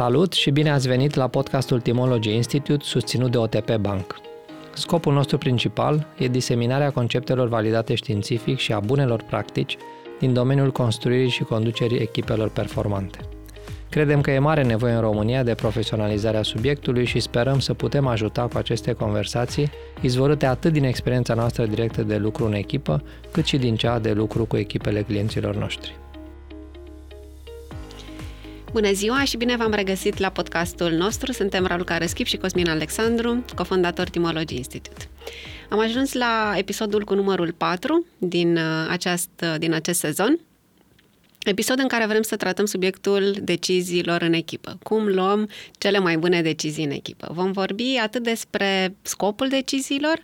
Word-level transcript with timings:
Salut 0.00 0.32
și 0.32 0.50
bine 0.50 0.70
ați 0.70 0.88
venit 0.88 1.14
la 1.14 1.28
podcastul 1.28 1.80
Timology 1.80 2.34
Institute 2.34 2.84
susținut 2.84 3.30
de 3.30 3.38
OTP 3.38 3.76
Bank. 3.76 4.20
Scopul 4.74 5.12
nostru 5.12 5.38
principal 5.38 6.06
e 6.18 6.28
diseminarea 6.28 6.90
conceptelor 6.90 7.48
validate 7.48 7.94
științific 7.94 8.58
și 8.58 8.72
a 8.72 8.80
bunelor 8.80 9.22
practici 9.22 9.76
din 10.18 10.32
domeniul 10.32 10.72
construirii 10.72 11.28
și 11.28 11.42
conducerii 11.42 11.98
echipelor 11.98 12.48
performante. 12.48 13.18
Credem 13.88 14.20
că 14.20 14.30
e 14.30 14.38
mare 14.38 14.62
nevoie 14.62 14.92
în 14.92 15.00
România 15.00 15.42
de 15.42 15.54
profesionalizarea 15.54 16.42
subiectului 16.42 17.04
și 17.04 17.20
sperăm 17.20 17.58
să 17.58 17.74
putem 17.74 18.06
ajuta 18.06 18.42
cu 18.42 18.58
aceste 18.58 18.92
conversații, 18.92 19.70
izvorâte 20.00 20.46
atât 20.46 20.72
din 20.72 20.84
experiența 20.84 21.34
noastră 21.34 21.66
directă 21.66 22.02
de 22.02 22.16
lucru 22.16 22.44
în 22.44 22.52
echipă, 22.52 23.02
cât 23.30 23.44
și 23.44 23.56
din 23.56 23.76
cea 23.76 23.98
de 23.98 24.12
lucru 24.12 24.44
cu 24.44 24.56
echipele 24.56 25.02
clienților 25.02 25.56
noștri. 25.56 25.98
Bună 28.72 28.92
ziua 28.92 29.24
și 29.24 29.36
bine 29.36 29.56
v-am 29.56 29.72
regăsit 29.72 30.18
la 30.18 30.30
podcastul 30.30 30.90
nostru. 30.90 31.32
Suntem 31.32 31.66
Raluca 31.66 31.98
Răschip 31.98 32.26
și 32.26 32.36
Cosmin 32.36 32.68
Alexandru, 32.68 33.44
cofondator 33.54 34.08
Timology 34.08 34.56
Institute. 34.56 35.08
Am 35.68 35.78
ajuns 35.78 36.12
la 36.12 36.54
episodul 36.56 37.04
cu 37.04 37.14
numărul 37.14 37.52
4 37.52 38.06
din, 38.18 38.56
uh, 38.56 38.86
aceast, 38.88 39.30
uh, 39.42 39.54
din 39.58 39.72
acest 39.72 39.98
sezon, 39.98 40.40
episod 41.44 41.78
în 41.78 41.88
care 41.88 42.06
vrem 42.06 42.22
să 42.22 42.36
tratăm 42.36 42.64
subiectul 42.64 43.36
deciziilor 43.42 44.22
în 44.22 44.32
echipă. 44.32 44.78
Cum 44.82 45.06
luăm 45.06 45.48
cele 45.78 45.98
mai 45.98 46.16
bune 46.16 46.42
decizii 46.42 46.84
în 46.84 46.90
echipă. 46.90 47.28
Vom 47.32 47.52
vorbi 47.52 47.96
atât 48.02 48.22
despre 48.22 48.96
scopul 49.02 49.48
deciziilor, 49.48 50.22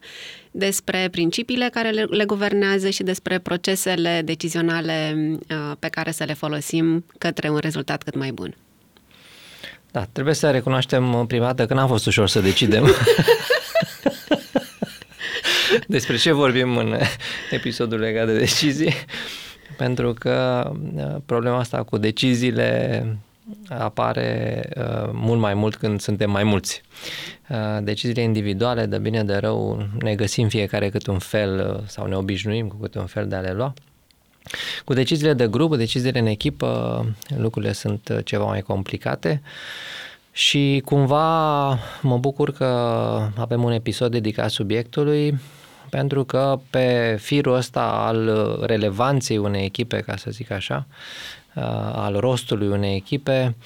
despre 0.59 1.09
principiile 1.11 1.69
care 1.73 1.91
le, 1.91 2.03
le 2.03 2.25
guvernează 2.25 2.91
și 2.91 3.03
despre 3.03 3.39
procesele 3.39 4.23
decizionale 4.25 5.15
uh, 5.17 5.73
pe 5.79 5.89
care 5.89 6.11
să 6.11 6.25
le 6.25 6.35
folosim 6.35 7.05
către 7.19 7.49
un 7.49 7.59
rezultat 7.59 8.03
cât 8.03 8.15
mai 8.15 8.31
bun. 8.31 8.57
Da, 9.91 10.05
trebuie 10.13 10.35
să 10.35 10.51
recunoaștem 10.51 11.25
prima 11.27 11.45
dată 11.45 11.67
că 11.67 11.75
n-a 11.75 11.87
fost 11.87 12.07
ușor 12.07 12.29
să 12.29 12.41
decidem. 12.41 12.87
despre 15.87 16.17
ce 16.17 16.33
vorbim 16.33 16.77
în 16.77 16.97
episodul 17.51 17.99
legat 17.99 18.27
de 18.27 18.39
decizii, 18.39 18.95
pentru 19.77 20.13
că 20.13 20.71
uh, 20.95 21.17
problema 21.27 21.59
asta 21.59 21.83
cu 21.83 21.99
deciziile 21.99 23.07
apare 23.69 24.63
uh, 24.77 25.11
mult 25.13 25.41
mai 25.41 25.55
mult 25.55 25.77
când 25.77 26.01
suntem 26.01 26.31
mai 26.31 26.45
mulți. 26.45 26.83
Uh, 27.49 27.79
deciziile 27.83 28.23
individuale, 28.23 28.87
de 28.87 28.99
bine 28.99 29.25
de 29.25 29.37
rău, 29.37 29.87
ne 30.01 30.15
găsim 30.15 30.49
fiecare 30.49 30.89
cât 30.89 31.07
un 31.07 31.19
fel 31.19 31.77
uh, 31.77 31.83
sau 31.87 32.07
ne 32.07 32.17
obișnuim 32.17 32.69
cu 32.69 32.77
câte 32.77 32.99
un 32.99 33.07
fel 33.07 33.29
de 33.29 33.35
a 33.35 33.41
le 33.41 33.53
lua. 33.53 33.75
Cu 34.85 34.93
deciziile 34.93 35.33
de 35.33 35.49
grup, 35.49 35.77
deciziile 35.77 36.19
în 36.19 36.27
echipă, 36.27 37.05
lucrurile 37.37 37.73
sunt 37.73 38.09
uh, 38.09 38.19
ceva 38.25 38.45
mai 38.45 38.61
complicate 38.61 39.43
și 40.33 40.83
cumva 40.85 41.69
mă 42.03 42.19
bucur 42.19 42.53
că 42.53 42.65
avem 43.37 43.65
un 43.65 43.73
episod 43.73 44.11
dedicat 44.11 44.51
subiectului 44.51 45.39
pentru 45.91 46.25
că 46.25 46.59
pe 46.71 47.17
firul 47.21 47.55
ăsta 47.55 47.81
al 47.81 48.59
relevanței 48.63 49.39
unei 49.39 49.65
echipe, 49.65 50.01
ca 50.01 50.17
să 50.17 50.31
zic 50.31 50.51
așa, 50.51 50.87
Uh, 50.89 51.46
al 51.93 52.17
rostului 52.17 52.69
unei 52.69 52.97
echipe, 52.97 53.57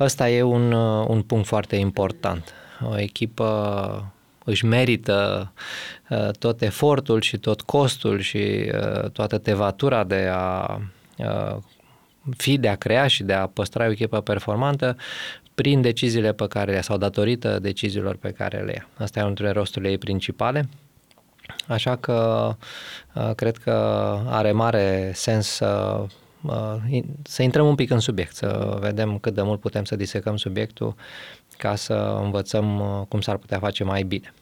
ăsta 0.00 0.30
e 0.30 0.42
un, 0.42 0.72
uh, 0.72 1.06
un 1.08 1.22
punct 1.22 1.46
foarte 1.46 1.76
important. 1.76 2.54
O 2.90 2.98
echipă 2.98 4.12
își 4.44 4.64
merită 4.64 5.52
uh, 6.08 6.28
tot 6.38 6.62
efortul 6.62 7.20
și 7.20 7.38
tot 7.38 7.60
costul 7.60 8.20
și 8.20 8.72
toată 9.12 9.38
tevatura 9.38 10.04
de 10.04 10.28
a 10.32 10.80
fi, 12.36 12.58
de 12.58 12.68
a 12.68 12.76
crea 12.76 13.06
și 13.06 13.22
de 13.22 13.32
a 13.32 13.46
păstra 13.46 13.86
o 13.86 13.90
echipă 13.90 14.20
performantă 14.20 14.96
prin 15.54 15.80
deciziile 15.80 16.32
pe 16.32 16.46
care 16.48 16.80
sau 16.80 16.96
datorită 16.96 17.58
deciziilor 17.58 18.16
pe 18.16 18.30
care 18.30 18.58
le 18.58 18.72
ia. 18.72 18.88
Asta 18.98 19.18
e 19.18 19.22
unul 19.22 19.34
dintre 19.34 19.54
rosturile 19.54 19.90
ei 19.90 19.98
principale. 19.98 20.68
Așa 21.66 21.96
că 21.96 22.56
cred 23.36 23.56
că 23.56 23.70
are 24.26 24.52
mare 24.52 25.10
sens 25.14 25.46
să 25.46 26.00
să 27.22 27.42
intrăm 27.42 27.66
un 27.66 27.74
pic 27.74 27.90
în 27.90 27.98
subiect, 27.98 28.34
să 28.34 28.76
vedem 28.80 29.18
cât 29.18 29.34
de 29.34 29.42
mult 29.42 29.60
putem 29.60 29.84
să 29.84 29.96
disecăm 29.96 30.36
subiectul 30.36 30.94
ca 31.56 31.74
să 31.74 32.20
învățăm 32.22 32.80
uh, 32.80 33.06
cum 33.08 33.20
s-ar 33.20 33.36
putea 33.36 33.58
face 33.58 33.84
mai 33.84 34.02
bine. 34.02 34.32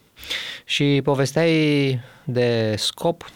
Și 0.65 1.01
povesteai 1.03 1.99
de 2.23 2.75
scop, 2.77 3.31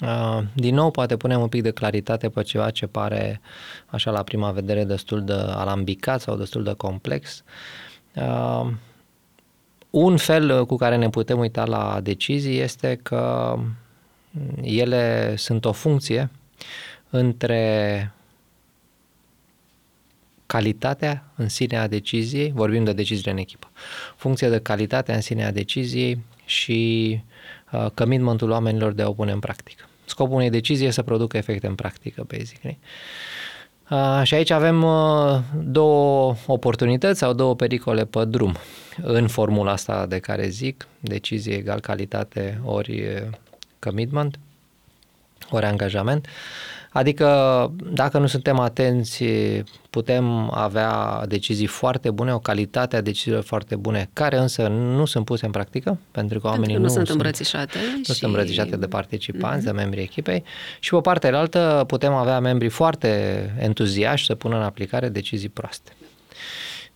uh, 0.00 0.40
din 0.54 0.74
nou 0.74 0.90
poate 0.90 1.16
punem 1.16 1.40
un 1.40 1.48
pic 1.48 1.62
de 1.62 1.70
claritate 1.70 2.28
pe 2.28 2.42
ceva 2.42 2.70
ce 2.70 2.86
pare 2.86 3.40
așa 3.86 4.10
la 4.10 4.22
prima 4.22 4.50
vedere 4.50 4.84
destul 4.84 5.24
de 5.24 5.32
alambicat 5.32 6.20
sau 6.20 6.36
destul 6.36 6.62
de 6.62 6.72
complex. 6.72 7.42
Uh, 8.14 8.70
un 9.90 10.16
fel 10.16 10.66
cu 10.66 10.76
care 10.76 10.96
ne 10.96 11.10
putem 11.10 11.38
uita 11.38 11.64
la 11.64 12.00
decizii 12.02 12.58
este 12.58 12.98
că 13.02 13.56
ele 14.62 15.34
sunt 15.36 15.64
o 15.64 15.72
funcție 15.72 16.30
între 17.10 18.12
calitatea 20.46 21.24
în 21.36 21.48
sine 21.48 21.78
a 21.78 21.86
deciziei, 21.86 22.52
vorbim 22.54 22.84
de 22.84 22.92
deciziile 22.92 23.30
în 23.30 23.36
echipă, 23.36 23.70
funcție 24.16 24.48
de 24.48 24.60
calitatea 24.60 25.14
în 25.14 25.20
sine 25.20 25.44
a 25.44 25.50
deciziei 25.52 26.24
și 26.44 27.20
uh, 27.72 27.86
commitmentul 27.94 28.50
oamenilor 28.50 28.92
de 28.92 29.02
a 29.02 29.08
o 29.08 29.12
pune 29.12 29.32
în 29.32 29.38
practică. 29.38 29.84
Scopul 30.04 30.34
unei 30.34 30.50
decizii 30.50 30.86
este 30.86 31.00
să 31.00 31.02
producă 31.02 31.36
efecte 31.36 31.66
în 31.66 31.74
practică, 31.74 32.26
basically. 32.28 32.78
Uh, 33.90 34.20
și 34.22 34.34
aici 34.34 34.50
avem 34.50 34.82
uh, 34.82 35.38
două 35.64 36.34
oportunități 36.46 37.18
sau 37.18 37.32
două 37.32 37.54
pericole 37.54 38.04
pe 38.04 38.24
drum 38.24 38.56
în 39.02 39.28
formula 39.28 39.72
asta 39.72 40.06
de 40.06 40.18
care 40.18 40.48
zic, 40.48 40.86
decizie 41.00 41.54
egal 41.54 41.80
calitate 41.80 42.60
ori 42.64 43.00
uh, 43.00 43.22
commitment, 43.78 44.38
ori 45.50 45.64
angajament. 45.64 46.26
Uh, 46.26 46.77
Adică, 46.98 47.72
dacă 47.92 48.18
nu 48.18 48.26
suntem 48.26 48.58
atenți, 48.58 49.24
putem 49.90 50.50
avea 50.54 51.24
decizii 51.26 51.66
foarte 51.66 52.10
bune, 52.10 52.34
o 52.34 52.38
calitate 52.38 52.96
a 52.96 53.00
deciziilor 53.00 53.42
foarte 53.42 53.76
bune, 53.76 54.10
care 54.12 54.36
însă 54.36 54.68
nu 54.68 55.04
sunt 55.04 55.24
puse 55.24 55.46
în 55.46 55.50
practică, 55.50 55.98
pentru 56.10 56.40
că 56.40 56.46
oamenii 56.46 56.74
pentru 56.74 56.82
că 56.82 56.94
nu, 56.94 57.00
nu 57.00 57.04
sunt 57.04 57.08
îmbrățișate. 57.08 57.78
Nu 57.96 57.98
și... 57.98 58.04
sunt 58.04 58.22
îmbrățișate 58.22 58.76
de 58.76 58.86
participanți, 58.86 59.62
mm-hmm. 59.62 59.64
de 59.64 59.70
membrii 59.70 60.02
echipei. 60.02 60.44
Și 60.78 60.90
pe 60.90 61.00
partea 61.00 61.38
altă 61.38 61.84
putem 61.86 62.12
avea 62.12 62.40
membrii 62.40 62.70
foarte 62.70 63.08
entuziași 63.58 64.24
să 64.24 64.34
pună 64.34 64.56
în 64.56 64.62
aplicare 64.62 65.08
decizii 65.08 65.48
proaste. 65.48 65.92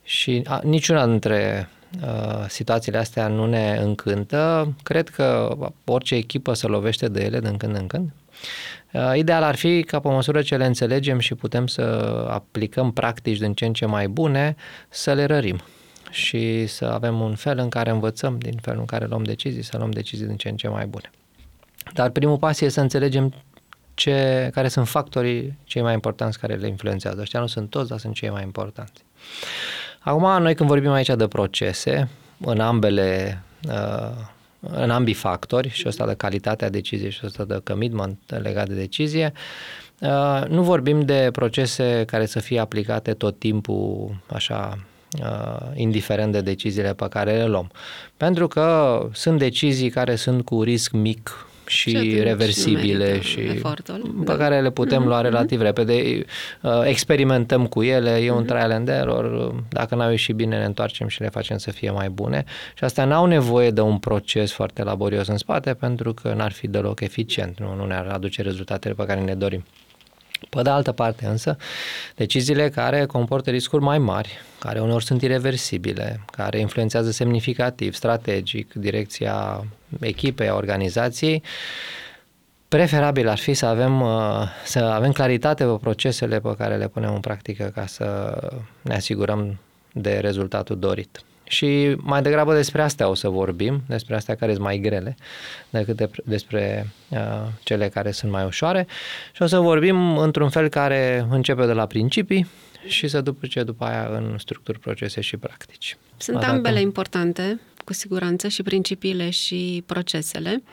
Și 0.03 0.41
a, 0.45 0.61
niciuna 0.63 1.07
dintre 1.07 1.69
uh, 2.01 2.45
situațiile 2.47 2.97
astea 2.97 3.27
nu 3.27 3.45
ne 3.45 3.79
încântă. 3.81 4.73
Cred 4.83 5.09
că 5.09 5.57
orice 5.85 6.15
echipă 6.15 6.53
se 6.53 6.67
lovește 6.67 7.07
de 7.07 7.23
ele 7.23 7.39
din 7.39 7.57
când 7.57 7.75
în 7.75 7.87
când. 7.87 8.09
Uh, 8.93 9.11
ideal 9.15 9.43
ar 9.43 9.55
fi 9.55 9.83
ca 9.83 9.99
pe 9.99 10.07
măsură 10.07 10.41
ce 10.41 10.57
le 10.57 10.65
înțelegem 10.65 11.19
și 11.19 11.35
putem 11.35 11.67
să 11.67 11.81
aplicăm 12.29 12.91
practici 12.91 13.37
din 13.37 13.53
ce 13.53 13.65
în 13.65 13.73
ce 13.73 13.85
mai 13.85 14.07
bune, 14.07 14.55
să 14.89 15.13
le 15.13 15.25
rărim 15.25 15.59
și 16.09 16.67
să 16.67 16.85
avem 16.85 17.19
un 17.19 17.35
fel 17.35 17.57
în 17.57 17.69
care 17.69 17.89
învățăm, 17.89 18.37
din 18.37 18.57
felul 18.61 18.79
în 18.79 18.85
care 18.85 19.05
luăm 19.05 19.23
decizii, 19.23 19.61
să 19.61 19.77
luăm 19.77 19.91
decizii 19.91 20.25
din 20.25 20.35
ce 20.35 20.49
în 20.49 20.55
ce 20.55 20.67
mai 20.67 20.85
bune. 20.85 21.09
Dar 21.93 22.09
primul 22.09 22.37
pas 22.37 22.61
e 22.61 22.69
să 22.69 22.81
înțelegem 22.81 23.33
ce, 23.93 24.49
care 24.53 24.67
sunt 24.67 24.87
factorii 24.87 25.57
cei 25.63 25.81
mai 25.81 25.93
importanți 25.93 26.39
care 26.39 26.55
le 26.55 26.67
influențează. 26.67 27.21
Ăștia 27.21 27.39
nu 27.39 27.47
sunt 27.47 27.69
toți, 27.69 27.89
dar 27.89 27.99
sunt 27.99 28.13
cei 28.13 28.29
mai 28.29 28.43
importanți. 28.43 29.05
Acum, 29.99 30.41
noi 30.41 30.55
când 30.55 30.69
vorbim 30.69 30.91
aici 30.91 31.09
de 31.15 31.27
procese, 31.27 32.09
în 32.45 32.59
ambele 32.59 33.41
uh, 33.67 34.31
în 34.69 34.89
ambii 34.89 35.13
factori, 35.13 35.69
și 35.69 35.87
ăsta 35.87 36.05
de 36.05 36.13
calitatea 36.13 36.69
deciziei 36.69 37.11
și 37.11 37.21
ăsta 37.25 37.43
de 37.43 37.61
commitment 37.63 38.19
legat 38.41 38.67
de 38.67 38.73
decizie, 38.73 39.33
uh, 39.99 40.43
nu 40.47 40.63
vorbim 40.63 41.01
de 41.01 41.29
procese 41.31 42.03
care 42.07 42.25
să 42.25 42.39
fie 42.39 42.59
aplicate 42.59 43.13
tot 43.13 43.39
timpul 43.39 44.15
așa 44.27 44.77
uh, 45.21 45.71
indiferent 45.73 46.31
de 46.31 46.41
deciziile 46.41 46.93
pe 46.93 47.07
care 47.09 47.37
le 47.37 47.45
luăm. 47.45 47.71
Pentru 48.17 48.47
că 48.47 48.99
sunt 49.13 49.39
decizii 49.39 49.89
care 49.89 50.15
sunt 50.15 50.45
cu 50.45 50.63
risc 50.63 50.91
mic 50.91 51.47
și, 51.65 51.89
și 51.89 52.19
reversibile 52.19 53.21
și 53.21 53.39
efortul, 53.39 54.15
pe 54.25 54.31
da. 54.31 54.37
care 54.37 54.61
le 54.61 54.71
putem 54.71 55.03
lua 55.05 55.21
mhm. 55.21 55.25
relativ 55.25 55.61
repede. 55.61 56.25
Uh, 56.61 56.81
experimentăm 56.83 57.67
cu 57.67 57.83
ele, 57.83 58.17
e 58.17 58.31
un 58.31 58.37
mhm. 58.37 58.47
trial 58.47 58.71
and 58.71 58.87
error, 58.87 59.55
dacă 59.69 59.95
n-au 59.95 60.09
ieșit 60.09 60.35
bine 60.35 60.57
ne 60.57 60.65
întoarcem 60.65 61.07
și 61.07 61.21
le 61.21 61.29
facem 61.29 61.57
să 61.57 61.71
fie 61.71 61.91
mai 61.91 62.09
bune 62.09 62.43
și 62.75 62.83
astea 62.83 63.05
n-au 63.05 63.25
nevoie 63.25 63.71
de 63.71 63.81
un 63.81 63.97
proces 63.97 64.51
foarte 64.51 64.83
laborios 64.83 65.27
în 65.27 65.37
spate 65.37 65.73
pentru 65.73 66.13
că 66.13 66.33
n-ar 66.37 66.51
fi 66.51 66.67
deloc 66.67 66.99
eficient, 66.99 67.59
nu, 67.59 67.75
nu 67.75 67.85
ne-ar 67.85 68.07
aduce 68.07 68.41
rezultatele 68.41 68.93
pe 68.93 69.05
care 69.05 69.19
ne 69.19 69.35
dorim. 69.35 69.63
Pe 70.49 70.61
de 70.61 70.69
altă 70.69 70.91
parte 70.91 71.25
însă, 71.25 71.57
deciziile 72.15 72.69
care 72.69 73.05
comportă 73.05 73.49
riscuri 73.49 73.83
mai 73.83 73.97
mari, 73.97 74.39
care 74.59 74.79
uneori 74.79 75.03
sunt 75.03 75.21
irreversibile, 75.21 76.19
care 76.25 76.59
influențează 76.59 77.11
semnificativ, 77.11 77.93
strategic, 77.93 78.73
direcția 78.73 79.65
echipei, 79.99 80.47
a 80.47 80.55
organizației, 80.55 81.43
Preferabil 82.73 83.27
ar 83.27 83.37
fi 83.37 83.53
să 83.53 83.65
avem, 83.65 84.01
uh, 84.01 84.47
să 84.65 84.79
avem 84.79 85.11
claritate 85.11 85.63
pe 85.63 85.77
procesele 85.81 86.39
pe 86.39 86.55
care 86.57 86.77
le 86.77 86.87
punem 86.87 87.13
în 87.13 87.19
practică 87.19 87.71
ca 87.73 87.85
să 87.85 88.37
ne 88.81 88.95
asigurăm 88.95 89.59
de 89.91 90.19
rezultatul 90.19 90.79
dorit. 90.79 91.23
Și 91.43 91.95
mai 91.97 92.21
degrabă 92.21 92.53
despre 92.53 92.81
astea 92.81 93.07
o 93.07 93.13
să 93.13 93.29
vorbim, 93.29 93.81
despre 93.87 94.15
astea 94.15 94.35
care 94.35 94.51
sunt 94.51 94.63
mai 94.63 94.77
grele 94.77 95.15
decât 95.69 95.95
de, 95.95 96.09
despre 96.23 96.87
uh, 97.09 97.19
cele 97.63 97.89
care 97.89 98.11
sunt 98.11 98.31
mai 98.31 98.45
ușoare 98.45 98.87
și 99.33 99.41
o 99.41 99.45
să 99.45 99.59
vorbim 99.59 100.17
într-un 100.17 100.49
fel 100.49 100.67
care 100.67 101.27
începe 101.29 101.65
de 101.65 101.73
la 101.73 101.85
principii 101.85 102.47
și 102.87 103.07
să 103.07 103.21
duce 103.21 103.63
după 103.63 103.85
aia 103.85 104.09
în 104.11 104.35
structuri, 104.37 104.79
procese 104.79 105.21
și 105.21 105.37
practici. 105.37 105.97
Sunt 106.17 106.37
Adată. 106.37 106.51
ambele 106.51 106.79
importante, 106.79 107.59
cu 107.85 107.93
siguranță, 107.93 108.47
și 108.47 108.63
principiile 108.63 109.29
și 109.29 109.83
procesele. 109.85 110.63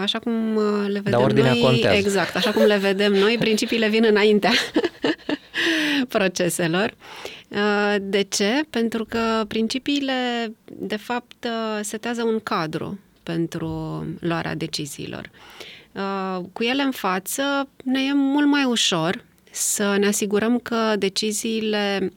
Așa 0.00 0.18
cum 0.18 0.54
le 0.86 1.00
vedem 1.00 1.10
Dar 1.10 1.20
ordinea 1.20 1.52
noi, 1.52 1.60
contează. 1.60 1.96
exact, 1.96 2.36
așa 2.36 2.50
cum 2.50 2.62
le 2.62 2.76
vedem 2.76 3.12
noi, 3.12 3.36
principiile 3.38 3.88
vin 3.88 4.04
înaintea 4.04 4.50
proceselor. 6.08 6.94
De 8.00 8.22
ce? 8.22 8.62
Pentru 8.70 9.04
că 9.04 9.44
principiile, 9.48 10.12
de 10.72 10.96
fapt, 10.96 11.46
setează 11.80 12.22
un 12.22 12.40
cadru 12.42 12.98
pentru 13.22 14.04
luarea 14.20 14.54
deciziilor. 14.54 15.30
Cu 16.52 16.62
ele 16.62 16.82
în 16.82 16.90
față 16.90 17.68
ne 17.84 18.00
e 18.00 18.12
mult 18.12 18.46
mai 18.46 18.64
ușor 18.64 19.24
să 19.52 19.96
ne 19.98 20.06
asigurăm 20.06 20.58
că 20.58 20.94
deciziile 20.98 22.12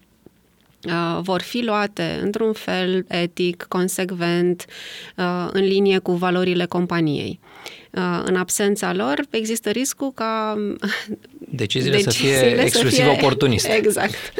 uh, 0.88 1.20
vor 1.22 1.42
fi 1.42 1.64
luate 1.64 2.20
într-un 2.22 2.54
fel 2.54 3.06
etic, 3.08 3.66
consecvent, 3.70 4.66
uh, 5.18 5.48
în 5.52 5.64
linie 5.64 6.00
cu 6.00 6.12
valorile 6.12 6.66
companiei. 6.66 7.40
Uh, 7.92 8.22
în 8.26 8.36
absența 8.36 8.94
lor, 8.94 9.26
există 9.30 9.70
riscul 9.70 10.12
ca 10.12 10.58
deciziile, 11.56 11.96
deciziile 11.96 12.36
să 12.36 12.44
fie 12.44 12.62
exclusiv 12.62 12.98
să 12.98 13.04
fie, 13.04 13.12
oportuniste. 13.12 13.74
Exact. 13.82 14.34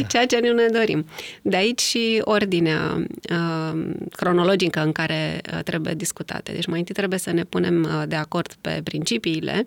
Da. 0.00 0.06
Ceea 0.06 0.26
ce 0.26 0.38
nu 0.42 0.52
ne 0.52 0.66
dorim. 0.72 1.06
De 1.42 1.56
aici 1.56 1.80
și 1.80 2.20
ordinea 2.24 3.04
uh, 3.30 3.80
cronologică 4.16 4.82
în 4.82 4.92
care 4.92 5.40
uh, 5.52 5.62
trebuie 5.64 5.94
discutate. 5.94 6.52
Deci 6.52 6.66
mai 6.66 6.78
întâi 6.78 6.94
trebuie 6.94 7.18
să 7.18 7.30
ne 7.30 7.44
punem 7.44 7.82
uh, 7.82 8.02
de 8.08 8.16
acord 8.16 8.54
pe 8.60 8.80
principiile 8.84 9.66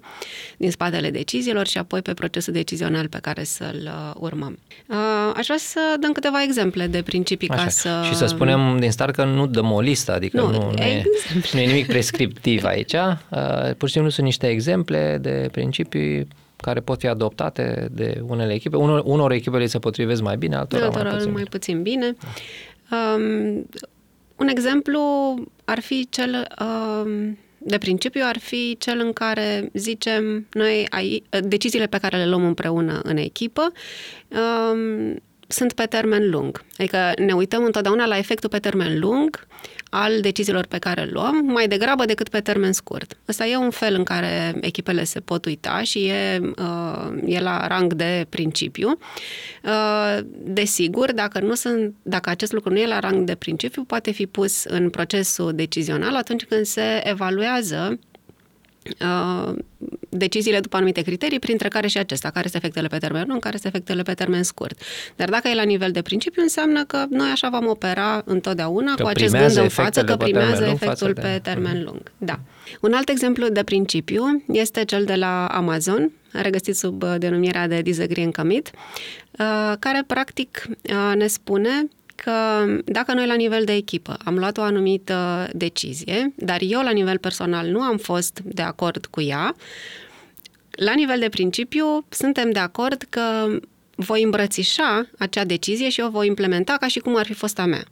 din 0.58 0.72
spatele 0.72 1.10
deciziilor 1.10 1.68
și 1.68 1.78
apoi 1.78 2.02
pe 2.02 2.14
procesul 2.14 2.54
decizional 2.54 3.08
pe 3.08 3.18
care 3.22 3.44
să-l 3.44 3.82
uh, 3.84 4.14
urmăm. 4.20 4.60
Uh, 4.88 4.96
aș 5.36 5.46
vrea 5.46 5.58
să 5.58 5.80
dăm 6.00 6.12
câteva 6.12 6.44
exemple 6.44 6.88
de 6.88 7.02
principii 7.02 7.50
Așa. 7.50 7.64
ca 7.64 7.70
să... 7.70 7.90
Și 8.04 8.16
să 8.16 8.26
spunem 8.26 8.78
din 8.80 8.92
start 8.92 9.16
că 9.16 9.24
nu 9.24 9.48
dăm 9.48 9.72
o 9.72 9.80
listă, 9.80 10.14
adică 10.14 10.42
nu, 10.42 10.52
nu, 10.52 10.72
nu, 10.72 10.84
e, 10.84 11.04
nu 11.54 11.60
e 11.60 11.66
nimic 11.66 11.88
prescriptiv 11.88 12.64
aici. 12.64 12.94
Uh, 12.94 13.76
pur 13.78 13.88
și 13.88 13.94
simplu 13.94 14.10
sunt 14.10 14.26
niște 14.26 14.48
exemple 14.48 15.18
de 15.22 15.50
principii 15.52 16.28
care 16.66 16.80
pot 16.80 17.00
fi 17.00 17.08
adoptate 17.08 17.88
de 17.92 18.22
unele 18.28 18.54
echipe. 18.54 18.76
Unor, 18.76 19.02
unor 19.06 19.32
echipe 19.32 19.58
le 19.58 19.66
se 19.66 19.80
potrivesc 19.80 20.22
mai 20.22 20.38
bine, 20.38 20.56
altora, 20.56 20.86
altora 20.86 21.04
mai 21.04 21.18
puțin, 21.18 21.32
mai 21.32 21.44
puțin 21.44 21.82
bine. 21.82 22.16
Um, 22.92 23.68
un 24.36 24.48
exemplu 24.48 25.00
ar 25.66 25.80
fi 25.80 26.08
cel 26.10 26.48
um, 26.60 27.38
de 27.58 27.78
principiu 27.78 28.22
ar 28.26 28.38
fi 28.38 28.76
cel 28.80 29.00
în 29.00 29.14
care 29.14 29.70
zicem 29.74 30.48
noi 30.54 30.86
ai, 30.90 31.24
deciziile 31.44 31.86
pe 31.86 31.98
care 31.98 32.18
le 32.18 32.28
luăm 32.28 32.46
împreună 32.46 33.00
în 33.04 33.18
echipă 33.18 33.72
um, 34.28 35.22
sunt 35.48 35.74
pe 35.74 35.86
termen 35.86 36.30
lung. 36.30 36.64
Adică 36.78 37.12
ne 37.18 37.34
uităm 37.34 37.64
întotdeauna 37.64 38.06
la 38.06 38.18
efectul 38.18 38.50
pe 38.50 38.60
termen 38.60 39.00
lung 39.00 39.48
al 39.98 40.22
deciziilor 40.22 40.66
pe 40.66 40.78
care 40.78 41.04
le 41.04 41.10
luăm, 41.12 41.36
mai 41.36 41.68
degrabă 41.68 42.06
decât 42.06 42.30
pe 42.30 42.40
termen 42.40 42.72
scurt. 42.72 43.18
Ăsta 43.28 43.46
e 43.46 43.58
un 43.58 43.70
fel 43.70 43.94
în 43.94 44.04
care 44.04 44.58
echipele 44.62 45.04
se 45.04 45.20
pot 45.20 45.46
uita 45.46 45.82
și 45.84 46.06
e, 46.06 46.42
uh, 46.58 47.24
e 47.26 47.40
la 47.40 47.68
rang 47.68 47.94
de 47.94 48.26
principiu. 48.30 48.98
Uh, 49.64 50.20
desigur, 50.44 51.12
dacă, 51.12 51.40
nu 51.40 51.54
sunt, 51.54 51.94
dacă 52.02 52.30
acest 52.30 52.52
lucru 52.52 52.72
nu 52.72 52.80
e 52.80 52.88
la 52.88 53.00
rang 53.00 53.26
de 53.26 53.36
principiu, 53.36 53.84
poate 53.84 54.12
fi 54.12 54.26
pus 54.26 54.64
în 54.64 54.90
procesul 54.90 55.54
decizional 55.54 56.16
atunci 56.16 56.44
când 56.44 56.66
se 56.66 57.02
evaluează 57.04 58.00
Uh, 58.15 58.15
deciziile 60.10 60.60
după 60.60 60.76
anumite 60.76 61.02
criterii, 61.02 61.40
printre 61.40 61.68
care 61.68 61.88
și 61.88 61.98
acesta, 61.98 62.30
care 62.30 62.48
sunt 62.48 62.64
efectele 62.64 62.88
pe 62.88 62.98
termen 62.98 63.26
lung, 63.28 63.42
care 63.42 63.58
sunt 63.58 63.74
efectele 63.74 64.02
pe 64.02 64.14
termen 64.14 64.44
scurt. 64.44 64.82
Dar 65.16 65.30
dacă 65.30 65.48
e 65.48 65.56
la 65.56 65.64
nivel 65.64 65.92
de 65.92 66.02
principiu, 66.02 66.42
înseamnă 66.42 66.84
că 66.86 67.06
noi 67.10 67.30
așa 67.30 67.50
vom 67.50 67.68
opera 67.68 68.22
întotdeauna 68.26 68.94
că 68.94 69.04
cu 69.04 69.08
acest 69.08 69.36
gând 69.36 69.58
în 69.58 69.70
față, 69.70 70.04
că 70.04 70.16
primează 70.16 70.66
efectul 70.66 71.14
pe 71.14 71.22
de... 71.22 71.40
termen 71.44 71.84
lung. 71.84 72.12
Da. 72.18 72.40
Un 72.82 72.94
alt 72.94 73.10
exemplu 73.10 73.48
de 73.48 73.64
principiu 73.64 74.44
este 74.48 74.86
cel 74.86 75.06
de 75.06 75.16
la 75.16 75.46
Amazon, 75.48 76.12
regăsit 76.32 76.76
sub 76.76 77.04
uh, 77.04 77.16
denumirea 77.18 77.68
de 77.68 77.82
Disagree 77.82 78.24
and 78.24 78.36
Commit, 78.36 78.72
uh, 79.32 79.74
care 79.80 80.04
practic 80.08 80.68
ne 81.16 81.28
spune 81.28 81.88
că 82.16 82.66
dacă 82.86 83.14
noi 83.14 83.28
la 83.28 83.34
nivel 83.34 83.64
de 83.64 83.74
echipă 83.74 84.18
am 84.24 84.38
luat 84.38 84.58
o 84.58 84.62
anumită 84.62 85.50
decizie, 85.54 86.34
dar 86.36 86.60
eu 86.62 86.82
la 86.82 86.92
nivel 86.92 87.18
personal 87.18 87.68
nu 87.68 87.82
am 87.82 87.98
fost 87.98 88.40
de 88.44 88.62
acord 88.62 89.06
cu 89.06 89.22
ea, 89.22 89.56
la 90.72 90.94
nivel 90.94 91.20
de 91.20 91.30
principiu 91.30 92.06
suntem 92.10 92.52
de 92.52 92.60
acord 92.60 93.06
că 93.10 93.58
voi 93.96 94.24
îmbrățișa 94.24 95.08
acea 95.18 95.44
decizie 95.44 95.90
și 95.90 96.02
o 96.02 96.10
voi 96.10 96.28
implementa 96.28 96.78
ca 96.80 96.88
și 96.88 97.00
cum 97.00 97.16
ar 97.18 97.26
fi 97.26 97.34
fost 97.34 97.60
a 97.60 97.66
mea 97.66 97.84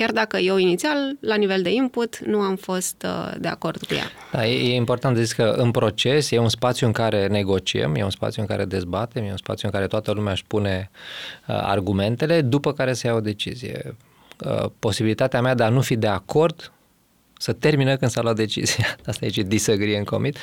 chiar 0.00 0.12
dacă 0.12 0.36
eu 0.36 0.56
inițial, 0.56 1.16
la 1.20 1.34
nivel 1.34 1.62
de 1.62 1.70
input, 1.70 2.18
nu 2.18 2.38
am 2.38 2.56
fost 2.56 3.06
uh, 3.06 3.34
de 3.38 3.48
acord 3.48 3.86
cu 3.86 3.94
ea. 3.94 4.04
Da, 4.32 4.46
e, 4.46 4.72
e 4.72 4.74
important 4.74 5.14
de 5.14 5.22
zis 5.22 5.32
că 5.32 5.54
în 5.56 5.70
proces 5.70 6.30
e 6.30 6.38
un 6.38 6.48
spațiu 6.48 6.86
în 6.86 6.92
care 6.92 7.26
negociem, 7.26 7.94
e 7.94 8.04
un 8.04 8.10
spațiu 8.10 8.42
în 8.42 8.48
care 8.48 8.64
dezbatem, 8.64 9.24
e 9.24 9.30
un 9.30 9.36
spațiu 9.36 9.68
în 9.68 9.74
care 9.74 9.86
toată 9.86 10.12
lumea 10.12 10.32
își 10.32 10.44
pune 10.46 10.90
uh, 10.92 11.54
argumentele, 11.62 12.40
după 12.40 12.72
care 12.72 12.92
se 12.92 13.06
ia 13.06 13.14
o 13.14 13.20
decizie. 13.20 13.96
Uh, 14.44 14.70
posibilitatea 14.78 15.40
mea 15.40 15.54
de 15.54 15.62
a 15.62 15.68
nu 15.68 15.80
fi 15.80 15.96
de 15.96 16.06
acord 16.06 16.72
să 17.38 17.52
termină 17.52 17.96
când 17.96 18.10
s-a 18.10 18.22
luat 18.22 18.36
decizia. 18.36 18.96
Asta 19.06 19.24
e 19.24 19.28
ce 19.28 19.42
disagree 19.42 19.98
în 19.98 20.04
commit. 20.04 20.36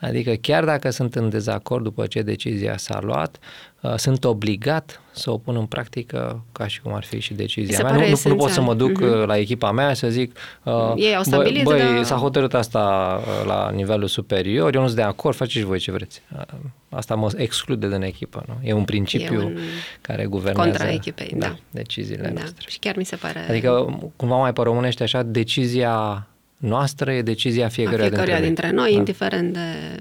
Adică 0.00 0.32
chiar 0.32 0.64
dacă 0.64 0.90
sunt 0.90 1.14
în 1.14 1.28
dezacord 1.28 1.82
după 1.82 2.06
ce 2.06 2.22
decizia 2.22 2.76
s-a 2.76 3.00
luat, 3.02 3.36
uh, 3.36 3.69
sunt 3.96 4.24
obligat 4.24 5.00
să 5.12 5.30
o 5.30 5.38
pun 5.38 5.56
în 5.56 5.66
practică 5.66 6.44
ca 6.52 6.66
și 6.66 6.80
cum 6.80 6.94
ar 6.94 7.04
fi 7.04 7.20
și 7.20 7.34
decizia 7.34 7.82
mea. 7.82 7.92
Nu, 7.92 8.08
nu, 8.08 8.16
nu 8.24 8.34
pot 8.34 8.50
să 8.50 8.60
mă 8.60 8.74
duc 8.74 9.02
uh-huh. 9.02 9.26
la 9.26 9.38
echipa 9.38 9.70
mea 9.70 9.94
să 9.94 10.08
zic 10.08 10.36
uh, 10.62 10.92
Ei 10.96 11.16
au 11.16 11.22
stabilit, 11.22 11.64
băi, 11.64 11.80
băi 11.92 12.04
s-a 12.04 12.16
hotărât 12.16 12.54
asta 12.54 13.14
uh, 13.20 13.46
la 13.46 13.70
nivelul 13.70 14.08
superior, 14.08 14.74
eu 14.74 14.80
nu 14.80 14.86
sunt 14.86 14.98
de 14.98 15.04
acord, 15.04 15.36
faceți 15.36 15.64
voi 15.64 15.78
ce 15.78 15.92
vreți. 15.92 16.22
Uh, 16.36 16.42
asta 16.88 17.14
mă 17.14 17.30
exclude 17.36 17.88
din 17.88 18.02
echipă. 18.02 18.44
Nu? 18.46 18.68
E 18.68 18.72
un 18.72 18.84
principiu 18.84 19.40
e 19.40 19.44
un 19.44 19.58
care 20.00 20.24
guvernează 20.24 20.68
contra 20.68 20.90
echipei, 20.90 21.32
da, 21.36 21.46
da. 21.46 21.56
deciziile 21.70 22.22
da. 22.22 22.32
noastre. 22.32 22.64
Și 22.68 22.78
chiar 22.78 22.96
mi 22.96 23.04
se 23.04 23.16
pare... 23.16 23.46
Adică, 23.48 23.98
cumva 24.16 24.36
mai 24.36 24.52
pe 24.52 24.62
românește 24.62 25.02
așa, 25.02 25.22
decizia 25.22 26.26
noastră, 26.56 27.12
e 27.12 27.22
decizia 27.22 27.68
fiecăruia, 27.68 28.06
fiecăruia 28.08 28.40
dintre, 28.40 28.66
dintre 28.66 28.80
noi, 28.80 28.92
da. 28.92 28.98
indiferent 28.98 29.52
de 29.52 29.96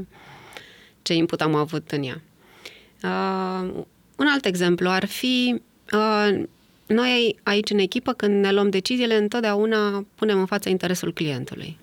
ce 1.01 1.13
input 1.13 1.41
am 1.41 1.55
avut 1.55 1.91
în 1.91 2.03
ea. 2.03 2.21
Uh, 3.03 3.69
un 4.15 4.27
alt 4.27 4.45
exemplu 4.45 4.89
ar 4.89 5.05
fi, 5.05 5.61
uh, 5.93 6.43
noi 6.85 7.39
aici 7.43 7.69
în 7.69 7.77
echipă, 7.77 8.13
când 8.13 8.43
ne 8.43 8.51
luăm 8.51 8.69
deciziile, 8.69 9.15
întotdeauna 9.15 10.05
punem 10.15 10.39
în 10.39 10.45
fața 10.45 10.69
interesul 10.69 11.13
clientului. 11.13 11.77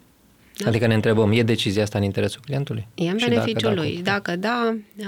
Da? 0.56 0.68
Adică 0.68 0.86
ne 0.86 0.94
întrebăm, 0.94 1.32
e 1.32 1.42
decizia 1.42 1.82
asta 1.82 1.98
în 1.98 2.04
interesul 2.04 2.40
clientului? 2.44 2.86
E 2.94 3.10
în 3.10 3.16
beneficiul 3.28 3.74
dacă, 3.74 3.74
lui. 3.74 4.00
Dacă 4.02 4.36
da, 4.36 4.76
uh, 4.96 5.06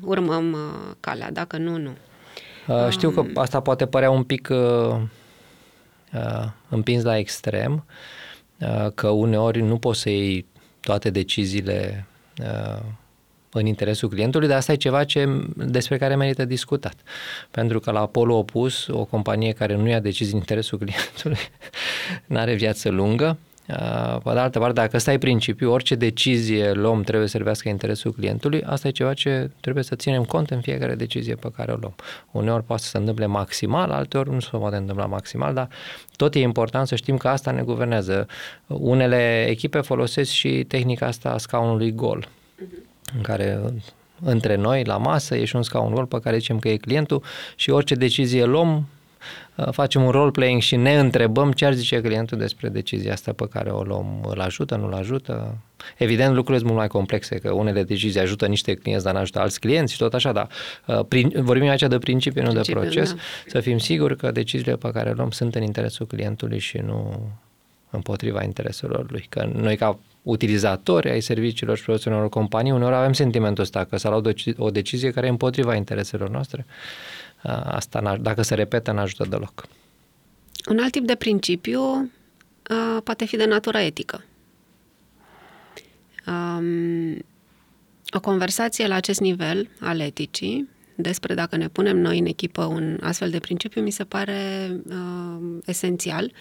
urmăm 0.00 0.52
uh, 0.52 0.94
calea, 1.00 1.30
dacă 1.32 1.56
nu, 1.56 1.76
nu. 1.76 1.90
Uh, 2.66 2.88
știu 2.90 3.10
că 3.10 3.20
um, 3.20 3.30
asta 3.34 3.60
poate 3.60 3.86
părea 3.86 4.10
un 4.10 4.22
pic 4.22 4.48
uh, 4.50 4.96
uh, 6.12 6.46
împins 6.68 7.02
la 7.02 7.18
extrem, 7.18 7.72
uh, 7.72 7.82
Uh, 8.60 8.92
că 8.94 9.08
uneori 9.08 9.60
nu 9.60 9.78
poți 9.78 10.00
să 10.00 10.08
iei 10.08 10.46
toate 10.80 11.10
deciziile 11.10 12.06
uh, 12.42 12.82
în 13.52 13.66
interesul 13.66 14.08
clientului, 14.08 14.48
dar 14.48 14.56
asta 14.56 14.72
e 14.72 14.76
ceva 14.76 15.04
ce, 15.04 15.46
despre 15.56 15.98
care 15.98 16.16
merită 16.16 16.44
discutat. 16.44 16.94
Pentru 17.50 17.80
că 17.80 17.90
la 17.90 18.06
polul 18.06 18.36
opus, 18.36 18.86
o 18.86 19.04
companie 19.04 19.52
care 19.52 19.76
nu 19.76 19.88
ia 19.88 20.00
decizii 20.00 20.32
în 20.32 20.38
interesul 20.38 20.78
clientului 20.78 21.38
nu 22.26 22.38
are 22.38 22.54
viață 22.54 22.88
lungă 22.88 23.38
Uh, 23.70 24.20
pe 24.22 24.32
de 24.32 24.38
altă 24.38 24.58
parte, 24.58 24.80
dacă 24.80 24.96
ăsta 24.96 25.12
e 25.12 25.18
principiul, 25.18 25.70
orice 25.70 25.94
decizie 25.94 26.72
luăm 26.72 27.02
trebuie 27.02 27.28
să 27.28 27.36
servească 27.36 27.68
interesul 27.68 28.12
clientului, 28.12 28.62
asta 28.62 28.88
e 28.88 28.90
ceva 28.90 29.14
ce 29.14 29.50
trebuie 29.60 29.84
să 29.84 29.94
ținem 29.94 30.24
cont 30.24 30.50
în 30.50 30.60
fiecare 30.60 30.94
decizie 30.94 31.34
pe 31.34 31.50
care 31.56 31.72
o 31.72 31.76
luăm. 31.76 31.94
Uneori 32.30 32.64
poate 32.64 32.82
să 32.82 32.88
se 32.88 32.98
întâmple 32.98 33.26
maximal, 33.26 33.90
alteori 33.90 34.30
nu 34.30 34.40
se 34.40 34.48
poate 34.52 34.76
întâmpla 34.76 35.06
maximal, 35.06 35.54
dar 35.54 35.68
tot 36.16 36.34
e 36.34 36.38
important 36.38 36.86
să 36.86 36.94
știm 36.94 37.16
că 37.16 37.28
asta 37.28 37.50
ne 37.50 37.62
guvernează. 37.62 38.26
Unele 38.66 39.46
echipe 39.48 39.80
folosesc 39.80 40.30
și 40.30 40.64
tehnica 40.68 41.06
asta 41.06 41.30
a 41.30 41.38
scaunului 41.38 41.92
gol, 41.94 42.28
în 43.16 43.22
care 43.22 43.60
între 44.24 44.54
noi, 44.54 44.84
la 44.84 44.96
masă, 44.96 45.36
e 45.36 45.44
și 45.44 45.56
un 45.56 45.62
scaun 45.62 45.94
gol 45.94 46.06
pe 46.06 46.20
care 46.20 46.38
zicem 46.38 46.58
că 46.58 46.68
e 46.68 46.76
clientul 46.76 47.22
și 47.56 47.70
orice 47.70 47.94
decizie 47.94 48.44
luăm, 48.44 48.86
uh, 49.54 49.68
facem 49.70 50.02
un 50.02 50.10
role-playing 50.10 50.60
și 50.60 50.76
ne 50.76 50.98
întrebăm 50.98 51.52
ce 51.52 51.64
ar 51.64 51.72
zice 51.72 52.00
clientul 52.00 52.38
despre 52.38 52.68
decizia 52.68 53.12
asta 53.12 53.32
pe 53.32 53.48
care 53.50 53.70
o 53.70 53.82
luăm, 53.82 54.26
îl 54.28 54.40
ajută, 54.40 54.76
nu-l 54.76 54.92
ajută. 54.92 55.56
Evident, 55.96 56.34
lucrurile 56.34 56.56
sunt 56.56 56.68
mult 56.68 56.78
mai 56.78 56.88
complexe, 56.88 57.36
că 57.36 57.52
unele 57.52 57.82
decizii 57.82 58.20
ajută 58.20 58.46
niște 58.46 58.74
clienți, 58.74 59.04
dar 59.04 59.12
nu 59.12 59.18
ajută 59.18 59.40
alți 59.40 59.60
clienți 59.60 59.92
și 59.92 59.98
tot 59.98 60.14
așa, 60.14 60.32
dar 60.32 60.48
uh, 60.86 61.00
prin, 61.08 61.32
vorbim 61.36 61.68
aici 61.68 61.82
de 61.82 61.98
principiu, 61.98 62.42
nu 62.42 62.48
principiu, 62.48 62.80
de 62.80 62.86
proces, 62.86 63.12
da. 63.12 63.20
să 63.46 63.60
fim 63.60 63.78
siguri 63.78 64.16
că 64.16 64.30
deciziile 64.30 64.76
pe 64.76 64.90
care 64.90 65.08
le 65.08 65.14
luăm 65.16 65.30
sunt 65.30 65.54
în 65.54 65.62
interesul 65.62 66.06
clientului 66.06 66.58
și 66.58 66.78
nu 66.78 67.20
împotriva 67.90 68.42
intereselor 68.42 69.10
lui. 69.10 69.26
Că 69.28 69.50
noi 69.54 69.76
ca 69.76 69.98
utilizatori 70.22 71.10
ai 71.10 71.20
serviciilor 71.20 71.76
și 71.76 71.82
produselor 71.82 72.28
companii, 72.28 72.72
uneori 72.72 72.94
avem 72.94 73.12
sentimentul 73.12 73.62
ăsta 73.62 73.84
că 73.84 73.96
s-a 73.96 74.08
luat 74.08 74.34
o 74.56 74.70
decizie 74.70 75.10
care 75.10 75.26
e 75.26 75.30
împotriva 75.30 75.74
intereselor 75.74 76.30
noastre. 76.30 76.66
Asta, 77.64 78.16
dacă 78.20 78.42
se 78.42 78.54
repetă, 78.54 78.92
n-ajută 78.92 79.26
deloc. 79.28 79.66
Un 80.68 80.78
alt 80.78 80.92
tip 80.92 81.06
de 81.06 81.14
principiu 81.14 81.82
uh, 81.82 83.02
poate 83.04 83.24
fi 83.24 83.36
de 83.36 83.44
natură 83.44 83.78
etică. 83.78 84.24
Um, 86.26 87.24
o 88.12 88.20
conversație 88.20 88.86
la 88.86 88.94
acest 88.94 89.20
nivel 89.20 89.68
al 89.80 90.00
eticii 90.00 90.68
despre 91.02 91.34
dacă 91.34 91.56
ne 91.56 91.68
punem 91.68 91.98
noi 91.98 92.18
în 92.18 92.26
echipă 92.26 92.64
un 92.64 92.98
astfel 93.02 93.30
de 93.30 93.38
principiu 93.38 93.82
mi 93.82 93.90
se 93.90 94.04
pare 94.04 94.70
uh, 94.88 95.58
esențial. 95.64 96.32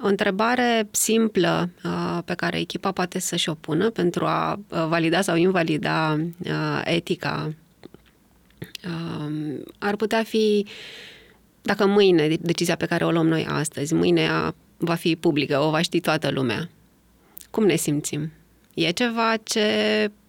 O 0.00 0.06
întrebare 0.06 0.88
simplă 0.90 1.70
uh, 1.84 2.18
pe 2.24 2.34
care 2.34 2.58
echipa 2.58 2.92
poate 2.92 3.18
să-și 3.18 3.48
o 3.48 3.54
pună 3.54 3.90
pentru 3.90 4.24
a 4.24 4.52
uh, 4.68 4.86
valida 4.88 5.20
sau 5.20 5.36
invalida 5.36 6.20
uh, 6.44 6.80
etica 6.84 7.54
uh, 8.84 9.60
ar 9.78 9.96
putea 9.96 10.22
fi 10.22 10.66
dacă 11.62 11.86
mâine 11.86 12.36
decizia 12.40 12.76
pe 12.76 12.86
care 12.86 13.04
o 13.04 13.10
luăm 13.10 13.26
noi 13.26 13.46
astăzi, 13.48 13.94
mâine 13.94 14.28
va 14.76 14.94
fi 14.94 15.16
publică, 15.16 15.58
o 15.58 15.70
va 15.70 15.80
ști 15.80 16.00
toată 16.00 16.30
lumea. 16.30 16.68
Cum 17.50 17.64
ne 17.64 17.76
simțim? 17.76 18.32
E 18.74 18.90
ceva 18.90 19.34
ce 19.42 19.60
Uh, 20.10 20.19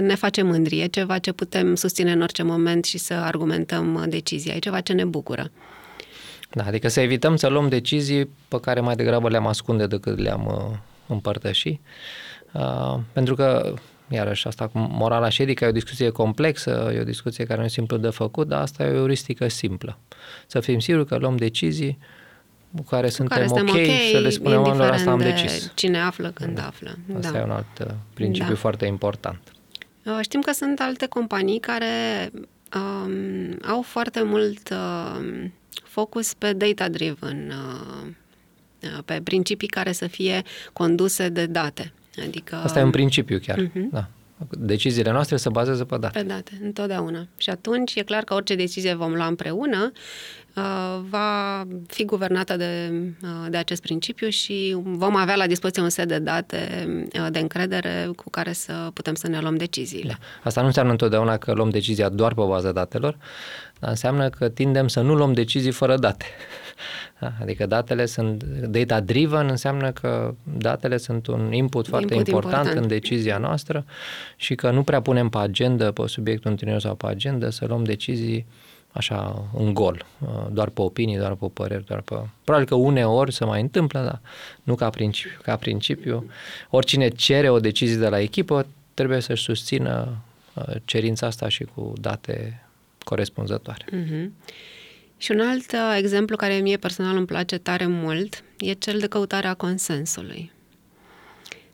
ne 0.00 0.14
face 0.14 0.42
mândri, 0.42 0.80
e 0.80 0.86
ceva 0.86 1.18
ce 1.18 1.32
putem 1.32 1.74
susține 1.74 2.12
în 2.12 2.22
orice 2.22 2.42
moment 2.42 2.84
și 2.84 2.98
să 2.98 3.14
argumentăm 3.14 3.94
uh, 3.94 4.02
decizia, 4.08 4.54
e 4.54 4.58
ceva 4.58 4.80
ce 4.80 4.92
ne 4.92 5.04
bucură. 5.04 5.50
Da, 6.50 6.64
adică 6.64 6.88
să 6.88 7.00
evităm 7.00 7.36
să 7.36 7.48
luăm 7.48 7.68
decizii 7.68 8.30
pe 8.48 8.60
care 8.60 8.80
mai 8.80 8.96
degrabă 8.96 9.28
le-am 9.28 9.46
ascunde 9.46 9.86
decât 9.86 10.18
le-am 10.18 10.46
uh, 10.46 10.76
împărtăși. 11.06 11.80
Uh, 12.52 12.98
pentru 13.12 13.34
că, 13.34 13.74
iarăși, 14.08 14.46
asta 14.46 14.66
cu 14.66 14.78
morala 14.78 15.28
și 15.28 15.42
edica 15.42 15.64
e 15.64 15.68
o 15.68 15.72
discuție 15.72 16.10
complexă, 16.10 16.92
e 16.94 17.00
o 17.00 17.04
discuție 17.04 17.44
care 17.44 17.58
nu 17.58 17.64
e 17.64 17.68
simplu 17.68 17.96
de 17.96 18.08
făcut, 18.08 18.48
dar 18.48 18.60
asta 18.60 18.84
e 18.84 18.90
o 18.90 18.94
euristică 18.94 19.48
simplă. 19.48 19.98
Să 20.46 20.60
fim 20.60 20.78
siguri 20.78 21.06
că 21.06 21.16
luăm 21.16 21.36
decizii 21.36 21.98
cu 22.76 22.82
care 22.82 23.06
cu 23.06 23.12
suntem 23.12 23.36
care 23.36 23.48
ok, 23.50 23.68
okay 23.68 24.10
să 24.12 24.18
le 24.18 24.30
spunem 24.30 24.60
oamenilor 24.60 24.90
asta 24.90 25.10
am 25.10 25.18
decis. 25.18 25.72
cine 25.74 26.00
află 26.00 26.30
când 26.34 26.56
da. 26.56 26.66
află. 26.66 26.98
Asta 27.16 27.30
da. 27.30 27.38
e 27.38 27.42
un 27.42 27.50
alt 27.50 27.78
uh, 27.80 27.86
principiu 28.14 28.52
da. 28.52 28.58
foarte 28.58 28.86
important. 28.86 29.40
Uh, 30.04 30.18
știm 30.20 30.40
că 30.40 30.52
sunt 30.52 30.80
alte 30.80 31.06
companii 31.06 31.60
care 31.60 32.30
um, 32.74 33.58
au 33.66 33.82
foarte 33.82 34.22
mult 34.22 34.70
uh, 34.70 35.44
focus 35.84 36.34
pe 36.34 36.52
data-driven, 36.52 37.52
uh, 37.52 38.06
uh, 38.82 38.98
pe 39.04 39.20
principii 39.24 39.68
care 39.68 39.92
să 39.92 40.06
fie 40.06 40.42
conduse 40.72 41.28
de 41.28 41.46
date. 41.46 41.92
Adică, 42.26 42.56
Asta 42.56 42.78
e 42.78 42.82
un 42.82 42.90
principiu 42.90 43.38
chiar, 43.38 43.58
uh-huh. 43.58 43.90
da. 43.90 44.08
Deciziile 44.48 45.10
noastre 45.10 45.36
se 45.36 45.48
bazează 45.48 45.84
pe 45.84 45.96
date. 45.98 46.18
Pe 46.18 46.24
date, 46.24 46.60
întotdeauna. 46.62 47.26
Și 47.36 47.50
atunci 47.50 47.94
e 47.94 48.02
clar 48.02 48.24
că 48.24 48.34
orice 48.34 48.54
decizie 48.54 48.94
vom 48.94 49.14
lua 49.14 49.26
împreună 49.26 49.92
uh, 49.92 49.98
va 51.08 51.64
fi 51.86 52.04
guvernată 52.04 52.56
de, 52.56 52.92
uh, 53.22 53.50
de 53.50 53.56
acest 53.56 53.82
principiu 53.82 54.28
și 54.28 54.76
vom 54.82 55.16
avea 55.16 55.36
la 55.36 55.46
dispoziție 55.46 55.82
un 55.82 55.88
set 55.88 56.08
de 56.08 56.18
date 56.18 56.86
uh, 57.20 57.26
de 57.30 57.38
încredere 57.38 58.10
cu 58.16 58.30
care 58.30 58.52
să 58.52 58.90
putem 58.92 59.14
să 59.14 59.28
ne 59.28 59.40
luăm 59.40 59.56
deciziile. 59.56 60.18
Da. 60.18 60.26
Asta 60.42 60.60
nu 60.60 60.66
înseamnă 60.66 60.92
întotdeauna 60.92 61.36
că 61.36 61.52
luăm 61.52 61.70
decizia 61.70 62.08
doar 62.08 62.34
pe 62.34 62.42
bază 62.48 62.72
datelor, 62.72 63.16
dar 63.78 63.90
înseamnă 63.90 64.28
că 64.28 64.48
tindem 64.48 64.88
să 64.88 65.00
nu 65.00 65.14
luăm 65.14 65.32
decizii 65.32 65.72
fără 65.72 65.96
date. 65.96 66.24
Da? 67.20 67.32
Adică 67.40 67.66
datele 67.66 68.06
sunt 68.06 68.42
data-driven, 68.44 69.48
înseamnă 69.48 69.90
că 69.90 70.34
datele 70.58 70.96
sunt 70.96 71.26
un 71.26 71.52
input 71.52 71.86
foarte 71.86 72.14
input 72.14 72.28
important, 72.28 72.66
important 72.66 72.82
în 72.82 72.88
decizia 72.88 73.38
noastră 73.38 73.84
și 74.36 74.54
că 74.54 74.70
nu 74.70 74.82
prea 74.82 75.00
punem 75.00 75.28
pe 75.28 75.38
agenda, 75.38 75.92
pe 75.92 76.02
subiectul 76.06 76.50
întâlnirii 76.50 76.82
sau 76.82 76.94
pe 76.94 77.06
agenda, 77.06 77.50
să 77.50 77.64
luăm 77.68 77.84
decizii 77.84 78.46
așa 78.92 79.44
în 79.56 79.74
gol, 79.74 80.06
doar 80.50 80.68
pe 80.68 80.80
opinii, 80.80 81.16
doar 81.16 81.34
pe 81.34 81.46
păreri, 81.52 81.84
doar 81.84 82.00
pe... 82.00 82.14
Probabil 82.44 82.68
că 82.68 82.74
uneori 82.74 83.32
se 83.32 83.44
mai 83.44 83.60
întâmplă, 83.60 84.00
dar 84.00 84.20
nu 84.62 84.74
ca 84.74 84.90
principiu. 84.90 85.38
Ca 85.42 85.56
principiu, 85.56 86.30
oricine 86.70 87.08
cere 87.08 87.50
o 87.50 87.60
decizie 87.60 87.96
de 87.96 88.08
la 88.08 88.20
echipă 88.20 88.66
trebuie 88.94 89.20
să-și 89.20 89.42
susțină 89.42 90.16
uh, 90.54 90.74
cerința 90.84 91.26
asta 91.26 91.48
și 91.48 91.64
cu 91.74 91.92
date 92.00 92.64
corespunzătoare. 93.04 93.84
Uh-huh. 93.84 94.30
Și 95.16 95.30
un 95.30 95.40
alt 95.40 95.72
uh, 95.72 95.96
exemplu 95.96 96.36
care 96.36 96.54
mie 96.54 96.76
personal 96.76 97.16
îmi 97.16 97.26
place 97.26 97.58
tare 97.58 97.86
mult 97.86 98.44
e 98.58 98.72
cel 98.72 98.98
de 98.98 99.06
căutarea 99.06 99.54
consensului. 99.54 100.52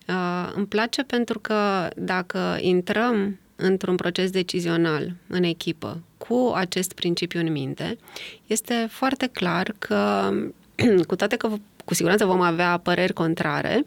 Uh, 0.08 0.52
îmi 0.54 0.66
place 0.66 1.02
pentru 1.02 1.38
că 1.38 1.88
dacă 1.96 2.58
intrăm 2.61 3.38
într-un 3.56 3.96
proces 3.96 4.30
decizional 4.30 5.12
în 5.28 5.42
echipă 5.42 6.02
cu 6.18 6.52
acest 6.54 6.92
principiu 6.92 7.40
în 7.40 7.52
minte, 7.52 7.98
este 8.46 8.86
foarte 8.90 9.26
clar 9.26 9.75
că, 9.78 10.30
cu 11.08 11.16
toate 11.16 11.36
că 11.36 11.48
cu 11.84 11.94
siguranță 11.94 12.25
vom 12.25 12.40
avea 12.40 12.78
păreri 12.78 13.12
contrare, 13.12 13.84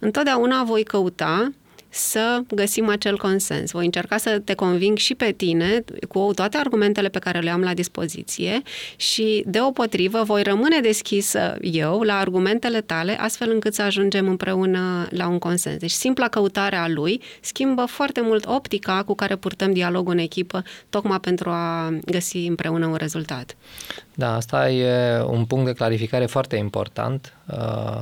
întotdeauna 0.00 0.64
voi 0.64 0.82
căuta 0.82 1.52
să 1.88 2.40
găsim 2.54 2.88
acel 2.88 3.16
consens. 3.16 3.70
Voi 3.70 3.84
încerca 3.84 4.16
să 4.16 4.38
te 4.44 4.54
conving 4.54 4.96
și 4.96 5.14
pe 5.14 5.32
tine 5.32 5.84
cu 6.08 6.30
toate 6.34 6.56
argumentele 6.56 7.08
pe 7.08 7.18
care 7.18 7.38
le 7.38 7.50
am 7.50 7.60
la 7.60 7.74
dispoziție 7.74 8.62
și, 8.96 9.44
deopotrivă, 9.46 10.22
voi 10.22 10.42
rămâne 10.42 10.80
deschisă 10.80 11.56
eu 11.60 12.02
la 12.02 12.18
argumentele 12.18 12.80
tale, 12.80 13.20
astfel 13.20 13.50
încât 13.50 13.74
să 13.74 13.82
ajungem 13.82 14.28
împreună 14.28 15.06
la 15.10 15.28
un 15.28 15.38
consens. 15.38 15.76
Deci, 15.76 15.90
simpla 15.90 16.28
căutare 16.28 16.76
a 16.76 16.88
lui 16.88 17.22
schimbă 17.40 17.84
foarte 17.84 18.20
mult 18.20 18.46
optica 18.46 19.02
cu 19.02 19.14
care 19.14 19.36
purtăm 19.36 19.72
dialogul 19.72 20.12
în 20.12 20.18
echipă, 20.18 20.62
tocmai 20.88 21.20
pentru 21.20 21.50
a 21.50 21.92
găsi 22.04 22.36
împreună 22.36 22.86
un 22.86 22.94
rezultat. 22.94 23.56
Da, 24.14 24.34
asta 24.34 24.70
e 24.70 25.20
un 25.22 25.44
punct 25.44 25.66
de 25.66 25.72
clarificare 25.72 26.26
foarte 26.26 26.56
important 26.56 27.34
uh, 27.46 28.00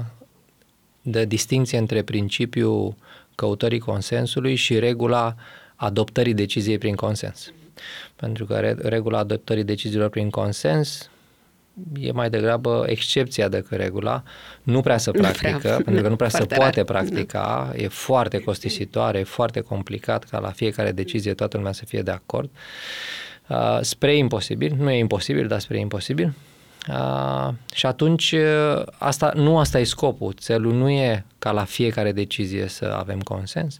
de 1.02 1.24
distinție 1.24 1.78
între 1.78 2.02
principiul 2.02 2.94
căutării 3.36 3.78
consensului 3.78 4.54
și 4.54 4.78
regula 4.78 5.34
adoptării 5.76 6.34
deciziei 6.34 6.78
prin 6.78 6.94
consens. 6.94 7.52
Pentru 8.16 8.44
că 8.44 8.74
regula 8.82 9.18
adoptării 9.18 9.64
deciziilor 9.64 10.08
prin 10.08 10.30
consens 10.30 11.10
e 12.00 12.12
mai 12.12 12.30
degrabă 12.30 12.84
excepția 12.88 13.48
decât 13.48 13.78
regula, 13.78 14.22
nu 14.62 14.80
prea 14.80 14.98
se 14.98 15.10
practică, 15.10 15.58
prea, 15.58 15.76
pentru 15.84 16.02
că 16.02 16.08
nu 16.08 16.16
prea 16.16 16.28
se 16.28 16.44
poate 16.44 16.80
rar. 16.80 16.84
practica, 16.84 17.72
e 17.76 17.88
foarte 17.88 18.38
costisitoare, 18.38 19.18
e 19.18 19.22
foarte 19.22 19.60
complicat 19.60 20.24
ca 20.24 20.38
la 20.38 20.50
fiecare 20.50 20.92
decizie 20.92 21.34
toată 21.34 21.56
lumea 21.56 21.72
să 21.72 21.84
fie 21.84 22.02
de 22.02 22.10
acord. 22.10 22.50
Uh, 23.48 23.78
spre 23.80 24.16
imposibil, 24.16 24.74
nu 24.78 24.90
e 24.90 24.98
imposibil, 24.98 25.46
dar 25.46 25.60
spre 25.60 25.78
imposibil. 25.78 26.32
Uh, 26.88 27.48
și 27.74 27.86
atunci 27.86 28.32
uh, 28.32 28.82
asta, 28.98 29.32
nu 29.34 29.58
asta 29.58 29.78
e 29.78 29.84
scopul. 29.84 30.32
Țelul 30.32 30.72
nu 30.72 30.90
e 30.90 31.24
ca 31.38 31.50
la 31.50 31.64
fiecare 31.64 32.12
decizie 32.12 32.66
să 32.66 32.96
avem 32.98 33.20
consens, 33.20 33.78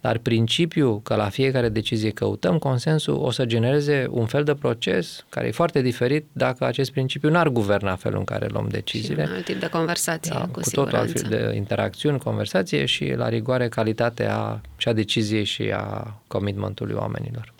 dar 0.00 0.18
principiul 0.18 1.02
că 1.02 1.14
la 1.14 1.28
fiecare 1.28 1.68
decizie 1.68 2.10
căutăm 2.10 2.58
consensul 2.58 3.14
o 3.14 3.30
să 3.30 3.44
genereze 3.44 4.06
un 4.10 4.26
fel 4.26 4.44
de 4.44 4.54
proces 4.54 5.24
care 5.28 5.46
e 5.46 5.50
foarte 5.50 5.80
diferit 5.80 6.26
dacă 6.32 6.64
acest 6.64 6.90
principiu 6.90 7.30
n-ar 7.30 7.48
guverna 7.48 7.96
felul 7.96 8.18
în 8.18 8.24
care 8.24 8.46
luăm 8.50 8.68
deciziile. 8.70 9.22
Și 9.22 9.28
un 9.28 9.34
alt 9.34 9.44
tip 9.44 9.60
de 9.60 9.68
conversație, 9.68 10.32
da, 10.34 10.40
cu, 10.40 10.60
cu 10.60 10.70
totul 10.70 10.98
altfel 10.98 11.26
de 11.28 11.52
interacțiuni, 11.56 12.18
conversație 12.18 12.84
și 12.84 13.14
la 13.16 13.28
rigoare 13.28 13.68
calitatea 13.68 14.60
și 14.76 14.88
a 14.88 14.92
deciziei 14.92 15.44
și 15.44 15.62
a 15.74 16.14
commitmentului 16.26 16.94
oamenilor. 16.94 17.52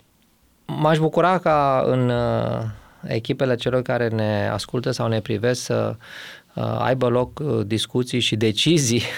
M-aș 0.65 0.97
bucura 0.97 1.37
ca 1.37 1.83
în 1.85 2.09
uh, 2.09 2.63
echipele 3.07 3.55
celor 3.55 3.81
care 3.81 4.07
ne 4.07 4.49
ascultă 4.51 4.91
sau 4.91 5.07
ne 5.07 5.21
privesc 5.21 5.61
să 5.61 5.95
uh, 6.53 6.75
aibă 6.79 7.07
loc 7.07 7.39
uh, 7.39 7.65
discuții 7.65 8.19
și 8.19 8.35
decizii 8.35 9.01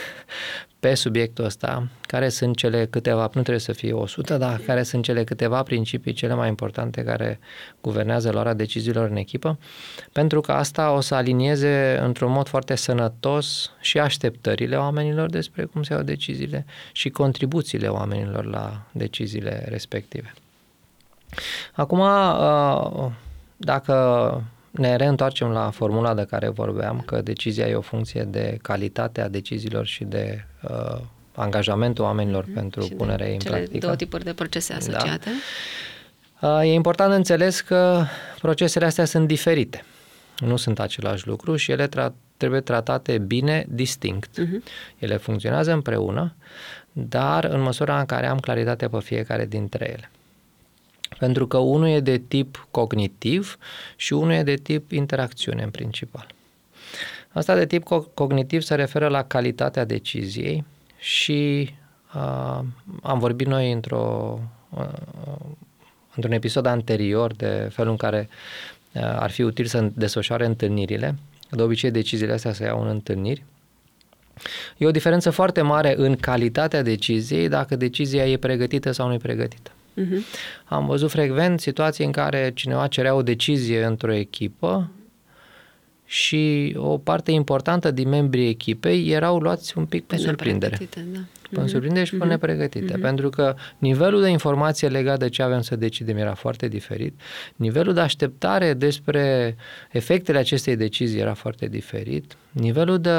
pe 0.79 0.93
subiectul 0.93 1.45
ăsta, 1.45 1.87
care 2.01 2.29
sunt 2.29 2.55
cele 2.55 2.85
câteva, 2.85 3.21
nu 3.21 3.29
trebuie 3.29 3.59
să 3.59 3.73
fie 3.73 3.91
100, 3.93 4.37
dar 4.37 4.61
care 4.65 4.83
sunt 4.83 5.03
cele 5.03 5.23
câteva 5.23 5.63
principii 5.63 6.13
cele 6.13 6.33
mai 6.33 6.47
importante 6.47 7.03
care 7.03 7.39
guvernează 7.81 8.31
luarea 8.31 8.53
deciziilor 8.53 9.09
în 9.09 9.15
echipă, 9.15 9.59
pentru 10.11 10.41
că 10.41 10.51
asta 10.51 10.91
o 10.91 11.01
să 11.01 11.15
alinieze 11.15 11.99
într-un 12.03 12.31
mod 12.31 12.47
foarte 12.47 12.75
sănătos 12.75 13.71
și 13.81 13.99
așteptările 13.99 14.75
oamenilor 14.75 15.29
despre 15.29 15.63
cum 15.63 15.83
se 15.83 15.93
iau 15.93 16.01
deciziile 16.01 16.65
și 16.91 17.09
contribuțiile 17.09 17.87
oamenilor 17.87 18.45
la 18.45 18.81
deciziile 18.91 19.65
respective. 19.67 20.33
Acum, 21.73 21.99
uh, 21.99 23.11
dacă 23.57 24.43
ne 24.71 24.95
reîntoarcem 24.95 25.47
la 25.47 25.69
formula 25.69 26.13
de 26.13 26.25
care 26.29 26.49
vorbeam, 26.49 27.03
că 27.05 27.21
decizia 27.21 27.67
e 27.67 27.75
o 27.75 27.81
funcție 27.81 28.23
de 28.23 28.57
calitatea 28.61 29.29
deciziilor 29.29 29.85
și 29.85 30.03
de 30.03 30.45
uh, 30.69 30.97
angajamentul 31.35 32.03
oamenilor 32.03 32.45
mm, 32.47 32.53
pentru 32.53 32.81
și 32.81 32.93
punerea 32.93 33.27
în 33.27 33.37
cele 33.39 33.55
practică. 33.55 33.85
două 33.85 33.95
tipuri 33.95 34.23
de 34.23 34.33
procese 34.33 34.73
da. 34.73 34.77
asociate. 34.77 35.29
Da. 36.39 36.59
Uh, 36.59 36.61
e 36.61 36.73
important 36.73 37.09
de 37.09 37.15
înțeles 37.15 37.61
că 37.61 38.03
procesele 38.41 38.85
astea 38.85 39.05
sunt 39.05 39.27
diferite. 39.27 39.83
Nu 40.39 40.55
sunt 40.55 40.79
același 40.79 41.27
lucru 41.27 41.55
și 41.55 41.71
ele 41.71 41.87
tra- 41.87 42.13
trebuie 42.37 42.61
tratate 42.61 43.17
bine, 43.17 43.65
distinct. 43.69 44.29
Uh-huh. 44.41 44.63
Ele 44.97 45.17
funcționează 45.17 45.71
împreună, 45.71 46.35
dar 46.91 47.43
în 47.43 47.61
măsura 47.61 47.99
în 47.99 48.05
care 48.05 48.27
am 48.27 48.39
claritate 48.39 48.87
pe 48.87 48.99
fiecare 48.99 49.45
dintre 49.45 49.89
ele. 49.89 50.09
Pentru 51.17 51.47
că 51.47 51.57
unul 51.57 51.87
e 51.87 51.99
de 51.99 52.17
tip 52.17 52.67
cognitiv 52.71 53.57
și 53.95 54.13
unul 54.13 54.31
e 54.31 54.43
de 54.43 54.55
tip 54.55 54.91
interacțiune 54.91 55.63
în 55.63 55.69
principal. 55.69 56.27
Asta 57.31 57.55
de 57.55 57.65
tip 57.65 57.83
co- 57.83 58.13
cognitiv 58.13 58.61
se 58.61 58.75
referă 58.75 59.07
la 59.07 59.23
calitatea 59.23 59.85
deciziei 59.85 60.63
și 60.97 61.69
uh, 62.15 62.59
am 63.01 63.19
vorbit 63.19 63.47
noi 63.47 63.71
într-o, 63.71 64.39
uh, 64.69 64.87
într-un 66.15 66.31
episod 66.31 66.65
anterior 66.65 67.33
de 67.33 67.69
felul 67.71 67.91
în 67.91 67.97
care 67.97 68.29
uh, 68.91 69.01
ar 69.01 69.31
fi 69.31 69.41
util 69.41 69.65
să 69.65 69.89
desfășoare 69.93 70.45
întâlnirile. 70.45 71.15
De 71.49 71.61
obicei 71.61 71.91
deciziile 71.91 72.33
astea 72.33 72.53
se 72.53 72.63
iau 72.63 72.81
în 72.81 72.87
întâlniri. 72.87 73.43
E 74.77 74.85
o 74.85 74.91
diferență 74.91 75.29
foarte 75.29 75.61
mare 75.61 75.93
în 75.97 76.15
calitatea 76.15 76.81
deciziei 76.81 77.47
dacă 77.47 77.75
decizia 77.75 78.27
e 78.27 78.37
pregătită 78.37 78.91
sau 78.91 79.07
nu 79.07 79.13
e 79.13 79.17
pregătită. 79.17 79.71
Uh-huh. 80.01 80.23
Am 80.65 80.85
văzut 80.85 81.09
frecvent 81.09 81.59
situații 81.59 82.05
în 82.05 82.11
care 82.11 82.51
cineva 82.53 82.87
cerea 82.87 83.15
o 83.15 83.21
decizie 83.21 83.83
într-o 83.83 84.13
echipă 84.13 84.91
și 86.05 86.75
o 86.77 86.97
parte 86.97 87.31
importantă 87.31 87.91
din 87.91 88.09
membrii 88.09 88.47
echipei 88.47 89.11
erau 89.11 89.39
luați 89.39 89.77
un 89.77 89.85
pic 89.85 90.05
pe, 90.05 90.15
pe 90.15 90.21
surprindere. 90.21 90.77
Da. 90.95 91.19
Pe 91.49 91.61
uh-huh. 91.61 91.65
surprindere 91.65 92.05
și 92.05 92.15
pe 92.15 92.25
uh-huh. 92.25 92.29
nepregătite. 92.29 92.93
Uh-huh. 92.97 93.01
Pentru 93.01 93.29
că 93.29 93.55
nivelul 93.77 94.21
de 94.21 94.29
informație 94.29 94.87
legat 94.87 95.19
de 95.19 95.29
ce 95.29 95.41
avem 95.41 95.61
să 95.61 95.75
decidem 95.75 96.17
era 96.17 96.33
foarte 96.33 96.67
diferit, 96.67 97.19
nivelul 97.55 97.93
de 97.93 97.99
așteptare 97.99 98.73
despre 98.73 99.55
efectele 99.91 100.37
acestei 100.37 100.75
decizii 100.75 101.19
era 101.19 101.33
foarte 101.33 101.67
diferit, 101.67 102.35
nivelul 102.51 102.99
de 102.99 103.09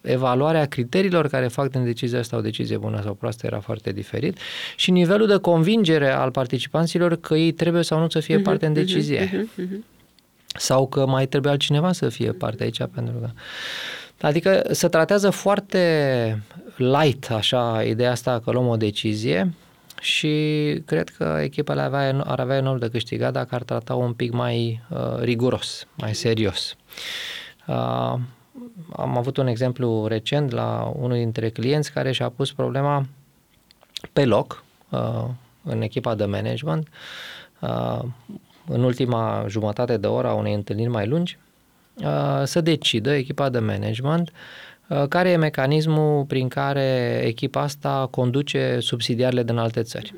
evaluare 0.00 0.58
a 0.58 0.66
criteriilor 0.66 1.28
care 1.28 1.48
fac 1.48 1.70
din 1.70 1.84
decizia 1.84 2.18
asta 2.18 2.36
o 2.36 2.40
decizie 2.40 2.76
bună 2.76 3.00
sau 3.02 3.14
proastă 3.14 3.46
era 3.46 3.60
foarte 3.60 3.92
diferit 3.92 4.38
și 4.76 4.90
nivelul 4.90 5.26
de 5.26 5.36
convingere 5.36 6.10
al 6.10 6.30
participanților 6.30 7.16
că 7.16 7.34
ei 7.34 7.52
trebuie 7.52 7.82
sau 7.82 8.00
nu 8.00 8.08
să 8.08 8.20
fie 8.20 8.40
uh-huh. 8.40 8.42
parte 8.42 8.66
în 8.66 8.72
decizie. 8.72 9.28
Uh-huh. 9.28 9.62
Uh-huh 9.62 9.93
sau 10.56 10.86
că 10.86 11.06
mai 11.06 11.26
trebuie 11.26 11.52
altcineva 11.52 11.92
să 11.92 12.08
fie 12.08 12.32
parte 12.32 12.62
aici 12.62 12.82
pentru 12.94 13.14
că 13.20 13.28
Adică 14.20 14.62
se 14.70 14.88
tratează 14.88 15.30
foarte 15.30 16.42
light, 16.76 17.30
așa, 17.30 17.82
ideea 17.82 18.10
asta 18.10 18.40
că 18.44 18.50
luăm 18.50 18.68
o 18.68 18.76
decizie 18.76 19.54
și 20.00 20.32
cred 20.86 21.08
că 21.08 21.38
echipele 21.42 21.80
avea, 21.80 22.22
ar 22.24 22.40
avea 22.40 22.56
enorm 22.56 22.78
de 22.78 22.88
câștigat 22.88 23.32
dacă 23.32 23.54
ar 23.54 23.62
trata 23.62 23.94
un 23.94 24.12
pic 24.12 24.32
mai 24.32 24.82
uh, 24.90 25.18
riguros, 25.20 25.86
mai 25.94 26.14
serios. 26.14 26.76
Uh, 27.66 28.18
am 28.96 29.16
avut 29.16 29.36
un 29.36 29.46
exemplu 29.46 30.06
recent 30.06 30.50
la 30.50 30.92
unul 30.96 31.16
dintre 31.16 31.48
clienți 31.48 31.92
care 31.92 32.12
și-a 32.12 32.28
pus 32.28 32.52
problema 32.52 33.06
pe 34.12 34.24
loc 34.24 34.64
uh, 34.88 35.24
în 35.62 35.82
echipa 35.82 36.14
de 36.14 36.24
management. 36.24 36.88
Uh, 37.60 38.04
în 38.68 38.82
ultima 38.82 39.44
jumătate 39.48 39.96
de 39.96 40.06
oră 40.06 40.28
a 40.28 40.34
unei 40.34 40.54
întâlniri 40.54 40.90
mai 40.90 41.06
lungi, 41.06 41.38
uh, 41.96 42.42
să 42.44 42.60
decidă 42.60 43.14
echipa 43.14 43.48
de 43.48 43.58
management 43.58 44.32
uh, 44.88 45.04
care 45.08 45.30
e 45.30 45.36
mecanismul 45.36 46.24
prin 46.24 46.48
care 46.48 47.20
echipa 47.24 47.60
asta 47.60 48.08
conduce 48.10 48.78
subsidiarele 48.80 49.42
din 49.42 49.56
alte 49.56 49.82
țări. 49.82 50.14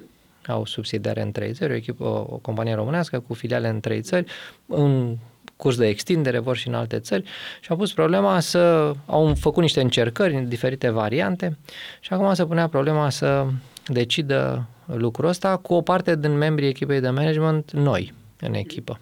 Au 0.47 0.65
subsidiare 0.65 1.23
în 1.23 1.33
trei 1.33 1.53
țări, 1.53 1.73
o, 1.73 1.77
echipă, 1.77 2.05
o 2.05 2.39
companie 2.43 2.75
românească 2.75 3.19
cu 3.27 3.35
filiale 3.35 3.69
în 3.69 3.81
trei 3.81 4.01
țări, 4.01 4.27
în 4.67 5.17
curs 5.57 5.77
de 5.77 5.87
extindere 5.87 6.39
vor 6.39 6.57
și 6.57 6.69
în 6.69 6.75
alte 6.75 6.99
țări 6.99 7.25
și 7.61 7.71
au 7.71 7.77
pus 7.77 7.93
problema 7.93 8.41
să, 8.41 8.93
au 9.07 9.35
făcut 9.35 9.63
niște 9.63 9.81
încercări 9.81 10.35
în 10.35 10.49
diferite 10.49 10.89
variante 10.89 11.59
și 12.01 12.13
acum 12.13 12.35
se 12.35 12.47
punea 12.47 12.69
problema 12.69 13.11
să 13.11 13.47
decidă 13.87 14.67
lucrul 14.85 15.29
ăsta 15.29 15.57
cu 15.57 15.75
o 15.75 15.81
parte 15.81 16.17
din 16.17 16.37
membrii 16.37 16.69
echipei 16.69 17.01
de 17.01 17.11
management 17.11 17.73
noi, 17.73 18.15
în 18.41 18.55
echipă. 18.55 18.99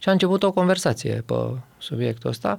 Și 0.00 0.08
a 0.08 0.12
început 0.12 0.42
o 0.42 0.52
conversație 0.52 1.22
pe 1.26 1.34
subiectul 1.78 2.30
ăsta, 2.30 2.58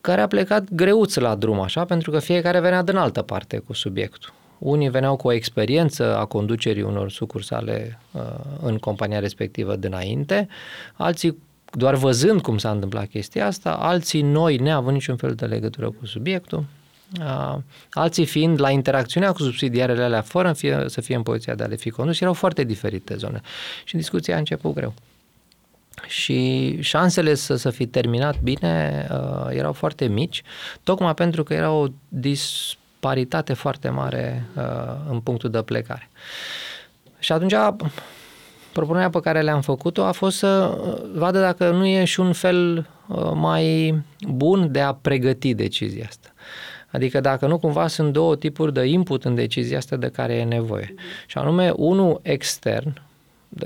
care 0.00 0.20
a 0.20 0.26
plecat 0.26 0.64
greuț 0.72 1.14
la 1.14 1.34
drum 1.34 1.60
așa, 1.60 1.84
pentru 1.84 2.10
că 2.10 2.18
fiecare 2.18 2.60
venea 2.60 2.82
din 2.82 2.96
altă 2.96 3.22
parte 3.22 3.58
cu 3.58 3.72
subiectul. 3.72 4.32
Unii 4.58 4.88
veneau 4.88 5.16
cu 5.16 5.26
o 5.26 5.32
experiență 5.32 6.16
a 6.16 6.24
conducerii 6.24 6.82
unor 6.82 7.10
sucursale 7.10 7.98
uh, 8.12 8.22
în 8.62 8.78
compania 8.78 9.18
respectivă 9.18 9.76
dinainte, 9.76 10.48
alții 10.94 11.38
doar 11.70 11.94
văzând 11.94 12.40
cum 12.40 12.58
s-a 12.58 12.70
întâmplat 12.70 13.06
chestia 13.06 13.46
asta, 13.46 13.72
alții 13.72 14.22
noi 14.22 14.56
neavând 14.56 14.94
niciun 14.94 15.16
fel 15.16 15.34
de 15.34 15.46
legătură 15.46 15.90
cu 15.90 16.06
subiectul, 16.06 16.58
uh, 16.58 16.77
alții 17.90 18.26
fiind 18.26 18.60
la 18.60 18.70
interacțiunea 18.70 19.32
cu 19.32 19.42
subsidiarele 19.42 20.02
alea 20.02 20.22
fără 20.22 20.52
fie, 20.52 20.84
să 20.86 21.00
fie 21.00 21.16
în 21.16 21.22
poziția 21.22 21.54
de 21.54 21.62
a 21.62 21.66
le 21.66 21.76
fi 21.76 21.90
condus, 21.90 22.20
erau 22.20 22.32
foarte 22.32 22.64
diferite 22.64 23.16
zone. 23.16 23.40
Și 23.84 23.96
discuția 23.96 24.34
a 24.34 24.38
început 24.38 24.74
greu. 24.74 24.94
Și 26.06 26.76
șansele 26.80 27.34
să, 27.34 27.56
să 27.56 27.70
fi 27.70 27.86
terminat 27.86 28.40
bine 28.40 29.06
uh, 29.10 29.46
erau 29.50 29.72
foarte 29.72 30.06
mici, 30.06 30.42
tocmai 30.82 31.14
pentru 31.14 31.42
că 31.42 31.54
era 31.54 31.70
o 31.70 31.86
disparitate 32.08 33.52
foarte 33.52 33.88
mare 33.88 34.44
uh, 34.56 34.62
în 35.10 35.20
punctul 35.20 35.50
de 35.50 35.62
plecare. 35.62 36.10
Și 37.18 37.32
atunci 37.32 37.54
propunerea 38.72 39.10
pe 39.10 39.20
care 39.20 39.42
le-am 39.42 39.60
făcut-o 39.60 40.04
a 40.04 40.12
fost 40.12 40.36
să 40.36 40.78
vadă 41.14 41.40
dacă 41.40 41.70
nu 41.70 41.86
e 41.86 42.04
și 42.04 42.20
un 42.20 42.32
fel 42.32 42.88
uh, 43.06 43.30
mai 43.34 43.94
bun 44.20 44.72
de 44.72 44.80
a 44.80 44.94
pregăti 44.94 45.54
decizia 45.54 46.04
asta. 46.08 46.28
Adică 46.90 47.20
dacă 47.20 47.46
nu 47.46 47.58
cumva 47.58 47.86
sunt 47.86 48.12
două 48.12 48.36
tipuri 48.36 48.72
de 48.72 48.84
input 48.84 49.24
în 49.24 49.34
decizia 49.34 49.78
asta 49.78 49.96
de 49.96 50.08
care 50.08 50.34
e 50.34 50.44
nevoie. 50.44 50.94
Și 51.26 51.38
anume, 51.38 51.70
unul 51.70 52.20
extern, 52.22 53.00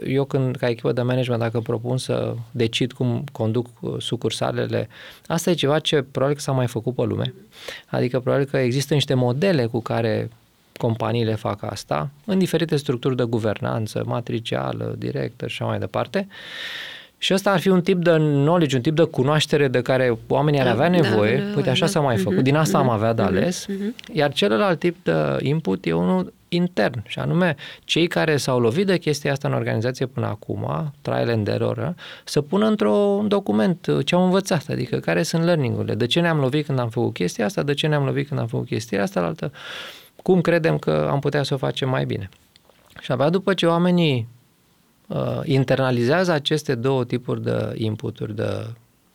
eu 0.07 0.25
când, 0.25 0.57
ca 0.57 0.69
echipă 0.69 0.93
de 0.93 1.03
management, 1.03 1.41
dacă 1.41 1.61
propun 1.61 1.99
să 1.99 2.35
decid 2.51 2.93
cum 2.93 3.25
conduc 3.33 3.67
uh, 3.81 3.95
sucursalele, 3.99 4.89
asta 5.27 5.51
e 5.51 5.55
ceva 5.55 5.79
ce 5.79 6.03
probabil 6.03 6.37
că 6.37 6.43
s-a 6.43 6.53
mai 6.53 6.67
făcut 6.67 6.95
pe 6.95 7.03
lume. 7.03 7.35
Adică 7.87 8.21
probabil 8.21 8.47
că 8.47 8.57
există 8.57 8.95
niște 8.95 9.15
modele 9.15 9.67
cu 9.67 9.81
care 9.81 10.31
companiile 10.77 11.35
fac 11.35 11.63
asta, 11.63 12.11
în 12.25 12.39
diferite 12.39 12.77
structuri 12.77 13.17
de 13.17 13.23
guvernanță, 13.23 14.03
matricială, 14.07 14.95
directă 14.99 15.47
și 15.47 15.63
așa 15.63 15.71
mai 15.71 15.79
departe. 15.79 16.29
Și 17.23 17.35
ăsta 17.35 17.51
ar 17.51 17.61
fi 17.61 17.69
un 17.69 17.81
tip 17.81 18.03
de 18.03 18.11
knowledge, 18.17 18.77
un 18.77 18.83
tip 18.83 18.95
de 18.97 19.03
cunoaștere 19.03 19.69
de 19.69 19.83
care 19.83 20.19
oamenii 20.29 20.61
ar 20.61 20.67
da, 20.67 20.73
avea 20.73 20.91
da, 20.91 20.97
nevoie. 21.01 21.37
Da, 21.37 21.45
da, 21.51 21.57
Uite, 21.57 21.71
așa 21.71 21.85
da. 21.85 21.91
s-a 21.91 22.01
mai 22.01 22.17
făcut. 22.17 22.35
Mhm, 22.35 22.43
Din 22.43 22.57
asta 22.57 22.79
am 22.79 22.85
mhm, 22.85 22.95
avea 22.95 23.13
de 23.13 23.23
mhm, 23.23 23.31
ales. 23.31 23.67
Iar 24.13 24.33
celălalt 24.33 24.79
tip 24.79 24.97
de 25.05 25.37
input 25.39 25.87
e 25.87 25.93
unul 25.93 26.33
intern, 26.49 27.03
și 27.07 27.19
anume 27.19 27.57
cei 27.85 28.07
care 28.07 28.37
s-au 28.37 28.61
lovit 28.61 28.87
de 28.87 28.97
chestia 28.99 29.33
asta 29.33 29.49
în 29.49 29.55
organizație 29.55 30.07
până 30.07 30.27
acum, 30.27 30.93
trial 31.03 31.29
and 31.29 31.49
error, 31.49 31.95
să 32.25 32.41
pună 32.41 32.67
într-un 32.67 33.29
document 33.29 33.89
ce 34.05 34.15
au 34.15 34.25
învățat, 34.25 34.65
adică 34.69 34.97
care 34.97 35.23
sunt 35.23 35.45
learning-urile, 35.45 35.95
de 35.95 36.07
ce 36.07 36.21
ne-am 36.21 36.39
lovit 36.39 36.67
când 36.67 36.79
am 36.79 36.89
făcut 36.89 37.13
chestia 37.13 37.45
asta, 37.45 37.63
de 37.63 37.75
ce 37.75 37.87
ne-am 37.87 38.05
lovit 38.05 38.29
când 38.29 38.41
am 38.41 38.47
făcut 38.47 38.67
chestia 38.67 39.03
asta, 39.03 39.21
altă, 39.21 39.53
cum 40.23 40.41
credem 40.41 40.79
că 40.79 41.09
am 41.11 41.19
putea 41.21 41.43
să 41.43 41.55
o 41.55 41.57
facem 41.57 41.89
mai 41.89 42.05
bine. 42.05 42.29
Și 43.01 43.13
abia 43.13 43.29
după 43.29 43.55
ce 43.55 43.67
oamenii 43.67 44.29
uh, 45.13 45.41
internalizează 45.45 46.33
aceste 46.33 46.75
două 46.75 47.05
tipuri 47.05 47.43
de 47.43 47.73
inputuri 47.75 48.37
de, 48.37 48.67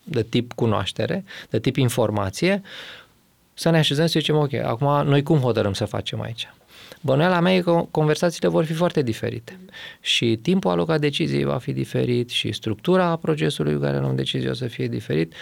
de 0.03 0.23
tip 0.23 0.53
cunoaștere, 0.53 1.23
de 1.49 1.59
tip 1.59 1.75
informație, 1.75 2.61
să 3.53 3.69
ne 3.69 3.77
așezăm 3.77 4.05
și 4.05 4.11
să 4.11 4.19
zicem, 4.19 4.35
ok, 4.35 4.53
acum 4.53 5.07
noi 5.07 5.23
cum 5.23 5.37
hotărâm 5.37 5.73
să 5.73 5.85
facem 5.85 6.21
aici? 6.21 6.47
Bănuiala 7.01 7.39
mea 7.39 7.55
e 7.55 7.61
că 7.61 7.85
conversațiile 7.91 8.47
vor 8.47 8.65
fi 8.65 8.73
foarte 8.73 9.01
diferite 9.01 9.59
și 10.01 10.39
timpul 10.41 10.71
alocat 10.71 10.99
deciziei 10.99 11.43
va 11.43 11.57
fi 11.57 11.71
diferit 11.71 12.29
și 12.29 12.51
structura 12.51 13.15
procesului 13.15 13.73
cu 13.73 13.79
care 13.79 13.99
luăm 13.99 14.15
decizie 14.15 14.49
o 14.49 14.53
să 14.53 14.67
fie 14.67 14.87
diferit 14.87 15.33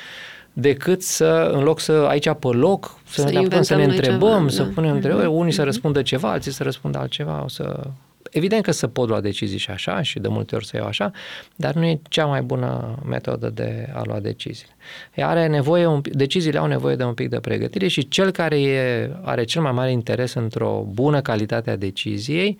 decât 0.53 1.01
să, 1.01 1.51
în 1.53 1.63
loc 1.63 1.79
să 1.79 1.91
aici 1.91 2.29
pe 2.39 2.47
loc, 2.47 2.99
să, 3.05 3.21
să 3.21 3.29
ne, 3.29 3.37
apucăm, 3.37 3.61
să 3.61 3.75
ne 3.75 3.83
întrebăm, 3.83 4.37
ceva, 4.37 4.49
să 4.49 4.63
da. 4.63 4.69
punem 4.73 4.91
mm-hmm. 4.91 4.95
întrebări, 4.95 5.27
unii 5.27 5.51
mm-hmm. 5.51 5.55
să 5.55 5.63
răspundă 5.63 6.01
ceva, 6.01 6.31
alții 6.31 6.51
să 6.51 6.63
răspundă 6.63 6.97
altceva, 6.97 7.43
o 7.43 7.47
să... 7.47 7.87
Evident 8.35 8.63
că 8.63 8.71
se 8.71 8.87
pot 8.87 9.07
lua 9.07 9.21
decizii 9.21 9.57
și 9.57 9.69
așa 9.69 10.01
și 10.01 10.19
de 10.19 10.27
multe 10.27 10.55
ori 10.55 10.65
să 10.65 10.77
iau 10.77 10.85
așa, 10.85 11.11
dar 11.55 11.73
nu 11.73 11.85
e 11.85 11.99
cea 12.09 12.25
mai 12.25 12.41
bună 12.41 12.99
metodă 13.05 13.49
de 13.49 13.89
a 13.93 14.01
lua 14.03 14.19
deciziile. 14.19 14.75
Are 15.15 15.47
nevoie, 15.47 15.85
un, 15.85 16.01
deciziile 16.11 16.57
au 16.57 16.67
nevoie 16.67 16.95
de 16.95 17.03
un 17.03 17.13
pic 17.13 17.29
de 17.29 17.39
pregătire 17.39 17.87
și 17.87 18.07
cel 18.07 18.31
care 18.31 18.61
e, 18.61 19.11
are 19.21 19.43
cel 19.43 19.61
mai 19.61 19.71
mare 19.71 19.91
interes 19.91 20.33
într-o 20.33 20.85
bună 20.87 21.21
calitate 21.21 21.69
a 21.69 21.75
deciziei, 21.75 22.57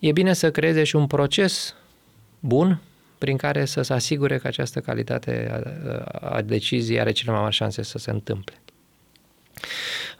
e 0.00 0.12
bine 0.12 0.32
să 0.32 0.50
creeze 0.50 0.84
și 0.84 0.96
un 0.96 1.06
proces 1.06 1.74
bun 2.40 2.80
prin 3.18 3.36
care 3.36 3.64
să 3.64 3.82
se 3.82 3.92
asigure 3.92 4.38
că 4.38 4.46
această 4.46 4.80
calitate 4.80 5.62
a, 6.10 6.36
a 6.36 6.42
deciziei 6.42 7.00
are 7.00 7.12
cele 7.12 7.32
mai 7.32 7.40
mari 7.40 7.54
șanse 7.54 7.82
să 7.82 7.98
se 7.98 8.10
întâmple. 8.10 8.54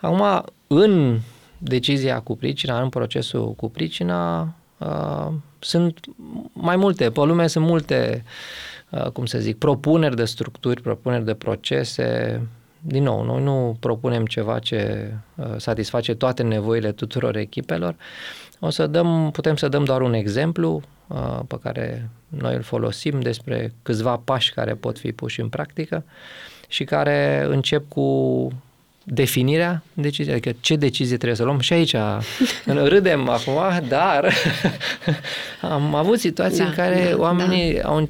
Acum, 0.01 0.45
în 0.67 1.19
decizia 1.59 2.21
cu 2.21 2.37
pricina, 2.37 2.83
în 2.83 2.89
procesul 2.89 3.53
cu 3.55 3.71
pricina, 3.71 4.41
uh, 4.43 4.49
sunt 5.59 6.01
mai 6.53 6.77
multe, 6.77 7.11
pe 7.11 7.21
lume 7.21 7.47
sunt 7.47 7.65
multe, 7.67 8.25
uh, 8.91 9.07
cum 9.07 9.27
să 9.27 9.39
zic, 9.39 9.59
propuneri 9.59 10.17
de 10.17 10.25
structuri, 10.25 10.83
propuneri 10.83 11.25
de 11.25 11.35
procese. 11.35 12.41
Din 12.81 13.03
nou, 13.03 13.25
noi 13.25 13.43
nu 13.43 13.77
propunem 13.81 14.27
ceva 14.27 14.59
ce 14.59 15.13
uh, 15.35 15.47
satisface 15.57 16.15
toate 16.15 16.43
nevoile 16.43 16.93
tuturor 16.93 17.37
echipelor. 17.37 17.95
O 18.59 18.71
să 18.71 18.87
dăm, 18.87 19.31
putem 19.33 19.57
să 19.57 19.69
dăm 19.69 19.85
doar 19.85 20.01
un 20.01 20.13
exemplu 20.13 20.83
uh, 21.07 21.41
pe 21.47 21.59
care 21.63 22.11
noi 22.29 22.55
îl 22.55 22.63
folosim 22.63 23.21
despre 23.21 23.75
câțiva 23.83 24.17
pași 24.25 24.53
care 24.53 24.75
pot 24.75 24.99
fi 24.99 25.13
puși 25.13 25.41
în 25.41 25.49
practică 25.49 26.05
și 26.69 26.85
care 26.85 27.47
încep 27.49 27.89
cu 27.89 28.49
definirea 29.05 29.83
deciziei, 29.93 30.35
adică 30.35 30.55
ce 30.61 30.77
decizie 30.77 31.17
trebuie 31.17 31.37
să 31.37 31.45
luăm. 31.45 31.61
Și 31.61 31.73
aici 31.73 31.95
râdem 32.89 33.29
acum, 33.29 33.89
dar 33.89 34.35
am 35.75 35.95
avut 35.95 36.19
situații 36.19 36.59
da, 36.59 36.65
în 36.65 36.73
care 36.73 37.09
da, 37.11 37.19
oamenii 37.19 37.75
da. 37.75 37.89
au 37.89 38.09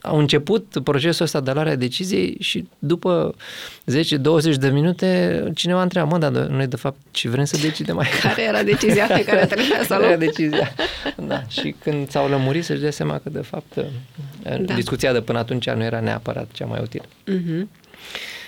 au 0.00 0.18
început 0.18 0.76
procesul 0.84 1.24
ăsta 1.24 1.40
de 1.40 1.50
luare 1.52 1.70
a 1.70 1.76
deciziei 1.76 2.36
și 2.40 2.68
după 2.78 3.34
10-20 3.90 4.54
de 4.58 4.68
minute 4.68 5.42
cineva 5.54 5.82
întreba, 5.82 6.06
mă, 6.06 6.18
dar 6.18 6.30
noi 6.30 6.66
de 6.66 6.76
fapt 6.76 6.96
ce 7.10 7.28
vrem 7.28 7.44
să 7.44 7.58
decidem 7.60 7.94
mai 7.94 8.08
Care 8.22 8.42
era 8.42 8.62
decizia 8.62 9.06
pe 9.06 9.24
care 9.24 9.46
trebuia 9.46 9.82
să 9.84 9.94
o 9.94 9.96
luăm? 9.96 10.00
Care 10.00 10.12
era 10.12 10.16
decizia. 10.16 10.74
Da. 11.16 11.42
Și 11.48 11.74
când 11.82 12.10
s-au 12.10 12.28
lămurit 12.28 12.64
să-și 12.64 12.80
dea 12.80 12.90
seama 12.90 13.18
că 13.18 13.30
de 13.30 13.40
fapt 13.40 13.74
da. 14.60 14.74
discuția 14.74 15.12
de 15.12 15.20
până 15.20 15.38
atunci 15.38 15.70
nu 15.70 15.82
era 15.82 16.00
neapărat 16.00 16.48
cea 16.52 16.66
mai 16.66 16.80
utilă. 16.82 17.04
Uh-huh. 17.04 17.66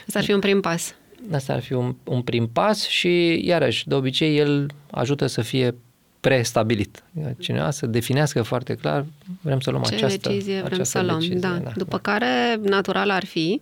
Asta 0.06 0.18
ar 0.18 0.24
fi 0.24 0.32
un 0.32 0.40
prim 0.40 0.60
pas. 0.60 0.94
Asta 1.32 1.52
ar 1.52 1.60
fi 1.60 1.72
un, 1.72 1.94
un 2.04 2.22
prim 2.22 2.48
pas 2.52 2.86
și, 2.86 3.42
iarăși, 3.46 3.88
de 3.88 3.94
obicei, 3.94 4.38
el 4.38 4.70
ajută 4.90 5.26
să 5.26 5.42
fie 5.42 5.74
prestabilit. 6.20 7.04
Cineva 7.38 7.70
să 7.70 7.86
definească 7.86 8.42
foarte 8.42 8.74
clar, 8.74 9.04
vrem 9.40 9.60
să 9.60 9.70
luăm 9.70 9.82
Ce 9.82 9.94
această 9.94 10.28
decizie 10.28 10.54
vrem 10.54 10.64
această 10.64 10.98
să 10.98 11.04
luăm. 11.04 11.18
decizie, 11.18 11.38
Da. 11.38 11.48
da. 11.48 11.70
După 11.76 11.98
care, 11.98 12.60
natural 12.62 13.10
ar 13.10 13.24
fi, 13.24 13.60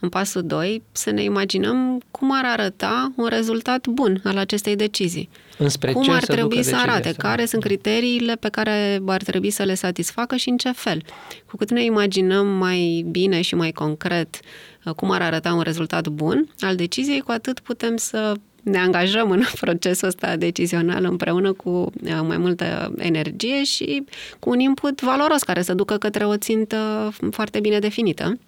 în 0.00 0.08
pasul 0.08 0.42
2, 0.42 0.82
să 0.92 1.10
ne 1.10 1.22
imaginăm 1.22 2.00
cum 2.10 2.32
ar 2.32 2.44
arăta 2.44 3.12
un 3.16 3.26
rezultat 3.26 3.86
bun 3.86 4.20
al 4.24 4.36
acestei 4.36 4.76
decizii. 4.76 5.28
Înspre 5.58 5.92
cum 5.92 6.02
ce 6.02 6.10
ar 6.10 6.20
să 6.20 6.32
trebui 6.32 6.48
ducă 6.48 6.62
să 6.62 6.70
decizia 6.70 6.90
arate, 6.92 7.08
asta? 7.08 7.28
care 7.28 7.44
sunt 7.44 7.62
criteriile 7.62 8.34
pe 8.34 8.48
care 8.48 9.00
ar 9.06 9.22
trebui 9.22 9.50
să 9.50 9.62
le 9.62 9.74
satisfacă 9.74 10.36
și 10.36 10.48
în 10.48 10.56
ce 10.56 10.72
fel. 10.72 11.02
Cu 11.46 11.56
cât 11.56 11.70
ne 11.70 11.84
imaginăm 11.84 12.46
mai 12.46 13.06
bine 13.10 13.40
și 13.40 13.54
mai 13.54 13.72
concret 13.72 14.40
uh, 14.42 14.69
cum 14.96 15.10
ar 15.10 15.22
arăta 15.22 15.52
un 15.54 15.60
rezultat 15.60 16.08
bun 16.08 16.48
al 16.60 16.76
deciziei, 16.76 17.20
cu 17.20 17.30
atât 17.30 17.60
putem 17.60 17.96
să 17.96 18.34
ne 18.62 18.78
angajăm 18.78 19.30
în 19.30 19.42
procesul 19.60 20.08
ăsta 20.08 20.36
decizional 20.36 21.04
împreună 21.04 21.52
cu 21.52 21.68
uh, 21.70 22.20
mai 22.26 22.36
multă 22.36 22.92
energie 22.98 23.64
și 23.64 24.04
cu 24.38 24.50
un 24.50 24.58
input 24.58 25.00
valoros 25.00 25.42
care 25.42 25.62
să 25.62 25.74
ducă 25.74 25.96
către 25.96 26.24
o 26.24 26.36
țintă 26.36 27.10
foarte 27.30 27.60
bine 27.60 27.78
definită. 27.78 28.38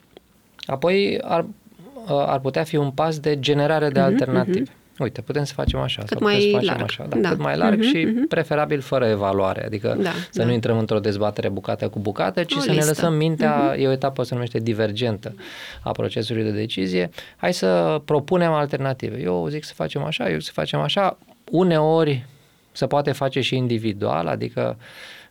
Apoi 0.66 1.18
ar, 1.23 1.47
ar 2.07 2.40
putea 2.40 2.64
fi 2.64 2.77
un 2.77 2.90
pas 2.90 3.18
de 3.18 3.40
generare 3.40 3.88
de 3.88 4.01
Mhm, 4.01 4.09
alternative. 4.09 4.71
Uite, 4.98 5.20
putem 5.20 5.44
să 5.44 5.52
facem 5.55 5.78
așa, 5.81 5.98
Cât 6.00 6.09
sau 6.09 6.18
putem 6.18 6.33
mai 6.33 6.42
să 6.42 6.48
facem 6.57 6.68
larg. 6.68 6.83
așa. 6.83 7.07
Da, 7.09 7.16
Da. 7.16 7.28
Cât 7.28 7.38
mai 7.38 7.57
larg 7.57 7.78
Mhm, 7.78 7.88
și 7.88 8.05
mhm. 8.05 8.26
preferabil 8.28 8.81
fără 8.81 9.07
evaluare. 9.07 9.64
Adică 9.64 9.96
Da, 10.02 10.11
să 10.11 10.38
da. 10.40 10.44
nu 10.44 10.52
intrăm 10.52 10.78
într-o 10.78 10.98
dezbatere 11.00 11.48
bucată 11.48 11.88
cu 11.88 11.98
bucată, 11.98 12.42
ci 12.44 12.55
O 12.55 12.59
să 12.59 12.66
ne 12.68 12.72
listă. 12.74 12.88
lăsăm 12.88 13.14
mintea, 13.14 13.74
e 13.78 13.87
o 13.88 13.90
etapă 13.90 14.22
se 14.22 14.35
numește 14.35 14.59
divergentă 14.59 15.35
a 15.83 15.90
procesului 15.90 16.42
de 16.42 16.50
decizie. 16.50 17.11
Hai 17.37 17.52
să 17.52 18.00
propunem 18.05 18.50
alternative. 18.52 19.20
Eu 19.20 19.46
zic 19.48 19.64
să 19.64 19.72
facem 19.74 20.02
așa, 20.02 20.24
eu 20.31 20.35
zic 20.37 20.44
să 20.46 20.52
facem 20.55 20.81
așa. 20.81 21.18
Uneori 21.50 22.26
se 22.72 22.87
poate 22.87 23.12
face 23.12 23.40
și 23.40 23.57
individual, 23.57 24.26
adică 24.26 24.76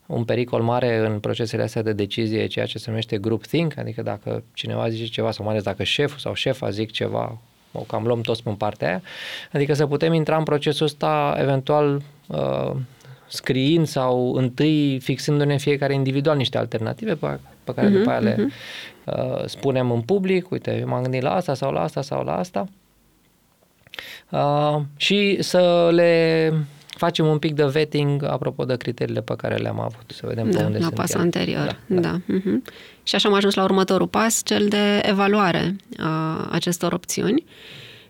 un 0.05 0.23
pericol 0.23 0.61
mare 0.61 0.97
în 1.07 1.19
procesele 1.19 1.63
astea 1.63 1.81
de 1.81 1.93
decizie 1.93 2.41
e 2.41 2.45
ceea 2.47 2.65
ce 2.65 2.77
se 2.77 2.85
numește 2.89 3.17
group 3.17 3.45
think, 3.45 3.77
adică 3.77 4.01
dacă 4.01 4.43
cineva 4.53 4.89
zice 4.89 5.05
ceva 5.05 5.31
sau 5.31 5.43
mai 5.43 5.53
ales 5.53 5.65
dacă 5.65 5.83
șeful 5.83 6.19
sau 6.19 6.33
șefa 6.33 6.69
zic 6.69 6.91
ceva, 6.91 7.37
o 7.71 7.79
cam 7.79 8.05
luăm 8.05 8.21
toți 8.21 8.41
în 8.45 8.55
partea 8.55 8.87
aia, 8.87 9.01
adică 9.51 9.73
să 9.73 9.87
putem 9.87 10.13
intra 10.13 10.37
în 10.37 10.43
procesul 10.43 10.85
ăsta 10.85 11.37
eventual 11.39 12.01
uh, 12.27 12.71
scriind 13.27 13.87
sau 13.87 14.33
întâi 14.33 14.99
fixându-ne 14.99 15.57
fiecare 15.57 15.93
individual 15.93 16.37
niște 16.37 16.57
alternative 16.57 17.15
pe, 17.15 17.39
pe 17.63 17.73
care 17.73 17.87
uh-huh, 17.87 17.93
după 17.93 18.09
aia 18.09 18.19
le 18.19 18.47
uh, 19.05 19.45
spunem 19.45 19.91
în 19.91 20.01
public, 20.01 20.51
uite, 20.51 20.77
eu 20.79 20.87
m-am 20.87 21.01
gândit 21.01 21.21
la 21.21 21.35
asta 21.35 21.53
sau 21.53 21.71
la 21.71 21.81
asta 21.81 22.01
sau 22.01 22.23
la 22.23 22.37
asta. 22.37 22.67
Uh, 24.29 24.81
și 24.97 25.37
să 25.41 25.89
le 25.91 26.53
facem 26.97 27.25
un 27.25 27.37
pic 27.39 27.53
de 27.53 27.63
vetting 27.65 28.23
apropo 28.23 28.65
de 28.65 28.77
criteriile 28.77 29.21
pe 29.21 29.33
care 29.35 29.55
le-am 29.55 29.79
avut, 29.79 30.03
să 30.15 30.21
vedem 30.27 30.45
pe 30.49 30.57
Da, 30.57 30.65
unde 30.65 30.77
la 30.77 30.83
sunt 30.83 30.95
pasul 30.95 31.15
ele. 31.15 31.23
anterior. 31.23 31.79
Da, 31.87 31.99
Da. 31.99 32.01
da. 32.01 32.19
Uh-huh. 32.35 32.73
Și 33.03 33.15
așa 33.15 33.29
am 33.29 33.35
ajuns 33.35 33.53
la 33.53 33.63
următorul 33.63 34.07
pas, 34.07 34.41
cel 34.43 34.67
de 34.67 35.01
evaluare 35.03 35.75
a 35.97 36.47
acestor 36.51 36.93
opțiuni 36.93 37.43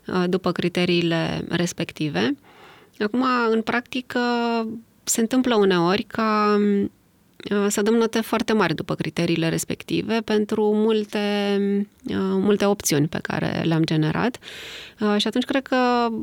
a, 0.06 0.26
după 0.26 0.52
criteriile 0.52 1.44
respective. 1.48 2.36
Acum, 2.98 3.24
în 3.50 3.62
practică, 3.62 4.18
se 5.04 5.20
întâmplă 5.20 5.54
uneori 5.54 6.02
ca 6.02 6.58
a, 7.50 7.68
să 7.68 7.82
dăm 7.82 7.94
note 7.94 8.20
foarte 8.20 8.52
mari 8.52 8.74
după 8.74 8.94
criteriile 8.94 9.48
respective 9.48 10.20
pentru 10.24 10.72
multe, 10.74 11.18
a, 12.10 12.16
multe 12.18 12.64
opțiuni 12.64 13.08
pe 13.08 13.18
care 13.22 13.62
le-am 13.64 13.84
generat. 13.84 14.38
A, 14.98 15.16
Și 15.16 15.26
atunci 15.26 15.44
cred 15.44 15.62
că 15.62 15.76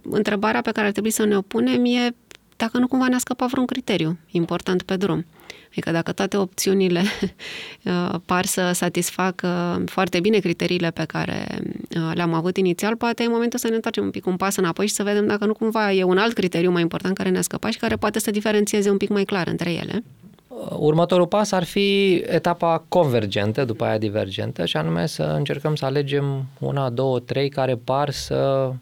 întrebarea 0.10 0.62
pe 0.62 0.72
care 0.72 0.86
ar 0.86 0.92
trebui 0.92 1.12
să 1.12 1.26
ne 1.26 1.38
o 1.38 1.42
punem 1.42 1.86
e 1.86 2.16
dacă 2.60 2.78
nu 2.78 2.88
cumva 2.88 3.08
ne-a 3.08 3.18
scăpat 3.18 3.50
vreun 3.50 3.66
criteriu 3.66 4.18
important 4.32 4.82
pe 4.82 4.96
drum. 4.96 5.26
Adică 5.70 5.92
dacă 5.92 6.12
toate 6.12 6.38
opțiunile 6.38 7.02
uh, 7.84 8.16
par 8.26 8.46
să 8.46 8.72
satisfacă 8.74 9.82
foarte 9.86 10.20
bine 10.20 10.40
criteriile 10.40 10.92
pe 10.92 11.04
care 11.08 11.48
uh, 11.62 12.12
le-am 12.14 12.34
avut 12.34 12.58
inițial, 12.58 12.96
poate 12.96 13.24
e 13.24 13.28
momentul 13.28 13.60
să 13.60 13.68
ne 13.68 13.76
întoarcem 13.76 14.04
un 14.04 14.10
pic 14.10 14.26
un 14.26 14.36
pas 14.36 14.56
înapoi 14.56 14.88
și 14.88 14.94
să 14.94 15.04
vedem 15.04 15.28
dacă 15.28 15.46
nu 15.46 15.54
cumva 15.54 15.94
e 15.94 16.04
un 16.04 16.18
alt 16.18 16.34
criteriu 16.34 16.72
mai 16.72 16.82
important 16.82 17.18
care 17.18 17.30
ne-a 17.30 17.42
scăpat 17.42 17.72
și 17.72 17.78
care 17.78 17.96
poate 17.96 18.20
să 18.20 18.32
diferențieze 18.32 18.90
un 18.90 18.98
pic 18.98 19.10
mai 19.10 19.24
clar 19.24 19.48
între 19.48 19.72
ele. 19.72 20.04
Următorul 20.78 21.28
pas 21.28 21.52
ar 21.52 21.64
fi 21.64 22.16
etapa 22.16 22.84
convergentă, 22.88 23.66
după 23.66 23.84
aia 23.84 23.98
divergentă, 23.98 24.66
și 24.66 24.78
anume 24.78 25.06
să 25.06 25.24
încercăm 25.24 25.76
să 25.76 25.86
alegem 25.86 26.46
una, 26.60 26.90
două, 26.90 27.20
trei 27.20 27.50
care 27.50 27.76
par 27.76 28.10
să 28.10 28.70
uh, 28.70 28.76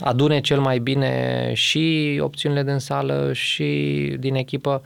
adune 0.00 0.40
cel 0.40 0.60
mai 0.60 0.78
bine 0.78 1.50
și 1.54 2.18
opțiunile 2.22 2.62
din 2.62 2.78
sală 2.78 3.30
și 3.32 3.66
din 4.18 4.34
echipă 4.34 4.82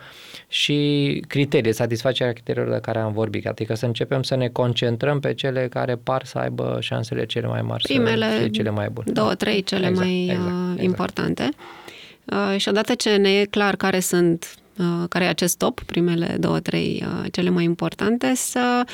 și 0.49 1.23
criterii, 1.29 1.73
satisfacerea 1.75 2.33
criteriilor 2.33 2.73
de 2.73 2.81
care 2.81 2.99
am 2.99 3.13
vorbit. 3.13 3.47
Adică 3.47 3.75
să 3.75 3.87
începem 3.87 4.23
să 4.23 4.37
ne 4.37 4.49
concentrăm 4.49 5.21
pe 5.21 5.35
cele 5.35 5.69
care 5.71 5.97
par 5.97 6.25
să 6.25 6.39
aibă 6.39 6.79
șansele 6.81 7.27
cele 7.27 7.47
mai 7.47 7.63
mari, 7.63 7.83
Primele 7.83 8.31
să 8.31 8.37
fie 8.39 8.49
cele 8.49 8.71
mai 8.71 8.89
bune. 8.89 9.13
două, 9.13 9.35
trei 9.35 9.63
cele 9.63 9.87
Exact, 9.87 10.07
mai 10.07 10.23
exact, 10.31 10.41
uh, 10.47 10.53
exact. 10.71 10.83
importante. 10.83 11.49
Uh, 12.25 12.55
Și 12.59 12.69
odată 12.69 12.95
ce 12.95 13.17
ne 13.17 13.31
e 13.31 13.45
clar 13.45 13.77
care 13.77 14.01
sunt, 14.01 14.55
uh, 14.79 15.05
care 15.09 15.25
e 15.25 15.29
acest 15.29 15.59
top, 15.59 15.81
primele 15.83 16.37
două, 16.41 16.61
trei 16.61 17.05
uh, 17.07 17.25
cele 17.33 17.51
mai 17.51 17.65
importante, 17.65 18.33
să 18.35 18.85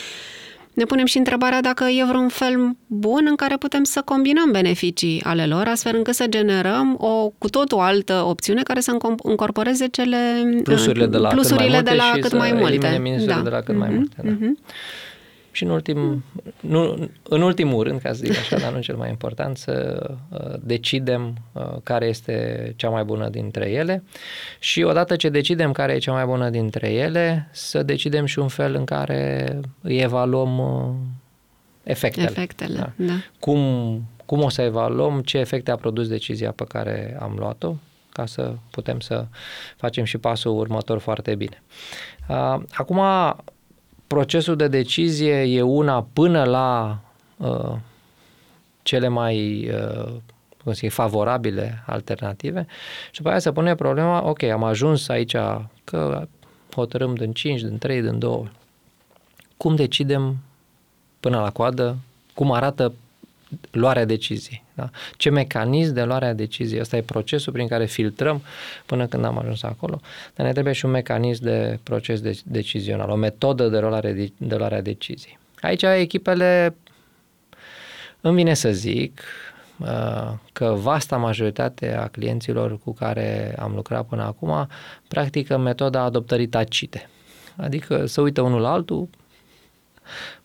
ne 0.74 0.84
punem 0.84 1.06
și 1.06 1.18
întrebarea 1.18 1.60
dacă 1.60 1.84
e 1.84 2.04
vreun 2.04 2.28
fel 2.28 2.76
bun 2.86 3.26
în 3.28 3.34
care 3.36 3.56
putem 3.56 3.84
să 3.84 4.02
combinăm 4.04 4.50
beneficii 4.50 5.22
ale 5.24 5.46
lor, 5.46 5.66
astfel 5.66 5.96
încât 5.96 6.14
să 6.14 6.26
generăm 6.28 6.96
o 7.00 7.28
cu 7.38 7.48
totul 7.48 7.78
altă 7.78 8.24
opțiune 8.26 8.62
care 8.62 8.80
să 8.80 8.92
încom- 8.92 9.22
încorporeze 9.22 9.86
cele 9.86 10.16
Plusurile 10.62 11.06
de 11.06 11.16
la 11.16 11.28
plusurile 11.28 11.64
cât 11.64 11.72
mai 11.74 11.82
de 11.82 11.94
la 11.96 12.02
multe 12.04 12.16
și 12.16 12.20
cât 12.22 12.30
să 12.30 12.36
mai 12.36 12.52
multe. 12.52 12.66
elimine 12.86 12.98
minusurile 12.98 13.40
de 13.42 13.48
la 13.50 13.60
cât 13.60 13.76
mai 13.76 13.88
Mhm, 13.88 13.96
multe, 13.96 14.16
da. 14.24 14.30
mhm. 14.30 14.58
Și 15.52 15.64
în, 15.64 15.70
ultim, 15.70 16.24
nu, 16.60 17.08
în 17.22 17.42
ultimul 17.42 17.82
rând, 17.82 18.00
ca 18.00 18.12
să 18.12 18.20
zic 18.24 18.38
așa, 18.38 18.58
dar 18.58 18.72
nu 18.72 18.80
cel 18.80 18.96
mai 18.96 19.08
important, 19.08 19.56
să 19.56 20.06
uh, 20.28 20.54
decidem 20.60 21.34
uh, 21.52 21.76
care 21.82 22.06
este 22.06 22.72
cea 22.76 22.88
mai 22.88 23.04
bună 23.04 23.28
dintre 23.28 23.70
ele 23.70 24.02
și 24.58 24.82
odată 24.82 25.16
ce 25.16 25.28
decidem 25.28 25.72
care 25.72 25.92
e 25.92 25.98
cea 25.98 26.12
mai 26.12 26.24
bună 26.24 26.50
dintre 26.50 26.92
ele, 26.92 27.48
să 27.52 27.82
decidem 27.82 28.24
și 28.24 28.38
un 28.38 28.48
fel 28.48 28.74
în 28.74 28.84
care 28.84 29.60
îi 29.80 29.98
evaluăm 29.98 30.58
uh, 30.58 30.94
efectele. 31.82 32.26
Efectele, 32.30 32.78
Da. 32.78 32.92
da. 32.96 33.12
Cum, 33.40 34.02
cum 34.26 34.42
o 34.42 34.48
să 34.48 34.62
evaluăm 34.62 35.20
ce 35.20 35.38
efecte 35.38 35.70
a 35.70 35.76
produs 35.76 36.08
decizia 36.08 36.50
pe 36.50 36.64
care 36.64 37.16
am 37.20 37.34
luat-o 37.38 37.74
ca 38.12 38.26
să 38.26 38.54
putem 38.70 39.00
să 39.00 39.26
facem 39.76 40.04
și 40.04 40.18
pasul 40.18 40.58
următor 40.58 40.98
foarte 40.98 41.34
bine. 41.34 41.62
Uh, 42.28 42.60
Acum, 42.72 43.00
procesul 44.12 44.56
de 44.56 44.68
decizie 44.68 45.42
e 45.42 45.62
una 45.62 46.06
până 46.12 46.44
la 46.44 46.98
uh, 47.36 47.76
cele 48.82 49.08
mai 49.08 49.68
uh, 49.70 50.12
cum 50.62 50.72
să 50.72 50.78
zic, 50.82 50.90
favorabile 50.90 51.82
alternative 51.86 52.66
și 53.10 53.16
după 53.16 53.28
aia 53.28 53.38
se 53.38 53.52
pune 53.52 53.74
problema, 53.74 54.28
ok, 54.28 54.42
am 54.42 54.62
ajuns 54.62 55.08
aici 55.08 55.36
că 55.84 56.28
hotărâm 56.74 57.14
din 57.14 57.32
5, 57.32 57.60
din 57.60 57.78
3, 57.78 58.02
din 58.02 58.18
2. 58.18 58.50
cum 59.56 59.74
decidem 59.74 60.36
până 61.20 61.40
la 61.40 61.50
coadă, 61.50 61.96
cum 62.34 62.52
arată 62.52 62.92
luarea 63.70 64.04
deciziei. 64.04 64.64
Da? 64.74 64.90
Ce 65.16 65.30
mecanism 65.30 65.92
de 65.92 66.02
luarea 66.02 66.32
deciziei? 66.32 66.80
Asta 66.80 66.96
e 66.96 67.02
procesul 67.02 67.52
prin 67.52 67.66
care 67.66 67.86
filtrăm 67.86 68.42
până 68.86 69.06
când 69.06 69.24
am 69.24 69.38
ajuns 69.38 69.62
acolo. 69.62 70.00
Dar 70.34 70.46
ne 70.46 70.52
trebuie 70.52 70.72
și 70.74 70.84
un 70.84 70.90
mecanism 70.90 71.42
de 71.42 71.78
proces 71.82 72.20
de, 72.20 72.40
decizional, 72.44 73.10
o 73.10 73.14
metodă 73.14 73.68
de 73.68 73.78
luare 73.78 74.12
de, 74.12 74.32
de 74.36 74.56
luarea 74.56 74.82
deciziei. 74.82 75.38
Aici 75.60 75.82
echipele, 75.82 76.74
îmi 78.20 78.34
vine 78.34 78.54
să 78.54 78.72
zic, 78.72 79.22
uh, 79.78 80.32
că 80.52 80.74
vasta 80.76 81.16
majoritate 81.16 81.94
a 81.94 82.06
clienților 82.06 82.78
cu 82.78 82.92
care 82.92 83.56
am 83.58 83.72
lucrat 83.74 84.06
până 84.06 84.22
acum 84.22 84.68
practică 85.08 85.58
metoda 85.58 86.02
adoptării 86.02 86.46
tacite. 86.46 87.08
Adică 87.56 88.06
să 88.06 88.20
uită 88.20 88.40
unul 88.40 88.60
la 88.60 88.72
altul, 88.72 89.08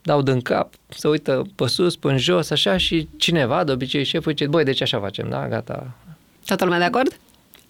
dau 0.02 0.22
din 0.22 0.41
cap, 0.41 0.74
se 0.88 1.08
uită 1.08 1.46
pe 1.56 1.67
sus, 1.67 1.96
pe 1.96 2.15
jos, 2.15 2.50
așa 2.50 2.78
și 2.78 3.08
cineva, 3.17 3.63
de 3.63 3.72
obicei 3.72 4.04
șeful, 4.04 4.32
zice, 4.32 4.48
băi, 4.48 4.63
deci 4.63 4.82
așa 4.82 5.00
facem, 5.00 5.30
da, 5.30 5.48
gata. 5.48 5.96
Toată 6.46 6.63
lumea 6.63 6.80
de 6.80 6.86
acord? 6.86 7.20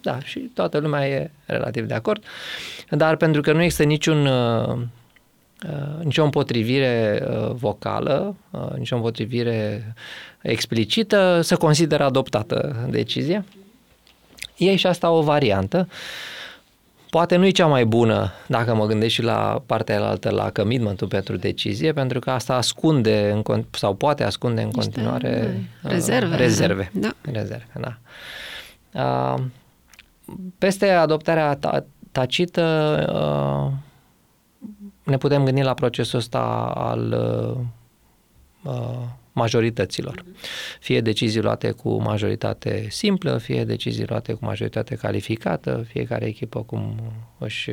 Da, 0.02 0.20
și 0.20 0.40
toată 0.40 0.78
lumea 0.78 1.08
e 1.08 1.32
relativ 1.46 1.86
de 1.86 1.94
acord, 1.94 2.24
dar 2.90 3.16
pentru 3.16 3.42
că 3.42 3.52
nu 3.52 3.62
există 3.62 3.84
niciun, 3.84 4.26
uh, 4.26 4.78
uh, 5.70 6.04
nicio 6.04 6.24
împotrivire 6.24 7.24
uh, 7.30 7.52
vocală, 7.54 8.36
uh, 8.52 8.70
nicio 8.78 8.96
împotrivire 8.96 9.94
explicită, 10.42 11.40
să 11.44 11.56
consideră 11.56 12.04
adoptată 12.04 12.88
decizia. 12.90 13.46
E 14.58 14.76
și 14.76 14.88
asta 14.88 15.10
o 15.10 15.22
variantă. 15.22 15.88
Uh, 15.90 15.96
poate 17.18 17.36
nu 17.36 17.46
e 17.46 17.50
cea 17.50 17.68
mai 17.68 17.86
bună 17.86 18.32
dacă 18.48 18.76
mă 18.76 18.86
gândesc 18.86 19.14
și 19.14 19.22
la 19.22 19.64
partea 19.66 20.08
altă, 20.08 20.30
la 20.30 20.52
commitment 20.52 21.08
pentru 21.08 21.36
decizie, 21.36 21.94
pentru 21.94 22.20
că 22.20 22.32
asta 22.32 22.56
ascunde 22.56 23.42
în, 23.46 23.66
sau 23.72 23.94
poate 23.94 24.24
ascunde 24.24 24.62
în 24.62 24.72
continuare 24.72 25.66
uh, 25.84 25.92
rezerve. 25.92 26.36
Rezerve. 26.36 26.92
Da. 26.94 27.12
rezerve 27.32 27.72
da. 27.74 27.98
Uh, 28.94 29.44
peste 30.58 30.90
adoptarea 30.90 31.60
tacită 32.12 32.64
uh, 33.14 33.72
ne 35.04 35.18
putem 35.18 35.44
gândi 35.44 35.62
la 35.62 35.74
procesul 35.74 36.20
ăsta 36.20 36.74
al 36.76 37.16
majorităților. 39.38 40.24
Fie 40.80 41.02
decizii 41.02 41.42
luate 41.42 41.72
cu 41.72 42.02
majoritate 42.02 42.88
simplă, 42.90 43.38
fie 43.38 43.64
decizii 43.64 44.06
luate 44.08 44.34
cu 44.34 44.46
majoritate 44.46 44.96
calificată, 44.96 45.86
fiecare 45.88 46.26
echipă 46.26 46.62
cum 46.62 47.00
își 47.38 47.70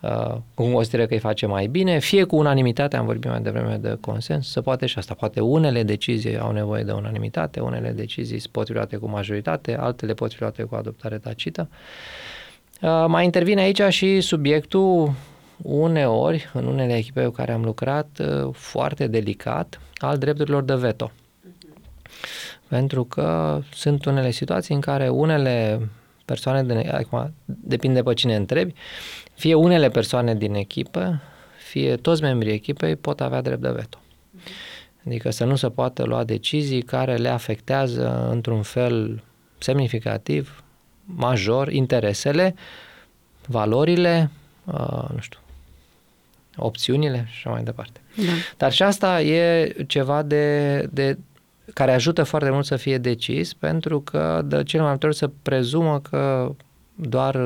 uh, 0.00 0.36
cum 0.54 0.72
consideră 0.72 1.06
că 1.06 1.14
îi 1.14 1.20
face 1.20 1.46
mai 1.46 1.66
bine, 1.66 1.98
fie 1.98 2.24
cu 2.24 2.36
unanimitate, 2.36 2.96
am 2.96 3.04
vorbit 3.04 3.30
mai 3.30 3.40
devreme 3.40 3.76
de 3.76 3.96
consens, 4.00 4.50
să 4.50 4.60
poate 4.60 4.86
și 4.86 4.98
asta. 4.98 5.14
Poate 5.14 5.40
unele 5.40 5.82
decizii 5.82 6.38
au 6.38 6.52
nevoie 6.52 6.82
de 6.82 6.92
unanimitate, 6.92 7.60
unele 7.60 7.90
decizii 7.90 8.42
pot 8.50 8.66
fi 8.66 8.72
luate 8.72 8.96
cu 8.96 9.08
majoritate, 9.08 9.76
altele 9.76 10.14
pot 10.14 10.32
fi 10.32 10.40
luate 10.40 10.62
cu 10.62 10.74
adoptare 10.74 11.18
tacită. 11.18 11.68
Uh, 12.82 13.04
mai 13.08 13.24
intervine 13.24 13.60
aici 13.60 13.82
și 13.88 14.20
subiectul 14.20 15.12
uneori, 15.62 16.50
în 16.52 16.66
unele 16.66 16.96
echipe 16.96 17.24
cu 17.24 17.30
care 17.30 17.52
am 17.52 17.64
lucrat, 17.64 18.06
uh, 18.20 18.48
foarte 18.52 19.06
delicat, 19.06 19.80
al 19.96 20.18
drepturilor 20.18 20.62
de 20.62 20.74
veto. 20.74 21.12
Pentru 22.68 23.04
că 23.04 23.60
sunt 23.72 24.04
unele 24.04 24.30
situații 24.30 24.74
în 24.74 24.80
care 24.80 25.08
unele 25.08 25.88
persoane, 26.24 26.64
din, 26.64 26.90
acum 26.90 27.34
depinde 27.44 28.02
pe 28.02 28.14
cine 28.14 28.36
întrebi, 28.36 28.74
fie 29.34 29.54
unele 29.54 29.88
persoane 29.88 30.34
din 30.34 30.54
echipă, 30.54 31.20
fie 31.58 31.96
toți 31.96 32.22
membrii 32.22 32.52
echipei 32.52 32.96
pot 32.96 33.20
avea 33.20 33.40
drept 33.40 33.60
de 33.60 33.70
veto. 33.70 33.98
Adică 35.06 35.30
să 35.30 35.44
nu 35.44 35.56
se 35.56 35.68
poată 35.70 36.04
lua 36.04 36.24
decizii 36.24 36.82
care 36.82 37.16
le 37.16 37.28
afectează 37.28 38.28
într-un 38.30 38.62
fel 38.62 39.22
semnificativ, 39.58 40.64
major, 41.04 41.72
interesele, 41.72 42.54
valorile, 43.46 44.30
uh, 44.64 45.08
nu 45.12 45.18
știu, 45.20 45.38
opțiunile 46.56 47.26
și 47.28 47.34
așa 47.36 47.50
mai 47.50 47.62
departe. 47.62 48.00
Da. 48.16 48.32
Dar 48.56 48.72
și 48.72 48.82
asta 48.82 49.20
e 49.20 49.72
ceva 49.86 50.22
de, 50.22 50.78
de 50.92 51.18
care 51.74 51.92
ajută 51.92 52.22
foarte 52.22 52.50
mult 52.50 52.64
să 52.64 52.76
fie 52.76 52.98
decis, 52.98 53.54
pentru 53.54 54.00
că 54.00 54.42
de 54.44 54.62
cel 54.62 54.80
mai 54.80 54.88
multe 54.88 55.06
ori 55.06 55.16
se 55.16 55.30
prezumă 55.42 56.00
că 56.00 56.52
doar 56.94 57.38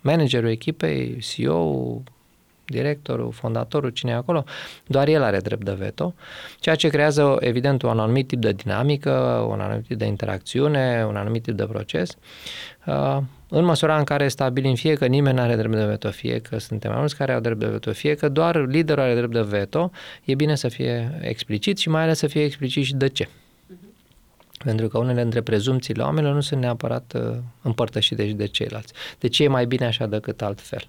managerul 0.00 0.48
echipei, 0.48 1.18
CEO, 1.20 2.02
directorul, 2.64 3.32
fondatorul, 3.32 3.90
cine 3.90 4.10
e 4.10 4.14
acolo, 4.14 4.44
doar 4.86 5.08
el 5.08 5.22
are 5.22 5.38
drept 5.38 5.64
de 5.64 5.72
veto, 5.72 6.14
ceea 6.60 6.74
ce 6.74 6.88
creează, 6.88 7.36
evident, 7.40 7.82
un 7.82 7.98
anumit 7.98 8.26
tip 8.26 8.40
de 8.40 8.52
dinamică, 8.52 9.10
un 9.48 9.60
anumit 9.60 9.86
tip 9.86 9.98
de 9.98 10.04
interacțiune, 10.04 11.04
un 11.08 11.16
anumit 11.16 11.42
tip 11.42 11.54
de 11.54 11.66
proces, 11.66 12.16
uh, 12.86 13.18
în 13.48 13.64
măsura 13.64 13.98
în 13.98 14.04
care 14.04 14.28
stabilim 14.28 14.74
fie 14.74 14.94
că 14.94 15.06
nimeni 15.06 15.36
nu 15.36 15.42
are 15.42 15.56
drept 15.56 15.74
de 15.74 15.84
veto, 15.84 16.10
fie 16.10 16.40
că 16.40 16.58
suntem 16.58 16.90
mai 16.90 16.98
mulți 16.98 17.16
care 17.16 17.32
au 17.32 17.40
drept 17.40 17.58
de 17.58 17.66
veto, 17.66 17.92
fie 17.92 18.14
că 18.14 18.28
doar 18.28 18.66
liderul 18.66 19.02
are 19.02 19.14
drept 19.14 19.32
de 19.32 19.40
veto, 19.40 19.90
e 20.24 20.34
bine 20.34 20.54
să 20.54 20.68
fie 20.68 21.18
explicit 21.20 21.78
și 21.78 21.88
mai 21.88 22.02
ales 22.02 22.18
să 22.18 22.26
fie 22.26 22.44
explicit 22.44 22.84
și 22.84 22.94
de 22.94 23.08
ce. 23.08 23.28
Pentru 24.64 24.88
că 24.88 24.98
unele 24.98 25.22
dintre 25.22 25.40
prezumțiile 25.40 26.02
oamenilor 26.02 26.34
nu 26.34 26.40
sunt 26.40 26.60
neapărat 26.60 27.12
uh, 27.16 27.36
împărtășite 27.62 28.26
și 28.26 28.32
de 28.32 28.46
ceilalți. 28.46 28.92
De 29.18 29.28
ce 29.28 29.44
e 29.44 29.48
mai 29.48 29.66
bine 29.66 29.86
așa 29.86 30.06
decât 30.06 30.42
altfel? 30.42 30.86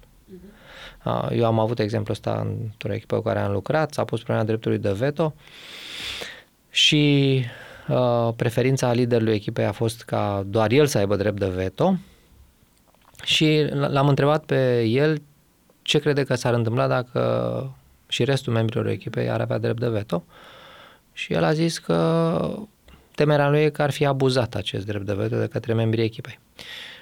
Uh, 1.04 1.28
eu 1.32 1.44
am 1.46 1.58
avut 1.58 1.78
exemplul 1.78 2.12
ăsta 2.12 2.46
într-o 2.46 2.92
echipă 2.92 3.16
cu 3.16 3.22
care 3.22 3.38
am 3.38 3.52
lucrat, 3.52 3.92
s-a 3.92 4.04
pus 4.04 4.22
problema 4.22 4.44
dreptului 4.44 4.78
de 4.78 4.92
veto 4.92 5.34
și 6.70 7.44
uh, 7.88 8.28
preferința 8.36 8.92
liderului 8.92 9.34
echipei 9.34 9.64
a 9.64 9.72
fost 9.72 10.02
ca 10.02 10.44
doar 10.46 10.70
el 10.70 10.86
să 10.86 10.98
aibă 10.98 11.16
drept 11.16 11.38
de 11.38 11.48
veto 11.48 11.98
și 13.24 13.66
l-am 13.70 14.08
întrebat 14.08 14.44
pe 14.44 14.82
el 14.82 15.22
ce 15.82 15.98
crede 15.98 16.24
că 16.24 16.34
s-ar 16.34 16.54
întâmpla 16.54 16.86
dacă 16.86 17.74
și 18.08 18.24
restul 18.24 18.52
membrilor 18.52 18.86
echipei 18.86 19.30
ar 19.30 19.40
avea 19.40 19.58
drept 19.58 19.80
de 19.80 19.88
veto 19.88 20.24
și 21.12 21.32
el 21.32 21.44
a 21.44 21.52
zis 21.52 21.78
că 21.78 22.58
temerea 23.14 23.50
lui 23.50 23.60
e 23.60 23.68
că 23.68 23.82
ar 23.82 23.90
fi 23.90 24.06
abuzat 24.06 24.54
acest 24.54 24.86
drept 24.86 25.06
de 25.06 25.14
veto 25.14 25.36
de 25.36 25.46
către 25.46 25.72
membrii 25.72 26.04
echipei. 26.04 26.38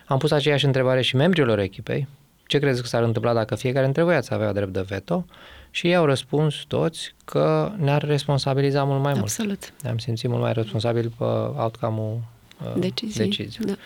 Am 0.07 0.19
pus 0.19 0.31
aceeași 0.31 0.65
întrebare 0.65 1.03
și 1.03 1.17
membrilor 1.17 1.59
echipei, 1.59 2.09
ce 2.47 2.59
credeți 2.59 2.81
că 2.81 2.87
s-ar 2.87 3.03
întâmpla 3.03 3.33
dacă 3.33 3.55
fiecare 3.55 3.85
dintre 3.85 4.03
voi 4.03 4.15
ați 4.15 4.35
avea 4.35 4.53
drept 4.53 4.73
de 4.73 4.85
veto? 4.89 5.27
Și 5.71 5.87
ei 5.87 5.97
au 5.97 6.05
răspuns 6.05 6.55
toți 6.69 7.15
că 7.25 7.73
ne-ar 7.77 8.03
responsabiliza 8.03 8.85
mult 8.85 9.03
mai 9.03 9.13
Absolut. 9.13 9.49
mult. 9.49 9.83
Ne-am 9.83 9.99
simțit 9.99 10.29
mult 10.29 10.43
mai 10.43 10.53
responsabil 10.53 11.13
pe 11.19 11.25
outcome-ul 11.25 12.21
uh, 12.65 12.81
decizii. 12.81 13.25
decizii. 13.25 13.77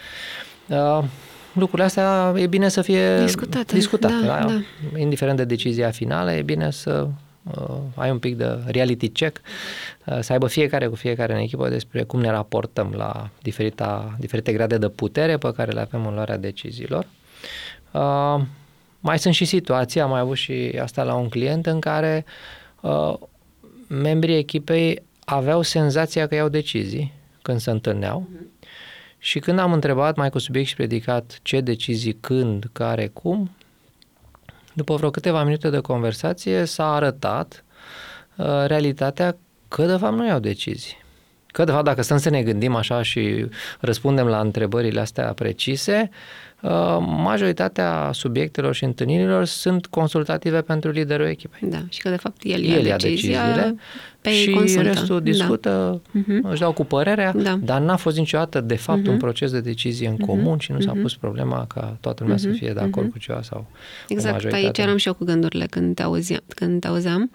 Da. 0.67 0.99
Uh, 0.99 1.05
lucrurile 1.55 1.85
astea 1.85 2.33
e 2.37 2.47
bine 2.47 2.69
să 2.69 2.83
fie 2.83 3.21
discutate. 3.21 3.75
discutate 3.75 4.27
da, 4.27 4.39
da? 4.39 4.45
Da. 4.93 4.99
Indiferent 4.99 5.37
de 5.37 5.45
decizia 5.45 5.91
finală, 5.91 6.33
e 6.33 6.43
bine 6.43 6.71
să 6.71 7.09
uh, 7.43 7.77
ai 7.95 8.11
un 8.11 8.19
pic 8.19 8.37
de 8.37 8.59
reality 8.67 9.09
check, 9.09 9.41
uh, 10.07 10.19
să 10.21 10.33
aibă 10.33 10.47
fiecare 10.47 10.87
cu 10.87 10.95
fiecare 10.95 11.33
în 11.33 11.39
echipă 11.39 11.69
despre 11.69 12.03
cum 12.03 12.21
ne 12.21 12.31
raportăm 12.31 12.93
la 12.97 13.31
diferita, 13.43 14.17
diferite 14.19 14.53
grade 14.53 14.79
de 14.79 14.89
putere 14.89 15.37
pe 15.37 15.53
care 15.53 15.71
le 15.71 15.81
avem 15.81 16.07
în 16.07 16.15
luarea 16.15 16.37
deciziilor. 16.37 17.07
Uh, 17.91 18.41
mai 19.01 19.19
sunt 19.19 19.35
și 19.35 19.45
situații, 19.45 20.01
am 20.01 20.11
mai 20.11 20.21
avut 20.21 20.37
și 20.37 20.79
asta 20.83 21.03
la 21.03 21.15
un 21.15 21.29
client 21.29 21.67
în 21.67 21.81
care 21.81 22.25
uh, 22.81 23.15
membrii 23.89 24.37
echipei 24.37 25.03
aveau 25.25 25.63
senzația 25.63 26.27
că 26.27 26.35
iau 26.35 26.49
decizii 26.49 27.13
când 27.43 27.61
se 27.61 27.71
întâlneau 27.71 28.29
uh-huh. 28.29 28.52
Și 29.25 29.39
când 29.39 29.59
am 29.59 29.73
întrebat 29.73 30.17
mai 30.17 30.31
cu 30.31 30.39
subiect 30.39 30.69
și 30.69 30.75
predicat 30.75 31.39
ce 31.43 31.61
decizii, 31.61 32.17
când, 32.21 32.65
care, 32.73 33.07
cum, 33.07 33.51
după 34.73 34.95
vreo 34.95 35.11
câteva 35.11 35.45
minute 35.45 35.71
de 35.71 35.79
conversație 35.79 36.65
s-a 36.65 36.95
arătat 36.95 37.65
uh, 38.37 38.47
realitatea 38.67 39.37
că 39.69 39.87
de 39.87 39.97
fapt 39.97 40.17
nu 40.17 40.27
iau 40.27 40.39
decizii. 40.39 40.97
Că 41.47 41.65
de 41.65 41.71
fapt 41.71 41.85
dacă 41.85 42.03
stăm 42.03 42.19
să 42.19 42.31
ne 42.31 42.43
gândim 42.43 42.75
așa 42.75 43.03
și 43.03 43.47
răspundem 43.81 44.27
la 44.27 44.41
întrebările 44.41 45.01
astea 45.01 45.33
precise, 45.33 46.11
Uh, 46.11 46.52
majoritatea 46.99 48.11
subiectelor 48.13 48.75
și 48.75 48.85
întâlnirilor 48.85 49.45
sunt 49.45 49.87
consultative 49.87 50.61
pentru 50.61 50.91
liderul 50.91 51.27
echipei. 51.27 51.69
Da, 51.69 51.79
și 51.89 52.01
că 52.01 52.09
de 52.09 52.17
fapt 52.17 52.37
el, 52.43 52.65
el 52.65 52.87
ia 52.87 52.97
deciziile 52.97 53.77
pe 54.21 54.31
și 54.31 54.51
consultă. 54.51 54.83
restul 54.83 55.17
da. 55.19 55.31
discută, 55.31 56.03
da. 56.43 56.51
își 56.51 56.61
dau 56.61 56.73
cu 56.73 56.85
părerea, 56.85 57.33
da. 57.33 57.59
dar 57.63 57.81
n-a 57.81 57.97
fost 57.97 58.17
niciodată 58.17 58.61
de 58.61 58.77
fapt 58.77 59.03
uh-huh. 59.03 59.11
un 59.11 59.17
proces 59.17 59.51
de 59.51 59.61
decizie 59.61 60.09
în 60.09 60.15
uh-huh. 60.15 60.27
comun 60.27 60.59
și 60.59 60.73
nu 60.73 60.79
uh-huh. 60.79 60.85
s-a 60.85 60.93
pus 61.01 61.17
problema 61.17 61.67
ca 61.67 61.97
toată 62.01 62.23
lumea 62.23 62.39
uh-huh. 62.39 62.41
să 62.41 62.49
fie 62.49 62.73
de 62.73 62.81
acord 62.81 63.09
uh-huh. 63.09 63.13
cu 63.13 63.19
ceva 63.19 63.43
sau 63.43 63.67
Exact, 64.09 64.53
aici 64.53 64.79
eram 64.79 64.97
și 64.97 65.07
eu 65.07 65.15
cu 65.15 65.25
gândurile 65.25 65.67
când 65.67 65.95
te 65.95 66.03
auzeam, 66.03 66.41
când 66.49 66.81
te 66.81 66.87
auzeam 66.87 67.31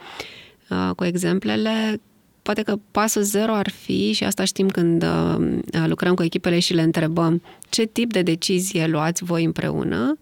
uh, 0.69 0.89
cu 0.95 1.03
exemplele 1.05 2.01
Poate 2.47 2.61
că 2.61 2.75
pasul 2.91 3.21
zero 3.21 3.53
ar 3.53 3.69
fi, 3.69 4.11
și 4.11 4.23
asta 4.23 4.43
știm 4.43 4.67
când 4.67 5.03
uh, 5.03 5.85
lucrăm 5.85 6.15
cu 6.15 6.23
echipele 6.23 6.59
și 6.59 6.73
le 6.73 6.81
întrebăm, 6.81 7.41
ce 7.69 7.85
tip 7.85 8.11
de 8.11 8.21
decizie 8.21 8.87
luați 8.87 9.23
voi 9.23 9.43
împreună, 9.43 10.17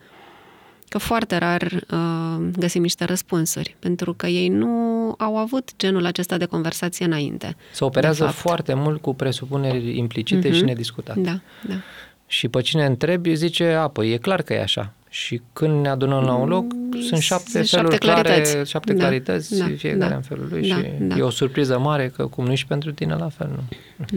că 0.90 0.98
foarte 0.98 1.38
rar 1.38 1.62
uh, 1.92 2.48
găsim 2.58 2.82
niște 2.82 3.04
răspunsuri, 3.06 3.76
pentru 3.80 4.14
că 4.14 4.28
ei 4.28 4.48
nu 4.48 5.14
au 5.18 5.38
avut 5.38 5.72
genul 5.78 6.06
acesta 6.06 6.38
de 6.38 6.46
conversație 6.46 7.06
înainte. 7.06 7.56
Se 7.72 7.84
operează 7.84 8.26
foarte 8.26 8.74
mult 8.74 9.02
cu 9.02 9.14
presupuneri 9.14 9.98
implicite 9.98 10.50
uh-huh. 10.50 10.54
și 10.54 10.64
nediscutate. 10.64 11.20
Da, 11.20 11.40
da. 11.68 11.76
Și 12.28 12.48
pe 12.48 12.62
cine 12.62 12.86
întrebi 12.86 13.36
zice, 13.36 13.66
a, 13.66 13.88
păi 13.88 14.12
e 14.12 14.18
clar 14.18 14.42
că 14.42 14.54
e 14.54 14.62
așa. 14.62 14.94
Și 15.16 15.42
când 15.54 15.82
ne 15.82 15.90
adunăm 15.90 16.24
la 16.24 16.34
un 16.34 16.48
loc, 16.48 16.74
mm, 16.74 17.02
sunt 17.02 17.22
șapte 17.22 17.50
sunt 17.50 17.68
feluri 17.68 17.92
șapte 17.92 18.08
clarități. 18.08 18.52
clare, 18.52 18.66
șapte 18.66 18.94
da, 18.94 19.00
clarități, 19.00 19.58
da, 19.58 19.66
fiecare 19.78 20.10
da, 20.10 20.16
în 20.16 20.22
felul 20.22 20.48
lui 20.50 20.68
da, 20.68 20.76
și 20.76 20.84
da. 21.00 21.16
e 21.16 21.22
o 21.22 21.30
surpriză 21.30 21.80
mare 21.80 22.12
că 22.16 22.26
cum 22.26 22.46
nu 22.46 22.56
și 22.56 22.66
pentru 22.66 22.92
tine 22.92 23.16
la 23.16 23.30
fel, 23.30 23.50
nu? 23.50 23.64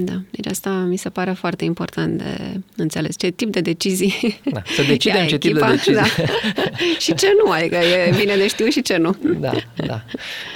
Da, 0.05 0.21
deci 0.31 0.47
asta 0.47 0.71
mi 0.71 0.97
se 0.97 1.09
pare 1.09 1.33
foarte 1.33 1.65
important 1.65 2.19
de 2.19 2.61
înțeles. 2.77 3.17
Ce 3.19 3.29
tip 3.31 3.53
de 3.53 3.61
decizii 3.61 4.41
da, 4.53 4.63
Să 4.67 4.83
decidem 4.83 5.27
ce 5.27 5.35
echipa, 5.35 5.59
tip 5.59 5.67
de 5.67 5.71
decizii. 5.71 5.93
Da. 5.95 6.05
și 7.05 7.15
ce 7.15 7.27
nu, 7.45 7.51
adică 7.51 7.77
e 7.77 8.15
bine 8.17 8.37
de 8.37 8.49
știu 8.49 8.67
și 8.67 8.83
ce 8.83 8.97
nu. 8.97 9.17
Da, 9.41 9.53
da. 9.87 10.03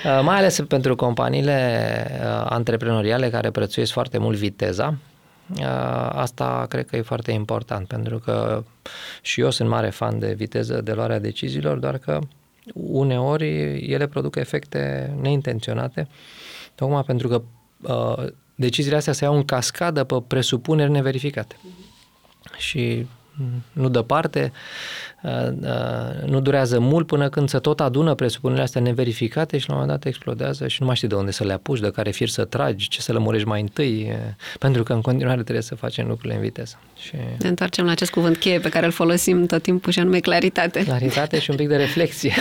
Uh, 0.04 0.20
mai 0.24 0.36
ales 0.36 0.60
pentru 0.68 0.96
companiile 0.96 2.06
uh, 2.20 2.46
antreprenoriale 2.48 3.30
care 3.30 3.50
prețuiesc 3.50 3.92
foarte 3.92 4.18
mult 4.18 4.36
viteza, 4.36 4.94
Asta 6.08 6.66
cred 6.68 6.86
că 6.86 6.96
e 6.96 7.02
foarte 7.02 7.32
important, 7.32 7.86
pentru 7.86 8.18
că 8.18 8.64
și 9.22 9.40
eu 9.40 9.50
sunt 9.50 9.68
mare 9.68 9.90
fan 9.90 10.18
de 10.18 10.32
viteză 10.32 10.80
de 10.80 10.92
luarea 10.92 11.18
deciziilor, 11.18 11.78
doar 11.78 11.98
că 11.98 12.18
uneori 12.74 13.76
ele 13.92 14.06
produc 14.06 14.36
efecte 14.36 15.14
neintenționate, 15.20 16.08
tocmai 16.74 17.02
pentru 17.02 17.28
că 17.28 17.42
uh, 17.80 18.26
deciziile 18.54 18.96
astea 18.96 19.12
se 19.12 19.24
iau 19.24 19.36
în 19.36 19.44
cascadă 19.44 20.04
pe 20.04 20.22
presupuneri 20.26 20.90
neverificate. 20.90 21.56
Și 22.56 23.06
nu 23.72 23.88
departe, 23.88 24.52
uh, 24.52 24.52
uh, 24.52 25.11
nu 26.26 26.40
durează 26.40 26.78
mult 26.78 27.06
până 27.06 27.28
când 27.28 27.48
se 27.48 27.58
tot 27.58 27.80
adună 27.80 28.14
presupunerile 28.14 28.64
astea 28.64 28.80
neverificate 28.80 29.58
și 29.58 29.68
la 29.68 29.74
un 29.74 29.80
moment 29.80 29.98
dat 29.98 30.08
explodează 30.08 30.68
și 30.68 30.80
nu 30.80 30.86
mai 30.86 30.96
știi 30.96 31.08
de 31.08 31.14
unde 31.14 31.30
să 31.30 31.44
le 31.44 31.52
apuci, 31.52 31.80
de 31.80 31.90
care 31.90 32.10
fir 32.10 32.28
să 32.28 32.44
tragi, 32.44 32.88
ce 32.88 33.00
să 33.00 33.12
lămurești 33.12 33.48
mai 33.48 33.60
întâi, 33.60 34.10
uh, 34.10 34.16
pentru 34.58 34.82
că 34.82 34.92
în 34.92 35.00
continuare 35.00 35.42
trebuie 35.42 35.62
să 35.62 35.74
facem 35.74 36.06
lucrurile 36.06 36.34
în 36.34 36.40
viteză. 36.40 36.78
Și... 36.98 37.14
Ne 37.38 37.48
întoarcem 37.48 37.84
la 37.84 37.90
acest 37.90 38.10
cuvânt 38.10 38.36
cheie 38.36 38.58
pe 38.58 38.68
care 38.68 38.86
îl 38.86 38.92
folosim 38.92 39.46
tot 39.46 39.62
timpul 39.62 39.92
și 39.92 39.98
anume 39.98 40.18
claritate. 40.18 40.84
Claritate 40.84 41.38
și 41.38 41.50
un 41.50 41.56
pic 41.56 41.68
de 41.68 41.76
reflexie, 41.76 42.34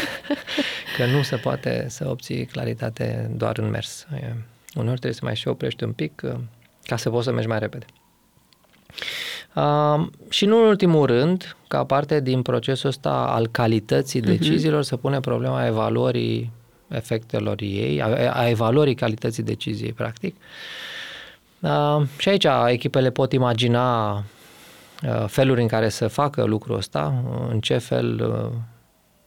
că 0.98 1.06
nu 1.06 1.22
se 1.22 1.36
poate 1.36 1.86
să 1.90 2.08
obții 2.10 2.46
claritate 2.46 3.32
doar 3.36 3.58
în 3.58 3.70
mers. 3.70 4.08
Uneori 4.76 5.00
trebuie 5.00 5.14
să 5.14 5.22
mai 5.24 5.36
și 5.36 5.48
oprești 5.48 5.84
un 5.84 5.92
pic 5.92 6.22
ca 6.84 6.98
să 6.98 7.10
poți 7.10 7.26
să 7.26 7.32
mergi 7.32 7.48
mai 7.48 7.60
repede. 7.60 7.86
Uh, 9.56 10.08
și 10.30 10.46
nu 10.46 10.62
în 10.62 10.68
ultimul 10.68 11.06
rând, 11.06 11.56
ca 11.68 11.84
parte 11.84 12.20
din 12.20 12.42
procesul 12.42 12.90
ăsta 12.90 13.12
al 13.12 13.48
calității 13.48 14.22
uh-huh. 14.22 14.26
deciziilor, 14.26 14.84
se 14.84 14.96
pune 14.96 15.20
problema 15.20 15.66
evaluării 15.66 16.52
efectelor 16.88 17.62
ei, 17.62 18.02
a, 18.02 18.34
a 18.34 18.50
evaluării 18.50 18.96
calității 18.96 19.44
deciziei, 19.44 19.94
practic. 19.94 20.36
Uh, 21.60 22.02
și 22.18 22.30
aici 22.30 22.46
echipele 22.68 23.10
pot 23.10 23.32
imagina 23.32 24.12
uh, 24.14 25.26
feluri 25.28 25.62
în 25.62 25.68
care 25.68 25.90
să 25.90 26.08
facă 26.08 26.44
lucrul 26.44 26.78
ăsta, 26.78 27.24
în 27.50 27.60
ce 27.60 27.78
fel 27.78 28.30
uh, 28.30 28.58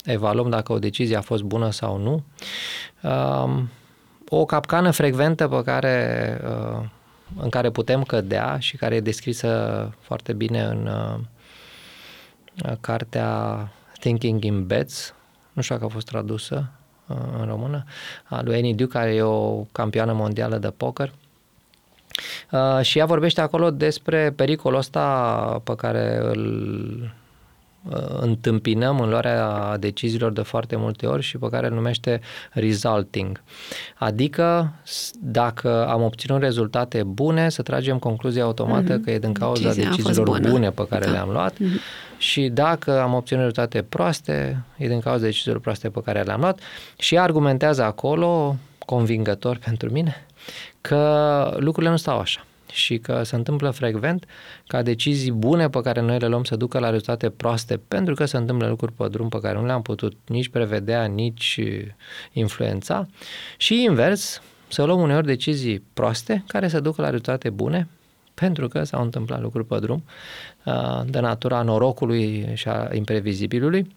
evaluăm 0.04 0.50
dacă 0.50 0.72
o 0.72 0.78
decizie 0.78 1.16
a 1.16 1.20
fost 1.20 1.42
bună 1.42 1.70
sau 1.70 1.98
nu. 1.98 2.22
Uh, 3.02 3.62
o 4.28 4.44
capcană 4.44 4.90
frecventă 4.90 5.48
pe 5.48 5.62
care 5.62 6.40
uh, 6.44 6.84
în 7.36 7.48
care 7.48 7.70
putem 7.70 8.02
cădea 8.02 8.58
și 8.58 8.76
care 8.76 8.94
e 8.94 9.00
descrisă 9.00 9.92
foarte 10.00 10.32
bine 10.32 10.62
în 10.62 10.86
uh, 10.86 11.20
cartea 12.80 13.68
Thinking 14.00 14.44
in 14.44 14.66
Bets, 14.66 15.14
nu 15.52 15.62
știu 15.62 15.74
dacă 15.74 15.86
a 15.86 15.92
fost 15.92 16.06
tradusă 16.06 16.70
uh, 17.06 17.16
în 17.38 17.46
română, 17.46 17.84
a 18.24 18.42
lui 18.42 18.56
Annie 18.56 18.74
Duke, 18.74 18.98
care 18.98 19.14
e 19.14 19.22
o 19.22 19.66
campioană 19.72 20.12
mondială 20.12 20.58
de 20.58 20.70
poker. 20.70 21.12
Uh, 22.50 22.80
și 22.82 22.98
ea 22.98 23.06
vorbește 23.06 23.40
acolo 23.40 23.70
despre 23.70 24.30
pericolul 24.30 24.78
ăsta 24.78 25.60
pe 25.64 25.74
care 25.74 26.16
îl 26.16 26.42
Uh, 27.02 27.23
întâmpinăm 28.20 29.00
în 29.00 29.08
luarea 29.08 29.76
deciziilor 29.78 30.32
de 30.32 30.42
foarte 30.42 30.76
multe 30.76 31.06
ori 31.06 31.22
și 31.22 31.38
pe 31.38 31.48
care 31.48 31.66
îl 31.66 31.74
numește 31.74 32.20
resulting. 32.50 33.42
Adică 33.98 34.72
dacă 35.20 35.86
am 35.88 36.02
obținut 36.02 36.40
rezultate 36.40 37.02
bune, 37.02 37.48
să 37.48 37.62
tragem 37.62 37.98
concluzia 37.98 38.42
automată 38.42 38.98
mm-hmm. 38.98 39.04
că 39.04 39.10
e 39.10 39.18
din 39.18 39.32
cauza 39.32 39.68
Decizia 39.68 39.90
deciziilor 39.90 40.40
bune 40.40 40.70
pe 40.70 40.86
care 40.86 41.04
da. 41.04 41.10
le-am 41.10 41.30
luat 41.30 41.52
mm-hmm. 41.52 42.18
și 42.18 42.48
dacă 42.48 43.00
am 43.00 43.14
obținut 43.14 43.42
rezultate 43.42 43.82
proaste, 43.82 44.64
e 44.76 44.88
din 44.88 45.00
cauza 45.00 45.24
deciziilor 45.24 45.60
proaste 45.60 45.88
pe 45.88 46.00
care 46.04 46.22
le-am 46.22 46.40
luat 46.40 46.60
și 46.98 47.18
argumentează 47.18 47.82
acolo, 47.82 48.56
convingător 48.78 49.58
pentru 49.64 49.90
mine, 49.90 50.26
că 50.80 51.56
lucrurile 51.58 51.90
nu 51.90 51.96
stau 51.96 52.18
așa 52.18 52.44
și 52.74 52.98
că 52.98 53.22
se 53.22 53.36
întâmplă 53.36 53.70
frecvent 53.70 54.24
ca 54.66 54.82
decizii 54.82 55.32
bune 55.32 55.68
pe 55.68 55.80
care 55.80 56.00
noi 56.00 56.18
le 56.18 56.26
luăm 56.26 56.44
să 56.44 56.56
ducă 56.56 56.78
la 56.78 56.90
rezultate 56.90 57.30
proaste 57.30 57.76
pentru 57.88 58.14
că 58.14 58.24
se 58.24 58.36
întâmplă 58.36 58.68
lucruri 58.68 58.92
pe 58.92 59.08
drum 59.08 59.28
pe 59.28 59.40
care 59.40 59.58
nu 59.58 59.66
le-am 59.66 59.82
putut 59.82 60.16
nici 60.26 60.48
prevedea, 60.48 61.04
nici 61.04 61.60
influența. 62.32 63.06
Și 63.56 63.82
invers, 63.82 64.42
să 64.68 64.84
luăm 64.84 65.00
uneori 65.00 65.26
decizii 65.26 65.82
proaste 65.92 66.44
care 66.46 66.68
să 66.68 66.80
ducă 66.80 67.00
la 67.00 67.10
rezultate 67.10 67.50
bune 67.50 67.88
pentru 68.34 68.68
că 68.68 68.84
s-au 68.84 69.02
întâmplat 69.02 69.40
lucruri 69.40 69.66
pe 69.66 69.78
drum 69.78 70.04
de 71.06 71.20
natura 71.20 71.62
norocului 71.62 72.50
și 72.54 72.68
a 72.68 72.88
imprevizibilului 72.92 73.94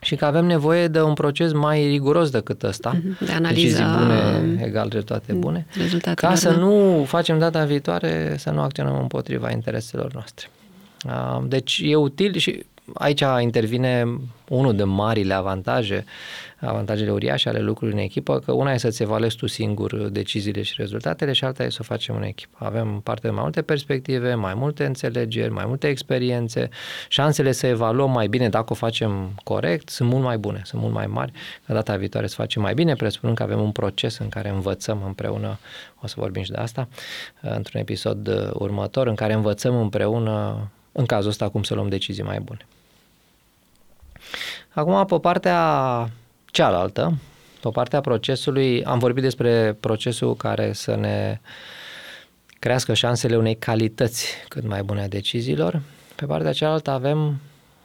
și 0.00 0.16
că 0.16 0.24
avem 0.24 0.44
nevoie 0.44 0.88
de 0.88 1.00
un 1.00 1.14
proces 1.14 1.52
mai 1.52 1.86
riguros 1.86 2.30
decât 2.30 2.62
ăsta, 2.62 2.96
mhm, 3.04 3.24
de 3.24 3.32
analiză, 3.32 3.60
decizii 3.60 3.84
bune 3.98 4.62
egal 4.64 4.88
rezultate 4.88 5.32
bune, 5.32 5.66
ca 6.14 6.34
să 6.34 6.50
da. 6.50 6.56
nu 6.56 7.04
facem 7.06 7.38
data 7.38 7.64
viitoare 7.64 8.34
să 8.38 8.50
nu 8.50 8.60
acționăm 8.60 8.98
împotriva 9.00 9.50
intereselor 9.50 10.12
noastre. 10.12 10.48
Deci 11.48 11.80
e 11.84 11.96
util 11.96 12.36
și 12.36 12.64
aici 12.94 13.22
intervine 13.40 14.18
unul 14.48 14.76
de 14.76 14.84
marile 14.84 15.34
avantaje, 15.34 16.04
avantajele 16.60 17.10
uriașe 17.10 17.48
ale 17.48 17.60
lucrului 17.60 17.94
în 17.94 18.00
echipă, 18.00 18.38
că 18.38 18.52
una 18.52 18.72
e 18.72 18.76
să-ți 18.76 19.02
evaluezi 19.02 19.36
tu 19.36 19.46
singur 19.46 19.94
deciziile 19.94 20.62
și 20.62 20.74
rezultatele 20.76 21.32
și 21.32 21.44
alta 21.44 21.64
e 21.64 21.68
să 21.68 21.78
o 21.80 21.84
facem 21.84 22.16
în 22.16 22.22
echipă. 22.22 22.58
Avem 22.60 23.00
parte 23.00 23.26
de 23.26 23.32
mai 23.32 23.42
multe 23.42 23.62
perspective, 23.62 24.34
mai 24.34 24.54
multe 24.54 24.84
înțelegeri, 24.84 25.52
mai 25.52 25.64
multe 25.66 25.88
experiențe, 25.88 26.68
șansele 27.08 27.52
să 27.52 27.66
evaluăm 27.66 28.10
mai 28.10 28.26
bine 28.26 28.48
dacă 28.48 28.66
o 28.68 28.74
facem 28.74 29.30
corect 29.44 29.88
sunt 29.88 30.08
mult 30.08 30.22
mai 30.22 30.38
bune, 30.38 30.60
sunt 30.64 30.80
mult 30.82 30.94
mai 30.94 31.06
mari. 31.06 31.32
Că 31.66 31.72
data 31.72 31.96
viitoare 31.96 32.26
să 32.26 32.34
facem 32.34 32.62
mai 32.62 32.74
bine, 32.74 32.94
presupunând 32.94 33.36
că 33.36 33.42
avem 33.42 33.60
un 33.60 33.72
proces 33.72 34.18
în 34.18 34.28
care 34.28 34.48
învățăm 34.48 35.02
împreună, 35.06 35.58
o 36.00 36.06
să 36.06 36.14
vorbim 36.18 36.42
și 36.42 36.50
de 36.50 36.56
asta, 36.56 36.88
într-un 37.40 37.80
episod 37.80 38.50
următor, 38.52 39.06
în 39.06 39.14
care 39.14 39.32
învățăm 39.32 39.80
împreună 39.80 40.68
în 40.92 41.06
cazul 41.06 41.30
ăsta 41.30 41.48
cum 41.48 41.62
să 41.62 41.74
luăm 41.74 41.88
decizii 41.88 42.22
mai 42.22 42.40
bune. 42.40 42.66
Acum, 44.68 45.04
pe 45.04 45.18
partea 45.18 46.10
cealaltă, 46.46 47.14
pe 47.60 47.68
partea 47.72 48.00
procesului, 48.00 48.84
am 48.84 48.98
vorbit 48.98 49.22
despre 49.22 49.76
procesul 49.80 50.36
care 50.36 50.72
să 50.72 50.94
ne 50.94 51.40
crească 52.58 52.94
șansele 52.94 53.36
unei 53.36 53.56
calități 53.56 54.34
cât 54.48 54.66
mai 54.66 54.82
bune 54.82 55.02
a 55.02 55.08
deciziilor. 55.08 55.82
Pe 56.16 56.26
partea 56.26 56.52
cealaltă 56.52 56.90
avem 56.90 57.40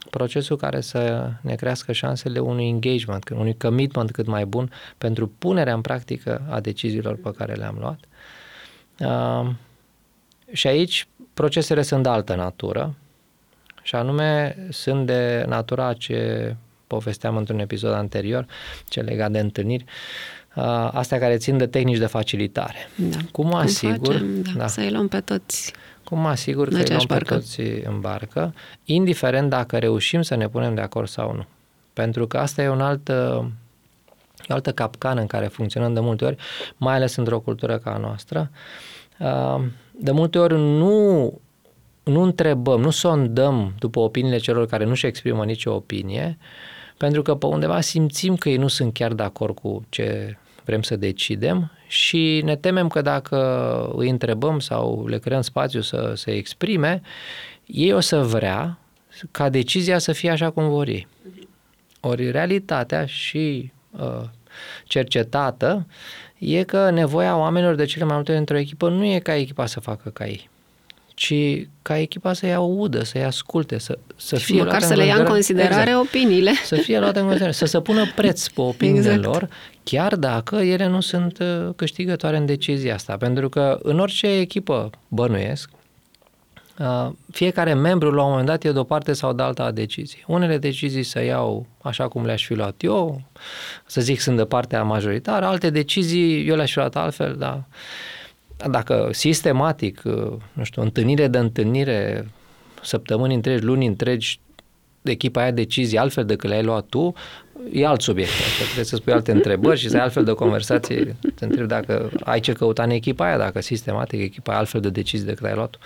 procesul 0.09 0.57
care 0.57 0.81
să 0.81 1.31
ne 1.41 1.55
crească 1.55 1.91
șansele 1.91 2.39
unui 2.39 2.67
engagement, 2.67 3.29
unui 3.29 3.57
commitment 3.57 4.12
cât 4.12 4.27
mai 4.27 4.45
bun 4.45 4.71
pentru 4.97 5.27
punerea 5.27 5.73
în 5.73 5.81
practică 5.81 6.41
a 6.49 6.59
deciziilor 6.59 7.15
pe 7.15 7.31
care 7.31 7.53
le-am 7.53 7.77
luat. 7.79 7.99
Uh, 8.99 9.49
și 10.51 10.67
aici 10.67 11.07
procesele 11.33 11.81
sunt 11.81 12.03
de 12.03 12.09
altă 12.09 12.35
natură 12.35 12.95
și 13.89 13.95
anume 13.95 14.56
sunt 14.69 15.06
de 15.06 15.45
natura 15.47 15.93
ce 15.93 16.56
povesteam 16.88 17.38
într-un 17.38 17.60
episod 17.60 17.93
anterior, 17.93 18.45
ce 18.88 19.02
legat 19.02 19.32
de 19.32 19.39
întâlniri, 19.39 19.86
astea 20.91 21.19
care 21.19 21.38
țin 21.38 21.58
de 21.58 21.67
tehnici 21.67 21.97
de 21.97 22.06
facilitare. 22.06 22.89
Da. 22.95 23.17
Cum 23.32 23.47
mă 23.47 23.58
asigur... 23.58 24.13
Facem, 24.13 24.41
da, 24.41 24.52
da. 24.56 24.67
Să-i 24.67 24.91
luăm 24.91 25.08
pe 25.08 25.19
toți 25.19 25.73
cum 26.04 26.19
mă 26.19 26.28
asigur 26.28 26.67
că 26.67 26.75
îi 26.75 26.86
luăm 26.88 27.06
pe 27.08 27.17
toți 27.17 27.60
în 27.62 27.99
barcă, 27.99 28.54
indiferent 28.84 29.50
dacă 29.50 29.77
reușim 29.77 30.21
să 30.21 30.35
ne 30.35 30.48
punem 30.48 30.75
de 30.75 30.81
acord 30.81 31.08
sau 31.08 31.33
nu. 31.33 31.46
Pentru 31.94 32.27
că 32.27 32.37
asta 32.37 32.62
e 32.62 32.69
un 32.69 32.81
alt, 32.81 33.10
o 33.10 33.44
altă 34.48 34.71
capcană 34.71 35.21
în 35.21 35.27
care 35.27 35.48
funcționăm 35.48 35.94
de 35.94 36.00
multe 36.00 36.25
ori, 36.25 36.37
mai 36.77 36.96
ales 36.96 37.15
într-o 37.15 37.40
cultură 37.40 37.77
ca 37.77 37.94
a 37.94 37.98
noastră. 37.98 38.50
De 39.92 40.12
multe 40.12 40.37
ori 40.40 40.54
nu 40.54 41.33
nu 42.10 42.21
întrebăm, 42.21 42.81
nu 42.81 42.89
sondăm 42.89 43.73
după 43.79 43.99
opiniile 43.99 44.37
celor 44.37 44.65
care 44.65 44.85
nu-și 44.85 45.05
exprimă 45.05 45.45
nicio 45.45 45.73
opinie, 45.73 46.37
pentru 46.97 47.21
că 47.21 47.35
pe 47.35 47.45
undeva 47.45 47.81
simțim 47.81 48.35
că 48.35 48.49
ei 48.49 48.57
nu 48.57 48.67
sunt 48.67 48.93
chiar 48.93 49.13
de 49.13 49.23
acord 49.23 49.60
cu 49.60 49.85
ce 49.89 50.37
vrem 50.65 50.81
să 50.81 50.95
decidem 50.95 51.71
și 51.87 52.41
ne 52.43 52.55
temem 52.55 52.87
că 52.87 53.01
dacă 53.01 53.37
îi 53.95 54.10
întrebăm 54.10 54.60
sau 54.60 55.07
le 55.07 55.17
creăm 55.17 55.41
spațiu 55.41 55.81
să 55.81 56.13
se 56.15 56.31
exprime, 56.31 57.01
ei 57.65 57.93
o 57.93 57.99
să 57.99 58.19
vrea 58.19 58.77
ca 59.31 59.49
decizia 59.49 59.97
să 59.97 60.12
fie 60.12 60.29
așa 60.29 60.49
cum 60.49 60.69
vor 60.69 60.87
ei. 60.87 61.07
Ori 61.99 62.31
realitatea 62.31 63.05
și 63.05 63.71
uh, 63.91 64.21
cercetată 64.83 65.85
e 66.37 66.63
că 66.63 66.89
nevoia 66.89 67.37
oamenilor 67.37 67.75
de 67.75 67.85
cele 67.85 68.05
mai 68.05 68.15
multe 68.15 68.35
într-o 68.35 68.57
echipă 68.57 68.89
nu 68.89 69.05
e 69.05 69.19
ca 69.19 69.35
echipa 69.35 69.65
să 69.65 69.79
facă 69.79 70.10
ca 70.10 70.27
ei 70.27 70.49
ci 71.20 71.67
ca 71.82 71.98
echipa 71.98 72.34
să-i 72.34 72.54
audă, 72.54 73.04
să-i 73.04 73.24
asculte, 73.24 73.78
să, 73.78 73.98
să 74.15 74.38
și 74.38 74.44
fie 74.46 74.63
măcar 74.63 74.82
să 74.82 74.94
le 74.94 75.06
ia 75.06 75.15
în 75.15 75.26
considerare 75.26 75.90
exact. 75.90 76.06
opiniile. 76.06 76.52
Să 76.63 76.76
fie 76.76 77.00
luate 77.00 77.20
în 77.20 77.24
considerare, 77.24 77.56
să 77.56 77.65
se 77.65 77.82
pună 77.82 78.12
preț 78.15 78.48
pe 78.48 78.62
opiniile 78.62 79.13
exact. 79.13 79.24
lor, 79.24 79.50
chiar 79.84 80.15
dacă 80.15 80.56
ele 80.56 80.88
nu 80.88 81.00
sunt 81.02 81.40
uh, 81.40 81.70
câștigătoare 81.76 82.38
în 82.38 82.46
decizia 82.46 82.94
asta. 82.94 83.17
Pentru 83.17 83.50
că 83.50 83.80
în 83.82 84.00
orice 84.00 84.28
echipă 84.28 84.90
bănuiesc, 85.08 85.70
uh, 86.80 87.10
fiecare 87.32 87.74
membru 87.74 88.12
la 88.12 88.24
un 88.24 88.30
moment 88.30 88.48
dat 88.48 88.63
e 88.63 88.72
de 88.72 88.80
o 88.80 88.84
parte 88.84 89.13
sau 89.13 89.34
de 89.34 89.44
alta 89.44 89.63
a 89.63 89.72
deciziei. 89.72 90.24
Unele 90.28 90.58
decizii 90.58 91.04
să 91.04 91.24
iau 91.24 91.65
așa 91.82 92.08
cum 92.08 92.26
le-aș 92.26 92.46
fi 92.46 92.54
luat 92.54 92.76
eu, 92.80 93.22
să 93.86 94.02
zic 94.02 94.20
sunt 94.20 94.38
de 94.38 94.46
partea 94.46 94.84
majoritară, 94.84 95.46
alte 95.46 95.70
decizii 95.70 96.48
eu 96.48 96.56
le-aș 96.56 96.72
fi 96.72 96.78
luat 96.78 96.96
altfel, 96.96 97.36
dar 97.38 97.63
dacă 98.67 99.10
sistematic, 99.12 100.01
uh, 100.05 100.31
nu 100.53 100.63
știu, 100.63 100.81
întâlnire 100.81 101.27
de 101.27 101.37
întâlnire, 101.37 102.27
săptămâni 102.81 103.33
întregi, 103.33 103.63
luni 103.63 103.85
întregi, 103.85 104.39
echipa 105.01 105.41
aia 105.41 105.51
decizii 105.51 105.97
altfel 105.97 106.25
decât 106.25 106.49
le-ai 106.49 106.63
luat 106.63 106.85
tu, 106.85 107.13
e 107.71 107.85
alt 107.85 108.01
subiect. 108.01 108.29
Așa 108.29 108.63
trebuie 108.63 108.85
să 108.85 108.95
spui 108.95 109.13
alte 109.13 109.31
întrebări 109.31 109.79
și 109.79 109.89
să 109.89 109.95
ai 109.95 110.03
altfel 110.03 110.23
de 110.23 110.33
conversație. 110.33 111.15
Te 111.35 111.45
întreb 111.45 111.67
dacă 111.67 112.12
ai 112.23 112.39
ce 112.39 112.53
căuta 112.53 112.83
în 112.83 112.89
echipa 112.89 113.25
aia, 113.25 113.37
dacă 113.37 113.62
sistematic 113.62 114.21
echipa 114.21 114.51
ai 114.51 114.57
altfel 114.57 114.81
de 114.81 114.89
decizii 114.89 115.25
decât 115.25 115.45
ai 115.45 115.53
luat 115.55 115.69
tu. 115.69 115.77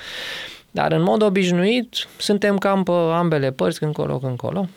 Dar 0.72 0.92
în 0.92 1.02
mod 1.02 1.22
obișnuit 1.22 2.08
suntem 2.18 2.58
cam 2.58 2.84
pe 2.84 2.92
ambele 2.92 3.52
părți, 3.52 3.80
când 3.80 3.94
colo, 3.94 4.18
când 4.18 4.38
colo. 4.38 4.68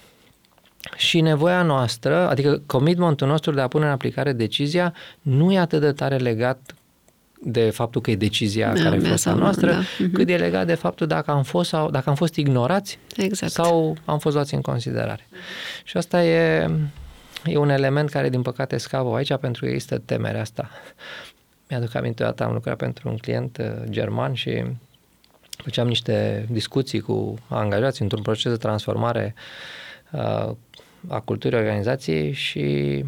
Și 0.97 1.21
nevoia 1.21 1.63
noastră, 1.63 2.29
adică 2.29 2.63
commitmentul 2.67 3.29
nostru 3.29 3.53
de 3.53 3.61
a 3.61 3.69
pune 3.69 3.85
în 3.85 3.91
aplicare 3.91 4.33
decizia, 4.33 4.95
nu 5.23 5.53
e 5.53 5.59
atât 5.59 5.81
de 5.81 5.93
tare 5.93 6.17
legat 6.17 6.75
de 7.41 7.71
faptul 7.71 8.01
că 8.01 8.11
e 8.11 8.17
decizia 8.17 8.73
da, 8.73 8.83
care 8.83 8.97
a 8.97 9.09
fost 9.09 9.27
a 9.27 9.35
noastră, 9.35 9.71
da. 9.71 9.83
uh-huh. 9.83 10.13
cât 10.13 10.29
e 10.29 10.37
legat 10.37 10.67
de 10.67 10.75
faptul 10.75 11.07
dacă 11.07 11.31
am 11.31 11.43
fost 11.43 11.69
sau 11.69 11.91
dacă 11.91 12.09
am 12.09 12.15
fost 12.15 12.35
ignorați 12.35 12.99
exact. 13.17 13.53
sau 13.53 13.97
am 14.05 14.19
fost 14.19 14.35
luați 14.35 14.55
în 14.55 14.61
considerare. 14.61 15.27
Și 15.85 15.97
asta 15.97 16.25
e, 16.25 16.71
e 17.45 17.57
un 17.57 17.69
element 17.69 18.11
care, 18.11 18.29
din 18.29 18.43
păcate, 18.43 18.77
scapă 18.77 19.17
aici 19.17 19.37
pentru 19.37 19.65
că 19.65 19.71
există 19.71 19.99
temerea 19.99 20.41
asta. 20.41 20.71
Mi-aduc 21.69 21.95
aminte 21.95 22.23
o 22.23 22.27
dată, 22.27 22.45
am 22.45 22.53
lucrat 22.53 22.77
pentru 22.77 23.09
un 23.09 23.17
client 23.17 23.59
uh, 23.61 23.89
german 23.91 24.33
și 24.35 24.65
făceam 25.57 25.87
niște 25.87 26.47
discuții 26.51 27.01
cu 27.01 27.35
angajați 27.49 28.03
într-un 28.03 28.23
proces 28.23 28.53
de 28.53 28.59
transformare 28.59 29.35
uh, 30.13 30.51
a 31.09 31.21
culturii 31.25 31.59
organizației 31.59 32.33
și 32.33 32.61
Uh, 33.01 33.05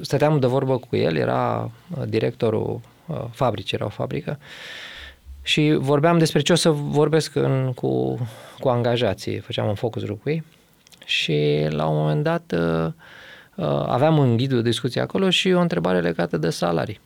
stăteam 0.00 0.38
de 0.38 0.46
vorbă 0.46 0.78
cu 0.78 0.96
el, 0.96 1.16
era 1.16 1.70
uh, 1.96 2.02
directorul 2.08 2.80
uh, 3.06 3.24
fabricii, 3.30 3.76
era 3.76 3.86
o 3.86 3.88
fabrică, 3.88 4.38
și 5.42 5.76
vorbeam 5.78 6.18
despre 6.18 6.40
ce 6.40 6.52
o 6.52 6.56
să 6.56 6.70
vorbesc 6.70 7.34
în, 7.34 7.72
cu, 7.74 8.18
cu 8.58 8.68
angajații, 8.68 9.38
făceam 9.38 9.68
un 9.68 9.74
focus 9.74 10.02
group 10.02 10.22
cu 10.22 10.28
ei 10.28 10.42
și 11.04 11.66
la 11.70 11.86
un 11.86 11.96
moment 11.96 12.22
dat 12.22 12.54
aveam 13.86 14.18
un 14.18 14.36
ghid 14.36 14.48
de 14.48 14.62
discuție 14.62 15.00
acolo 15.00 15.30
și 15.30 15.52
o 15.52 15.60
întrebare 15.60 16.00
legată 16.00 16.36
de 16.36 16.50
salarii. 16.50 17.00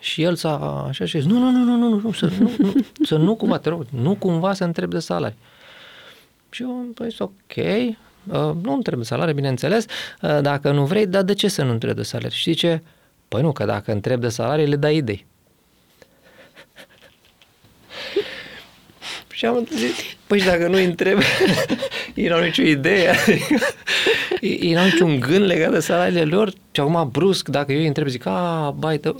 Și 0.00 0.22
el 0.22 0.34
s-a 0.34 0.84
așa 0.88 1.04
și 1.04 1.18
zis, 1.18 1.30
nu, 1.30 1.38
nu, 1.38 1.50
nu, 1.50 1.64
nu, 1.64 1.88
nu, 1.88 2.00
nu, 2.00 2.12
să 2.12 2.30
nu, 2.38 2.50
nu, 2.58 2.72
să 3.02 3.16
nu 3.16 3.36
cumva, 3.36 3.58
te 3.58 3.68
rog, 3.68 3.86
nu 3.90 4.14
cumva 4.14 4.52
să 4.52 4.64
întreb 4.64 4.90
de 4.90 4.98
salarii. 4.98 5.38
Și 6.50 6.62
eu 6.62 6.68
am 6.68 6.94
zis, 7.08 7.18
ok, 7.18 7.56
Uh, 7.56 7.94
nu 8.62 8.72
îmi 8.72 8.82
trebuie 8.82 9.04
salarii, 9.04 9.34
bineînțeles, 9.34 9.86
uh, 10.22 10.38
dacă 10.40 10.70
nu 10.70 10.84
vrei, 10.84 11.06
dar 11.06 11.22
de 11.22 11.34
ce 11.34 11.48
să 11.48 11.62
nu 11.62 11.70
întreb 11.70 11.96
de 11.96 12.02
salarii? 12.02 12.36
Știi 12.36 12.54
ce? 12.54 12.82
Păi 13.28 13.42
nu, 13.42 13.52
că 13.52 13.64
dacă 13.64 13.92
întreb 13.92 14.20
de 14.20 14.28
salarii, 14.28 14.66
le 14.66 14.76
dai 14.76 14.96
idei. 14.96 15.26
și 19.38 19.46
am 19.46 19.66
zis, 19.74 19.92
păi 20.26 20.38
și 20.38 20.46
dacă 20.46 20.68
nu 20.68 20.76
întreb, 20.76 21.18
ei 22.14 22.28
n-au 22.28 22.40
nicio 22.40 22.62
idee, 22.62 23.08
adică, 23.20 23.56
ei 24.40 24.72
n-au 24.72 24.84
niciun 24.84 25.20
gând 25.20 25.44
legat 25.44 25.70
de 25.70 25.80
salariile 25.80 26.24
lor 26.24 26.52
și 26.70 26.80
acum 26.80 27.08
brusc, 27.12 27.48
dacă 27.48 27.72
eu 27.72 27.78
îi 27.78 27.86
întreb, 27.86 28.06
zic, 28.06 28.26
a, 28.26 28.74
bai, 28.78 28.98
tă... 28.98 29.14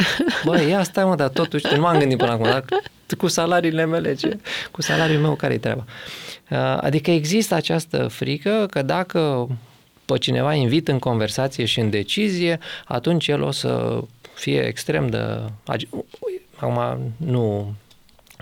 băi, 0.44 0.68
ia 0.68 0.82
stai 0.82 1.04
mă, 1.04 1.14
dar 1.14 1.28
totuși, 1.28 1.66
nu 1.74 1.80
m-am 1.80 1.98
gândit 1.98 2.18
până 2.18 2.30
acum, 2.30 2.44
dar 2.44 2.64
cu 3.18 3.26
salariile 3.26 3.84
mele, 3.84 4.14
ce? 4.14 4.38
cu 4.70 4.82
salariul 4.82 5.20
meu, 5.20 5.34
care-i 5.34 5.58
treaba? 5.58 5.84
Uh, 5.86 6.27
adică 6.80 7.10
există 7.10 7.54
această 7.54 8.06
frică 8.06 8.66
că 8.70 8.82
dacă 8.82 9.48
pe 10.04 10.18
cineva 10.18 10.54
invit 10.54 10.88
în 10.88 10.98
conversație 10.98 11.64
și 11.64 11.80
în 11.80 11.90
decizie, 11.90 12.58
atunci 12.84 13.28
el 13.28 13.42
o 13.42 13.50
să 13.50 14.00
fie 14.34 14.60
extrem 14.60 15.08
de... 15.08 15.40
Acum 16.60 16.98
nu 17.16 17.74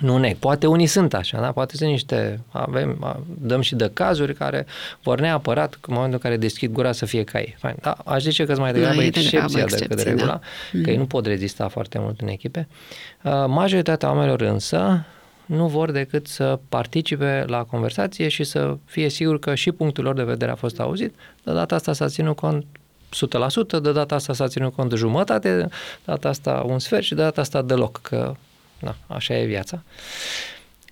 nu 0.00 0.18
ne. 0.18 0.36
Poate 0.38 0.66
unii 0.66 0.86
sunt 0.86 1.14
așa, 1.14 1.40
da? 1.40 1.52
Poate 1.52 1.76
sunt 1.76 1.90
niște, 1.90 2.40
avem, 2.50 3.16
dăm 3.40 3.60
și 3.60 3.74
de 3.74 3.90
cazuri 3.92 4.34
care 4.34 4.66
vor 5.02 5.20
neapărat 5.20 5.78
în 5.80 5.94
momentul 5.94 6.12
în 6.12 6.18
care 6.18 6.36
deschid 6.36 6.72
gura 6.72 6.92
să 6.92 7.06
fie 7.06 7.24
ca 7.24 7.38
ei. 7.38 7.56
Fain. 7.58 7.74
Da, 7.80 7.96
aș 8.04 8.22
zice 8.22 8.44
că 8.44 8.58
mai 8.58 8.72
degrabă 8.72 9.02
e 9.02 9.06
excepția 9.06 9.64
decât 9.64 10.00
regula, 10.00 10.40
da. 10.72 10.80
că 10.82 10.90
ei 10.90 10.96
nu 10.96 11.06
pot 11.06 11.26
rezista 11.26 11.68
foarte 11.68 11.98
mult 11.98 12.20
în 12.20 12.28
echipe. 12.28 12.68
Uh, 13.22 13.32
majoritatea 13.46 14.08
oamenilor 14.08 14.40
însă 14.40 15.04
nu 15.46 15.68
vor 15.68 15.90
decât 15.90 16.26
să 16.26 16.58
participe 16.68 17.44
la 17.46 17.64
conversație 17.64 18.28
și 18.28 18.44
să 18.44 18.76
fie 18.84 19.08
sigur 19.08 19.38
că 19.38 19.54
și 19.54 19.72
punctul 19.72 20.04
lor 20.04 20.14
de 20.14 20.22
vedere 20.22 20.50
a 20.50 20.54
fost 20.54 20.80
auzit. 20.80 21.14
De 21.42 21.52
data 21.52 21.74
asta 21.74 21.92
s-a 21.92 22.08
ținut 22.08 22.36
cont 22.36 22.66
100%, 23.78 23.80
de 23.82 23.92
data 23.92 24.14
asta 24.14 24.32
s-a 24.32 24.48
ținut 24.48 24.74
cont 24.74 24.90
de 24.90 24.96
jumătate, 24.96 25.56
de 25.56 25.68
data 26.04 26.28
asta 26.28 26.62
un 26.66 26.78
sfert 26.78 27.02
și 27.02 27.14
de 27.14 27.22
data 27.22 27.40
asta 27.40 27.62
deloc, 27.62 28.00
că 28.02 28.34
na, 28.78 28.96
așa 29.06 29.36
e 29.36 29.44
viața. 29.44 29.82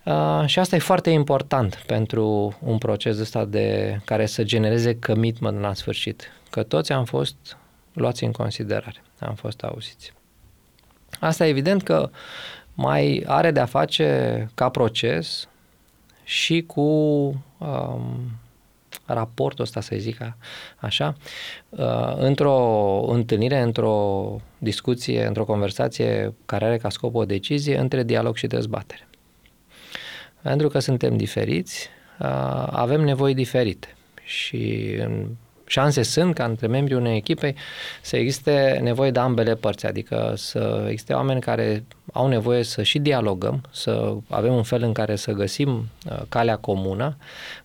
Uh, 0.04 0.42
și 0.46 0.58
asta 0.58 0.76
e 0.76 0.78
foarte 0.78 1.10
important 1.10 1.82
pentru 1.86 2.56
un 2.62 2.78
proces 2.78 3.18
ăsta 3.18 3.44
de 3.44 3.98
care 4.04 4.26
să 4.26 4.42
genereze 4.42 4.98
commitment 4.98 5.60
la 5.60 5.74
sfârșit, 5.74 6.32
că 6.50 6.62
toți 6.62 6.92
am 6.92 7.04
fost 7.04 7.36
luați 7.92 8.24
în 8.24 8.32
considerare, 8.32 9.02
am 9.18 9.34
fost 9.34 9.62
auziți. 9.62 10.12
Asta 11.20 11.46
evident 11.46 11.82
că 11.82 12.10
mai 12.74 13.24
are 13.26 13.50
de-a 13.50 13.66
face 13.66 14.50
ca 14.54 14.68
proces 14.68 15.48
și 16.24 16.62
cu 16.62 16.80
um, 17.58 18.30
raportul 19.06 19.64
ăsta, 19.64 19.80
să 19.80 19.96
zic 19.98 20.18
așa, 20.76 21.16
uh, 21.68 22.14
într-o 22.16 23.00
întâlnire, 23.08 23.60
într-o 23.60 24.40
discuție, 24.58 25.26
într-o 25.26 25.44
conversație 25.44 26.34
care 26.46 26.64
are 26.64 26.76
ca 26.76 26.88
scop 26.88 27.14
o 27.14 27.24
decizie 27.24 27.78
între 27.78 28.02
dialog 28.02 28.36
și 28.36 28.46
dezbatere. 28.46 29.08
Pentru 30.42 30.68
că 30.68 30.78
suntem 30.78 31.16
diferiți, 31.16 31.88
uh, 32.18 32.66
avem 32.70 33.00
nevoi 33.00 33.34
diferite 33.34 33.94
și 34.24 34.94
în 34.98 35.26
șanse 35.66 36.02
sunt 36.02 36.34
ca 36.34 36.44
între 36.44 36.66
membrii 36.66 36.96
unei 36.96 37.16
echipe 37.16 37.54
să 38.02 38.16
existe 38.16 38.78
nevoie 38.82 39.10
de 39.10 39.18
ambele 39.18 39.54
părți, 39.54 39.86
adică 39.86 40.32
să 40.36 40.86
existe 40.88 41.12
oameni 41.12 41.40
care 41.40 41.84
au 42.14 42.26
nevoie 42.26 42.62
să 42.62 42.82
și 42.82 42.98
dialogăm, 42.98 43.60
să 43.70 44.14
avem 44.28 44.54
un 44.54 44.62
fel 44.62 44.82
în 44.82 44.92
care 44.92 45.16
să 45.16 45.32
găsim 45.32 45.88
uh, 46.10 46.22
calea 46.28 46.56
comună 46.56 47.16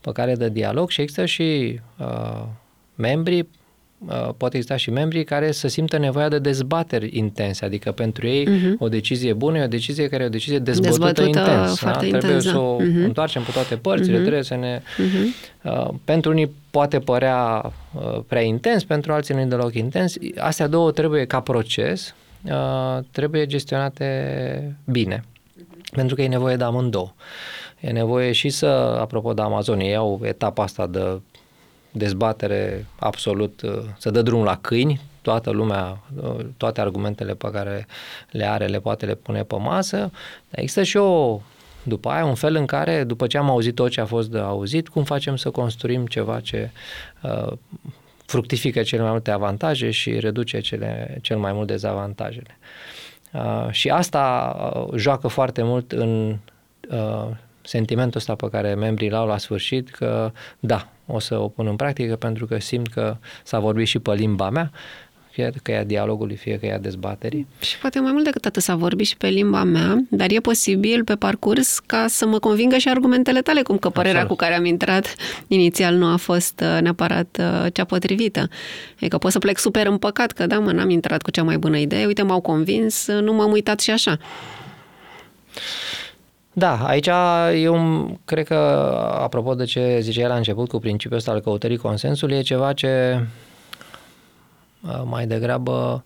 pe 0.01 0.11
care 0.11 0.35
de 0.35 0.49
dialog 0.49 0.89
și 0.89 1.01
există 1.01 1.25
și 1.25 1.79
uh, 1.97 2.43
membrii 2.95 3.47
Uh, 4.07 4.29
pot 4.37 4.53
exista 4.53 4.75
și 4.75 4.91
membrii 4.91 5.23
care 5.23 5.51
să 5.51 5.67
simtă 5.67 5.97
nevoia 5.97 6.29
de 6.29 6.39
dezbateri 6.39 7.17
intense, 7.17 7.65
adică 7.65 7.91
pentru 7.91 8.27
ei 8.27 8.47
uh-huh. 8.47 8.77
o 8.77 8.89
decizie 8.89 9.33
bună 9.33 9.57
e 9.57 9.63
o 9.63 9.67
decizie 9.67 10.07
care 10.07 10.23
e 10.23 10.25
o 10.25 10.29
decizie 10.29 10.59
dezbătută, 10.59 11.11
dezbătută 11.11 11.39
intens. 11.39 11.83
Da? 11.83 11.91
Trebuie 11.91 12.13
intens, 12.13 12.43
să 12.43 12.57
o 12.57 12.77
uh-huh. 12.81 13.03
întoarcem 13.03 13.41
pe 13.41 13.51
toate 13.51 13.75
părțile, 13.75 14.17
uh-huh. 14.17 14.21
trebuie 14.21 14.43
să 14.43 14.55
ne... 14.55 14.79
Uh-huh. 14.79 15.63
Uh, 15.63 15.89
pentru 16.03 16.31
unii 16.31 16.51
poate 16.71 16.99
părea 16.99 17.71
uh, 17.93 18.19
prea 18.27 18.41
intens, 18.41 18.83
pentru 18.83 19.13
alții 19.13 19.35
nu 19.35 19.45
deloc 19.45 19.73
intens. 19.73 20.15
Astea 20.37 20.67
două 20.67 20.91
trebuie 20.91 21.25
ca 21.25 21.39
proces, 21.39 22.15
uh, 22.43 22.99
trebuie 23.11 23.45
gestionate 23.45 24.77
bine, 24.85 25.23
uh-huh. 25.23 25.93
pentru 25.93 26.15
că 26.15 26.21
e 26.21 26.27
nevoie 26.27 26.55
de 26.55 26.63
amândouă. 26.63 27.13
E 27.79 27.91
nevoie 27.91 28.31
și 28.31 28.49
să, 28.49 28.65
apropo 28.99 29.33
de 29.33 29.41
Amazon, 29.41 29.79
iau 29.79 30.19
etapa 30.23 30.63
asta 30.63 30.87
de 30.87 31.21
dezbatere 31.91 32.85
absolut, 32.99 33.61
uh, 33.61 33.79
să 33.97 34.09
dă 34.09 34.21
drum 34.21 34.43
la 34.43 34.57
câini, 34.61 35.01
toată 35.21 35.49
lumea, 35.49 35.99
uh, 36.23 36.45
toate 36.57 36.81
argumentele 36.81 37.33
pe 37.33 37.49
care 37.51 37.87
le 38.31 38.49
are, 38.49 38.65
le 38.65 38.79
poate 38.79 39.05
le 39.05 39.15
pune 39.15 39.43
pe 39.43 39.55
masă. 39.55 39.97
Dar 39.97 40.59
există 40.59 40.83
și 40.83 40.97
o, 40.97 41.41
după 41.83 42.09
aia, 42.09 42.25
un 42.25 42.35
fel 42.35 42.55
în 42.55 42.65
care, 42.65 43.03
după 43.03 43.27
ce 43.27 43.37
am 43.37 43.49
auzit 43.49 43.75
tot 43.75 43.89
ce 43.89 44.01
a 44.01 44.05
fost 44.05 44.29
de 44.29 44.39
auzit, 44.39 44.87
cum 44.87 45.03
facem 45.03 45.35
să 45.35 45.49
construim 45.49 46.05
ceva 46.05 46.39
ce 46.39 46.69
uh, 47.21 47.51
fructifică 48.29 48.81
cele 48.81 49.01
mai 49.01 49.11
multe 49.11 49.31
avantaje 49.31 49.91
și 49.91 50.19
reduce 50.19 50.59
cele, 50.59 51.17
cel 51.21 51.37
mai 51.37 51.53
mult 51.53 51.67
dezavantajele. 51.67 52.57
Uh, 53.33 53.67
și 53.71 53.89
asta 53.89 54.55
uh, 54.75 54.93
joacă 54.95 55.27
foarte 55.27 55.63
mult 55.63 55.91
în 55.91 56.37
uh, 56.89 57.27
sentimentul 57.61 58.19
ăsta 58.19 58.35
pe 58.35 58.49
care 58.49 58.73
membrii 58.73 59.09
l-au 59.09 59.27
la 59.27 59.37
sfârșit 59.37 59.89
că 59.89 60.31
da, 60.59 60.87
o 61.05 61.19
să 61.19 61.37
o 61.37 61.47
pun 61.47 61.67
în 61.67 61.75
practică 61.75 62.15
pentru 62.15 62.45
că 62.45 62.59
simt 62.59 62.87
că 62.87 63.17
s-a 63.43 63.59
vorbit 63.59 63.87
și 63.87 63.99
pe 63.99 64.13
limba 64.13 64.49
mea, 64.49 64.71
fie 65.39 65.51
că 65.63 65.71
e 65.71 65.77
a 65.77 65.83
dialogului, 65.83 66.35
fie 66.35 66.59
că 66.59 66.65
e 66.65 66.73
a 66.73 66.77
dezbaterii. 66.77 67.47
Și 67.59 67.77
poate 67.77 67.99
mai 67.99 68.11
mult 68.11 68.23
decât 68.23 68.45
atât 68.45 68.61
s-a 68.61 68.75
vorbit 68.75 69.07
și 69.07 69.17
pe 69.17 69.27
limba 69.27 69.63
mea, 69.63 69.97
dar 70.09 70.31
e 70.31 70.39
posibil 70.39 71.03
pe 71.03 71.15
parcurs 71.15 71.79
ca 71.79 72.05
să 72.07 72.25
mă 72.25 72.39
convingă 72.39 72.77
și 72.77 72.89
argumentele 72.89 73.41
tale, 73.41 73.61
cum 73.61 73.77
că 73.77 73.89
părerea 73.89 74.21
Absolut. 74.21 74.37
cu 74.39 74.45
care 74.45 74.57
am 74.57 74.65
intrat 74.65 75.15
inițial 75.47 75.95
nu 75.95 76.05
a 76.05 76.15
fost 76.15 76.63
uh, 76.63 76.81
neapărat 76.81 77.39
uh, 77.39 77.73
cea 77.73 77.83
potrivită. 77.83 78.49
Adică 78.95 79.17
pot 79.17 79.31
să 79.31 79.39
plec 79.39 79.57
super 79.57 79.87
împăcat 79.87 80.31
că 80.31 80.47
da, 80.47 80.59
mă, 80.59 80.71
n-am 80.71 80.89
intrat 80.89 81.21
cu 81.21 81.31
cea 81.31 81.43
mai 81.43 81.57
bună 81.57 81.77
idee, 81.77 82.05
uite, 82.05 82.21
m-au 82.21 82.41
convins, 82.41 83.07
nu 83.07 83.33
m-am 83.33 83.51
uitat 83.51 83.79
și 83.79 83.91
așa. 83.91 84.17
Da, 86.53 86.79
aici 86.85 87.09
eu 87.55 88.19
cred 88.25 88.47
că, 88.47 88.55
apropo 89.19 89.53
de 89.53 89.63
ce 89.63 89.97
ziceai 90.01 90.27
la 90.27 90.35
început 90.35 90.67
cu 90.69 90.79
principiul 90.79 91.17
ăsta 91.17 91.31
al 91.31 91.39
căutării 91.39 91.77
consensului, 91.77 92.37
e 92.37 92.41
ceva 92.41 92.73
ce 92.73 93.19
mai 95.03 95.27
degrabă 95.27 96.03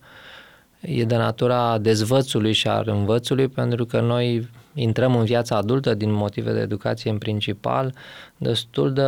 e 0.80 1.03
de 1.03 1.15
natura 1.15 1.78
dezvățului 1.78 2.53
și 2.53 2.67
al 2.67 2.88
învățului, 2.88 3.47
pentru 3.47 3.86
că 3.86 3.99
noi 3.99 4.49
intrăm 4.74 5.15
în 5.15 5.26
viața 5.26 5.55
adultă 5.55 5.93
din 5.93 6.11
motive 6.11 6.51
de 6.51 6.59
educație 6.59 7.11
în 7.11 7.17
principal, 7.17 7.93
destul 8.38 8.93
de 8.93 9.03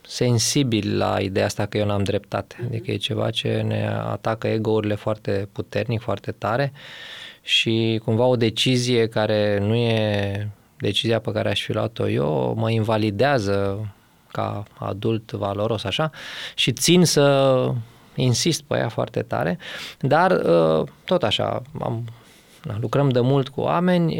sensibil 0.00 0.96
la 0.96 1.20
ideea 1.20 1.44
asta 1.44 1.66
că 1.66 1.78
eu 1.78 1.86
n-am 1.86 2.02
dreptate. 2.02 2.56
Adică 2.66 2.90
e 2.90 2.96
ceva 2.96 3.30
ce 3.30 3.64
ne 3.66 3.88
atacă 3.88 4.46
ego-urile 4.46 4.94
foarte 4.94 5.48
puternic, 5.52 6.00
foarte 6.00 6.30
tare 6.30 6.72
și 7.42 8.00
cumva 8.04 8.24
o 8.24 8.36
decizie 8.36 9.08
care 9.08 9.58
nu 9.58 9.74
e 9.74 10.50
decizia 10.78 11.18
pe 11.20 11.32
care 11.32 11.50
aș 11.50 11.62
fi 11.64 11.72
luat-o 11.72 12.08
eu, 12.08 12.54
mă 12.56 12.70
invalidează 12.70 13.86
ca 14.32 14.62
adult 14.78 15.30
valoros 15.30 15.84
așa 15.84 16.10
și 16.54 16.72
țin 16.72 17.04
să 17.04 17.54
insist 18.22 18.62
pe 18.62 18.76
ea 18.76 18.88
foarte 18.88 19.22
tare, 19.22 19.58
dar 20.00 20.30
uh, 20.30 20.88
tot 21.04 21.22
așa, 21.22 21.62
am, 21.80 22.04
lucrăm 22.80 23.08
de 23.08 23.20
mult 23.20 23.48
cu 23.48 23.60
oameni, 23.60 24.14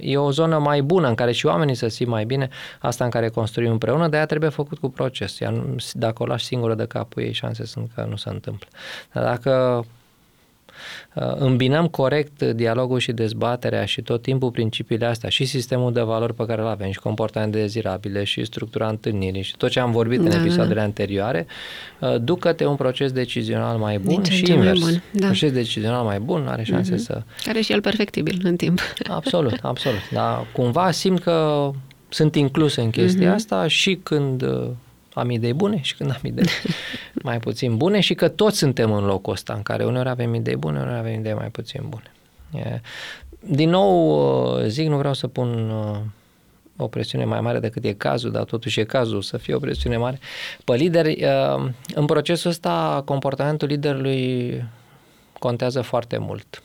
e 0.00 0.16
o 0.16 0.30
zonă 0.30 0.58
mai 0.58 0.82
bună 0.82 1.08
în 1.08 1.14
care 1.14 1.32
și 1.32 1.46
oamenii 1.46 1.74
să 1.74 1.88
simt 1.88 2.10
mai 2.10 2.24
bine, 2.24 2.48
asta 2.80 3.04
în 3.04 3.10
care 3.10 3.28
construim 3.28 3.70
împreună, 3.70 4.08
de 4.08 4.16
aia 4.16 4.26
trebuie 4.26 4.50
făcut 4.50 4.78
cu 4.78 4.90
proces. 4.90 5.38
Iar 5.38 5.64
dacă 5.92 6.22
o 6.22 6.26
lași 6.26 6.44
singură 6.44 6.74
de 6.74 6.86
capul 6.86 7.22
ei, 7.22 7.32
șanse 7.32 7.66
sunt 7.66 7.90
că 7.94 8.06
nu 8.08 8.16
se 8.16 8.28
întâmplă. 8.28 8.68
Dar 9.12 9.24
dacă 9.24 9.84
Uh, 9.84 9.84
îmbinăm 11.38 11.86
corect 11.86 12.42
dialogul 12.42 12.98
și 12.98 13.12
dezbaterea 13.12 13.84
și 13.84 14.02
tot 14.02 14.22
timpul 14.22 14.50
principiile 14.50 15.06
astea 15.06 15.28
și 15.28 15.44
sistemul 15.44 15.92
de 15.92 16.00
valori 16.00 16.34
pe 16.34 16.46
care 16.46 16.60
îl 16.60 16.66
avem 16.66 16.90
și 16.90 16.98
comportamente 16.98 17.58
dezirabile 17.58 18.24
și 18.24 18.44
structura 18.44 18.88
întâlnirii 18.88 19.42
și 19.42 19.56
tot 19.56 19.70
ce 19.70 19.80
am 19.80 19.90
vorbit 19.90 20.20
da, 20.20 20.24
în 20.24 20.40
episoadele 20.40 20.78
da. 20.78 20.82
anterioare, 20.82 21.46
uh, 22.00 22.16
duc 22.20 22.38
către 22.38 22.66
un 22.66 22.76
proces 22.76 23.12
decizional 23.12 23.76
mai 23.76 23.98
bun 23.98 24.22
Din 24.22 24.32
și 24.32 24.52
invers. 24.52 24.80
Mai 24.80 24.90
bun, 24.90 25.02
da. 25.20 25.26
Proces 25.26 25.52
decizional 25.52 26.04
mai 26.04 26.18
bun 26.18 26.46
are 26.46 26.62
șanse 26.62 26.94
uh-huh. 26.94 26.98
să... 26.98 27.22
Care 27.44 27.60
și 27.60 27.72
el 27.72 27.80
perfectibil 27.80 28.40
în 28.42 28.56
timp. 28.56 28.80
Absolut, 29.08 29.58
absolut. 29.62 30.10
Dar 30.12 30.46
cumva 30.52 30.90
simt 30.90 31.20
că 31.20 31.70
sunt 32.08 32.34
inclus 32.34 32.76
în 32.76 32.90
chestia 32.90 33.30
uh-huh. 33.30 33.34
asta 33.34 33.66
și 33.66 33.98
când 34.02 34.42
uh, 34.42 34.66
am 35.14 35.30
idei 35.30 35.52
bune 35.52 35.80
și 35.82 35.96
când 35.96 36.10
am 36.10 36.20
idei 36.22 36.46
mai 37.22 37.38
puțin 37.38 37.76
bune 37.76 38.00
și 38.00 38.14
că 38.14 38.28
toți 38.28 38.58
suntem 38.58 38.92
în 38.92 39.04
locul 39.04 39.32
ăsta 39.32 39.52
în 39.52 39.62
care 39.62 39.84
uneori 39.84 40.08
avem 40.08 40.34
idei 40.34 40.56
bune, 40.56 40.78
uneori 40.78 40.98
avem 40.98 41.20
idei 41.20 41.34
mai 41.34 41.48
puțin 41.48 41.82
bune. 41.88 42.10
Din 43.46 43.70
nou, 43.70 44.08
uh, 44.56 44.64
zic, 44.66 44.88
nu 44.88 44.96
vreau 44.96 45.14
să 45.14 45.28
pun 45.28 45.70
uh, 45.70 45.96
o 46.76 46.86
presiune 46.86 47.24
mai 47.24 47.40
mare 47.40 47.58
decât 47.58 47.84
e 47.84 47.92
cazul, 47.92 48.30
dar 48.30 48.44
totuși 48.44 48.80
e 48.80 48.84
cazul 48.84 49.22
să 49.22 49.36
fie 49.36 49.54
o 49.54 49.58
presiune 49.58 49.96
mare 49.96 50.18
pe 50.64 50.74
lideri. 50.74 51.24
Uh, 51.24 51.70
în 51.94 52.06
procesul 52.06 52.50
ăsta, 52.50 53.02
comportamentul 53.04 53.68
liderului 53.68 54.64
contează 55.38 55.80
foarte 55.80 56.18
mult 56.18 56.62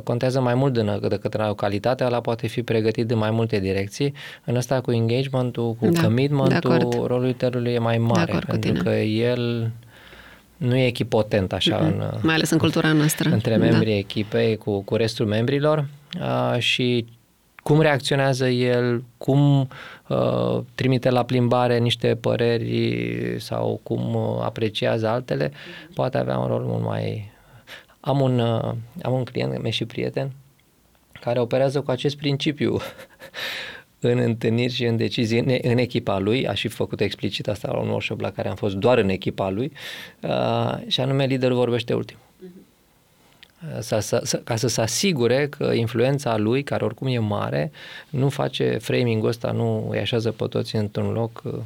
contează 0.00 0.40
mai 0.40 0.54
mult 0.54 0.78
decât 1.08 1.36
calitatea, 1.56 2.06
ăla 2.06 2.20
poate 2.20 2.46
fi 2.46 2.62
pregătit 2.62 3.06
de 3.06 3.14
mai 3.14 3.30
multe 3.30 3.58
direcții. 3.58 4.14
În 4.44 4.56
ăsta 4.56 4.80
cu 4.80 4.92
engagement-ul, 4.92 5.74
cu 5.74 5.88
da, 5.88 6.02
commitment-ul, 6.02 7.04
rolul 7.06 7.26
liderului 7.26 7.72
e 7.72 7.78
mai 7.78 7.98
mare, 7.98 8.38
pentru 8.46 8.82
că 8.82 8.90
el 8.90 9.72
nu 10.56 10.76
e 10.76 10.86
echipotent 10.86 11.52
așa 11.52 11.78
mm-hmm. 11.78 11.92
în, 11.92 12.02
mai 12.22 12.34
ales 12.34 12.50
în 12.50 12.58
cultura 12.58 12.92
noastră. 12.92 13.30
Între 13.30 13.56
da. 13.56 13.64
membrii 13.64 13.92
da. 13.92 13.98
echipei 13.98 14.56
cu, 14.56 14.82
cu 14.82 14.96
restul 14.96 15.26
membrilor 15.26 15.86
uh, 16.20 16.58
și 16.58 17.06
cum 17.62 17.80
reacționează 17.80 18.48
el, 18.48 19.04
cum 19.18 19.68
uh, 20.08 20.60
trimite 20.74 21.10
la 21.10 21.24
plimbare 21.24 21.78
niște 21.78 22.14
păreri 22.20 23.36
sau 23.38 23.80
cum 23.82 24.14
uh, 24.14 24.44
apreciază 24.44 25.08
altele, 25.08 25.52
poate 25.94 26.18
avea 26.18 26.38
un 26.38 26.46
rol 26.46 26.62
mult 26.64 26.84
mai 26.84 27.32
am 28.04 28.20
un, 28.20 28.38
uh, 28.38 28.74
am 29.02 29.12
un 29.12 29.24
client, 29.24 29.62
meu 29.62 29.70
și 29.70 29.84
prieten, 29.84 30.32
care 31.20 31.40
operează 31.40 31.80
cu 31.80 31.90
acest 31.90 32.16
principiu 32.16 32.78
în 34.00 34.18
întâlniri 34.18 34.72
și 34.72 34.84
în 34.84 34.96
decizii 34.96 35.38
în, 35.38 35.58
în 35.62 35.78
echipa 35.78 36.18
lui, 36.18 36.48
a 36.48 36.54
și 36.54 36.68
făcut 36.68 37.00
explicit 37.00 37.48
asta 37.48 37.70
la 37.72 37.78
un 37.78 37.88
workshop 37.88 38.20
la 38.20 38.30
care 38.30 38.48
am 38.48 38.54
fost 38.54 38.74
doar 38.74 38.98
în 38.98 39.08
echipa 39.08 39.50
lui, 39.50 39.72
uh, 40.20 40.74
și 40.86 41.00
anume 41.00 41.24
liderul 41.24 41.56
vorbește 41.56 41.94
ultim. 41.94 42.16
Uh, 42.40 43.80
să, 43.80 43.98
să, 43.98 44.20
să, 44.24 44.36
ca 44.36 44.56
să 44.56 44.68
se 44.68 44.80
asigure 44.80 45.48
că 45.48 45.72
influența 45.72 46.36
lui, 46.36 46.62
care 46.62 46.84
oricum 46.84 47.06
e 47.06 47.18
mare, 47.18 47.70
nu 48.10 48.28
face 48.28 48.78
framing-ul 48.78 49.28
ăsta, 49.28 49.50
nu 49.50 49.88
îi 49.90 49.98
așează 49.98 50.32
pe 50.32 50.44
toți 50.46 50.76
într-un 50.76 51.12
loc 51.12 51.42
uh, 51.44 51.52
Uh, 51.52 51.60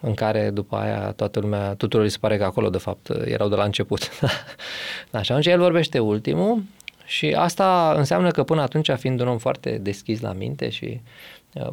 în 0.00 0.14
care 0.14 0.50
după 0.50 0.76
aia 0.76 1.12
toată 1.12 1.40
lumea, 1.40 1.74
tuturor 1.74 2.04
îi 2.04 2.10
se 2.10 2.18
pare 2.20 2.36
că 2.36 2.44
acolo 2.44 2.70
de 2.70 2.78
fapt 2.78 3.08
erau 3.24 3.48
de 3.48 3.54
la 3.54 3.64
început. 3.64 4.08
da, 5.10 5.22
și 5.22 5.30
atunci 5.30 5.46
el 5.46 5.58
vorbește 5.58 5.98
ultimul 5.98 6.62
și 7.04 7.34
asta 7.36 7.94
înseamnă 7.96 8.30
că 8.30 8.42
până 8.42 8.60
atunci, 8.60 8.90
fiind 8.90 9.20
un 9.20 9.28
om 9.28 9.38
foarte 9.38 9.78
deschis 9.82 10.20
la 10.20 10.32
minte 10.32 10.68
și 10.68 11.00
uh, 11.52 11.72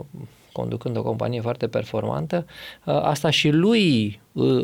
conducând 0.51 0.97
o 0.97 1.03
companie 1.03 1.41
foarte 1.41 1.67
performantă, 1.67 2.45
uh, 2.85 2.99
asta 3.01 3.29
și 3.29 3.49
lui 3.49 4.19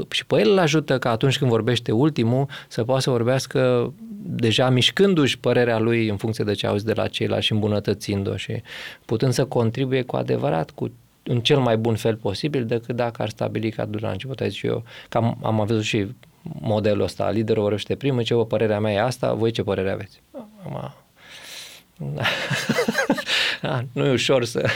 și 0.10 0.26
pe 0.26 0.40
el 0.40 0.52
îl 0.52 0.58
ajută 0.58 1.00
că 1.00 1.08
atunci 1.08 1.38
când 1.38 1.50
vorbește 1.50 1.92
ultimul 1.92 2.48
să 2.68 2.84
poată 2.84 3.02
să 3.02 3.10
vorbească 3.10 3.94
deja 4.28 4.70
mișcându-și 4.70 5.40
părerea 5.40 5.80
lui 5.80 6.08
în 6.08 6.18
funcție 6.18 6.44
de 6.44 6.54
ce 6.54 6.68
auzi 6.68 6.86
de 6.86 6.94
la 6.94 7.08
ceilalți 7.08 7.46
și 7.46 7.52
îmbunătățind-o 7.52 8.36
și 8.36 8.62
putând 9.06 9.34
să 9.34 9.46
contribuie 9.46 10.02
cu 10.02 10.16
adevărat 10.16 10.72
cu 10.72 10.92
în 11.28 11.40
cel 11.40 11.60
mai 11.60 11.78
bun 11.78 11.96
fel 11.96 12.16
posibil 12.16 12.66
decât 12.66 12.96
dacă 12.96 13.22
ar 13.22 13.30
stabili 13.30 13.72
ca 13.72 13.86
de 13.86 13.98
la 14.02 14.10
început. 14.10 14.40
Aici 14.40 14.62
eu, 14.62 14.84
că 15.10 15.18
am, 15.18 15.38
am 15.44 15.60
avut 15.60 15.84
și 15.84 16.08
modelul 16.60 17.04
ăsta, 17.04 17.30
liderul 17.30 17.62
vorbește 17.62 17.96
primul, 17.96 18.24
ce 18.24 18.34
o 18.34 18.44
părerea 18.44 18.80
mea 18.80 18.94
e 18.94 19.00
asta, 19.00 19.34
voi 19.34 19.52
ce 19.52 19.64
părere 19.64 19.92
aveți? 19.92 20.22
Am, 20.66 20.94
da, 21.98 22.24
nu 23.94 24.06
e 24.06 24.12
ușor 24.12 24.46
să 24.46 24.70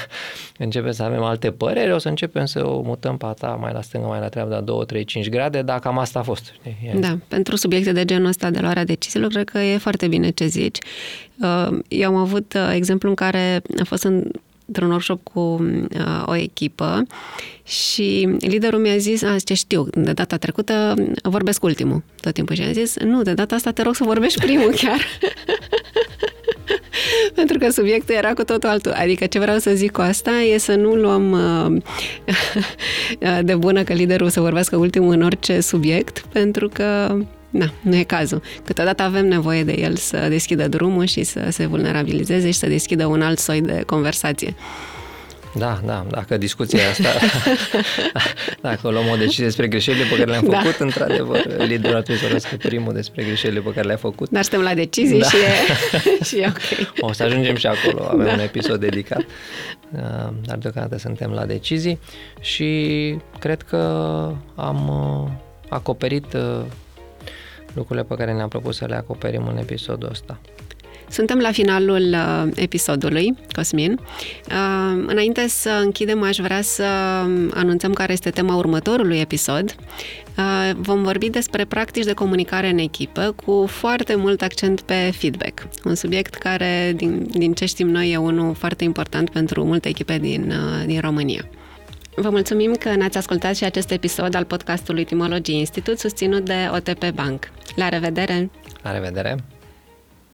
începem 0.58 0.91
să 0.91 1.04
avem 1.04 1.24
alte 1.24 1.52
păreri, 1.52 1.91
o 1.91 1.97
să 1.97 2.10
începem 2.10 2.45
să 2.45 2.68
o 2.68 2.82
mutăm 2.82 3.18
pe 3.18 3.26
a 3.26 3.34
ta 3.34 3.47
mai 3.47 3.74
la 3.74 3.82
stângă, 3.82 4.08
mai 4.08 4.20
la 4.20 4.30
treabă, 4.30 4.56
de 4.56 4.62
2, 4.62 4.86
3, 4.86 5.04
5 5.04 5.30
grade, 5.30 5.62
dar 5.62 5.80
cam 5.80 5.97
asta 5.97 6.20
a 6.20 6.22
fost. 6.22 6.54
Da, 6.95 7.18
pentru 7.28 7.56
subiecte 7.56 7.91
de 7.91 8.06
genul 8.06 8.28
ăsta 8.28 8.50
de 8.50 8.60
luarea 8.60 8.84
deciziilor, 8.84 9.30
cred 9.30 9.50
că 9.50 9.58
e 9.58 9.78
foarte 9.78 10.08
bine 10.08 10.30
ce 10.30 10.45
zici. 10.45 10.78
Uh, 11.41 11.80
eu 11.88 12.10
am 12.10 12.16
avut 12.16 12.54
uh, 12.54 12.72
exemplu 12.74 13.10
în 13.10 13.16
care 13.16 13.62
a 13.80 13.84
fost 13.84 14.04
în 14.04 14.32
într-un 14.70 14.89
workshop 14.89 15.24
cu 15.24 15.39
uh, 15.39 16.24
o 16.26 16.36
echipă 16.36 17.03
și 17.63 18.38
liderul 18.39 18.80
mi-a 18.80 18.97
zis, 18.97 19.24
a, 19.24 19.36
ce 19.43 19.53
știu, 19.53 19.88
de 19.91 20.11
data 20.11 20.38
trecută 20.38 20.93
vorbesc 21.24 21.63
ultimul 21.63 22.03
tot 22.22 22.34
timpul 22.34 22.55
și 22.55 22.61
am 22.61 22.72
zis, 22.72 22.97
nu, 22.97 23.22
de 23.22 23.34
data 23.34 23.55
asta 23.55 23.72
te 23.72 23.82
rog 23.82 23.95
să 23.95 24.03
vorbești 24.03 24.39
primul 24.39 24.74
chiar. 24.82 24.99
Pentru 27.36 27.57
că 27.57 27.70
subiectul 27.70 28.15
era 28.15 28.34
cu 28.34 28.43
totul 28.43 28.70
altul. 28.70 28.91
Adică 28.91 29.26
ce 29.26 29.39
vreau 29.39 29.57
să 29.57 29.72
zic 29.72 29.91
cu 29.91 30.01
asta 30.01 30.32
e 30.32 30.57
să 30.57 30.76
nu 30.76 30.95
luăm 30.95 31.32
uh, 31.32 31.82
de 33.49 33.55
bună 33.55 33.84
că 33.84 33.93
liderul 33.93 34.30
să 34.30 34.39
vorbească 34.39 34.76
ultimul 34.76 35.13
în 35.13 35.22
orice 35.22 35.59
subiect, 35.59 36.20
pentru 36.20 36.70
că 36.74 37.17
da, 37.50 37.66
nu 37.82 37.95
e 37.95 38.04
cazul. 38.04 38.41
Câteodată 38.66 39.04
avem 39.04 39.28
nevoie 39.28 39.64
de 39.64 39.74
el 39.80 39.95
să 39.95 40.28
deschidă 40.30 40.68
drumul 40.68 41.06
și 41.06 41.24
să 41.24 41.47
se 41.50 41.66
vulnerabilizeze 41.66 42.52
și 42.52 42.58
să 42.58 42.68
deschidă 42.68 43.06
un 43.06 43.22
alt 43.22 43.39
soi 43.39 43.62
de 43.62 43.84
conversație. 43.86 44.56
Da, 45.56 45.80
da, 45.86 46.06
dacă 46.10 46.38
discuția 46.38 46.89
asta, 46.89 47.10
dacă 48.62 48.89
luăm 48.89 49.10
o 49.12 49.16
decizie 49.16 49.45
despre 49.45 49.68
greșelile 49.68 50.04
pe 50.04 50.16
care 50.16 50.30
le-am 50.30 50.47
da. 50.50 50.58
făcut, 50.58 50.78
da. 50.78 50.86
într-adevăr, 50.86 51.45
liderul 51.58 51.95
ar 51.95 52.02
trebui 52.02 52.22
să 52.22 52.22
vorbească 52.22 52.56
primul 52.56 52.93
despre 52.93 53.24
greșelile 53.24 53.60
pe 53.60 53.74
care 53.74 53.88
le-a 53.88 53.97
făcut. 53.97 54.30
Dar 54.30 54.43
suntem 54.43 54.62
la 54.62 54.74
decizii 54.74 55.20
da. 55.20 55.28
și, 55.28 55.36
e, 55.36 56.24
și 56.28 56.38
e 56.38 56.47
ok. 56.47 57.00
O 57.00 57.14
să 57.14 57.24
ajungem 57.24 57.56
și 57.56 57.68
acolo, 57.68 58.08
avem 58.08 58.26
da. 58.26 58.34
un 58.34 58.39
episod 58.39 58.80
dedicat, 58.80 59.26
uh, 59.91 60.30
dar 60.45 60.58
deocamdată 60.58 60.97
suntem 60.97 61.32
la 61.32 61.45
decizii 61.45 62.00
și 62.39 63.16
cred 63.39 63.62
că 63.62 63.78
am 64.56 64.88
uh, 64.88 65.32
acoperit 65.70 66.34
uh, 66.34 66.62
lucrurile 67.74 68.05
pe 68.05 68.15
care 68.15 68.34
ne-am 68.34 68.47
propus 68.47 68.76
să 68.76 68.86
le 68.86 68.95
acoperim 68.95 69.47
în 69.47 69.57
episodul 69.57 70.09
ăsta. 70.09 70.39
Suntem 71.09 71.38
la 71.38 71.51
finalul 71.51 72.13
uh, 72.13 72.51
episodului, 72.55 73.38
Cosmin. 73.55 73.91
Uh, 73.91 75.03
înainte 75.07 75.47
să 75.47 75.82
închidem, 75.84 76.24
aș 76.24 76.38
vrea 76.38 76.61
să 76.61 76.84
anunțăm 77.53 77.93
care 77.93 78.11
este 78.11 78.30
tema 78.30 78.55
următorului 78.55 79.20
episod. 79.20 79.76
Uh, 80.38 80.76
vom 80.76 81.03
vorbi 81.03 81.30
despre 81.30 81.65
practici 81.65 82.05
de 82.05 82.13
comunicare 82.13 82.70
în 82.70 82.78
echipă 82.78 83.36
cu 83.45 83.65
foarte 83.67 84.15
mult 84.15 84.41
accent 84.41 84.82
pe 84.82 85.11
feedback. 85.17 85.67
Un 85.86 85.95
subiect 85.95 86.34
care, 86.34 86.93
din, 86.95 87.28
din 87.32 87.53
ce 87.53 87.65
știm 87.65 87.88
noi, 87.88 88.11
e 88.11 88.17
unul 88.17 88.53
foarte 88.53 88.84
important 88.84 89.30
pentru 89.30 89.65
multe 89.65 89.89
echipe 89.89 90.17
din, 90.17 90.51
uh, 90.51 90.86
din 90.86 90.99
România. 90.99 91.49
Vă 92.22 92.30
mulțumim 92.30 92.74
că 92.74 92.95
ne-ați 92.95 93.17
ascultat 93.17 93.55
și 93.55 93.63
acest 93.63 93.91
episod 93.91 94.36
al 94.36 94.43
podcastului 94.43 95.03
Timology 95.03 95.53
Institute 95.57 95.97
susținut 95.97 96.45
de 96.45 96.70
OTP 96.74 97.09
Bank. 97.13 97.51
La 97.76 97.89
revedere! 97.89 98.49
La 98.82 98.91
revedere! 98.91 99.38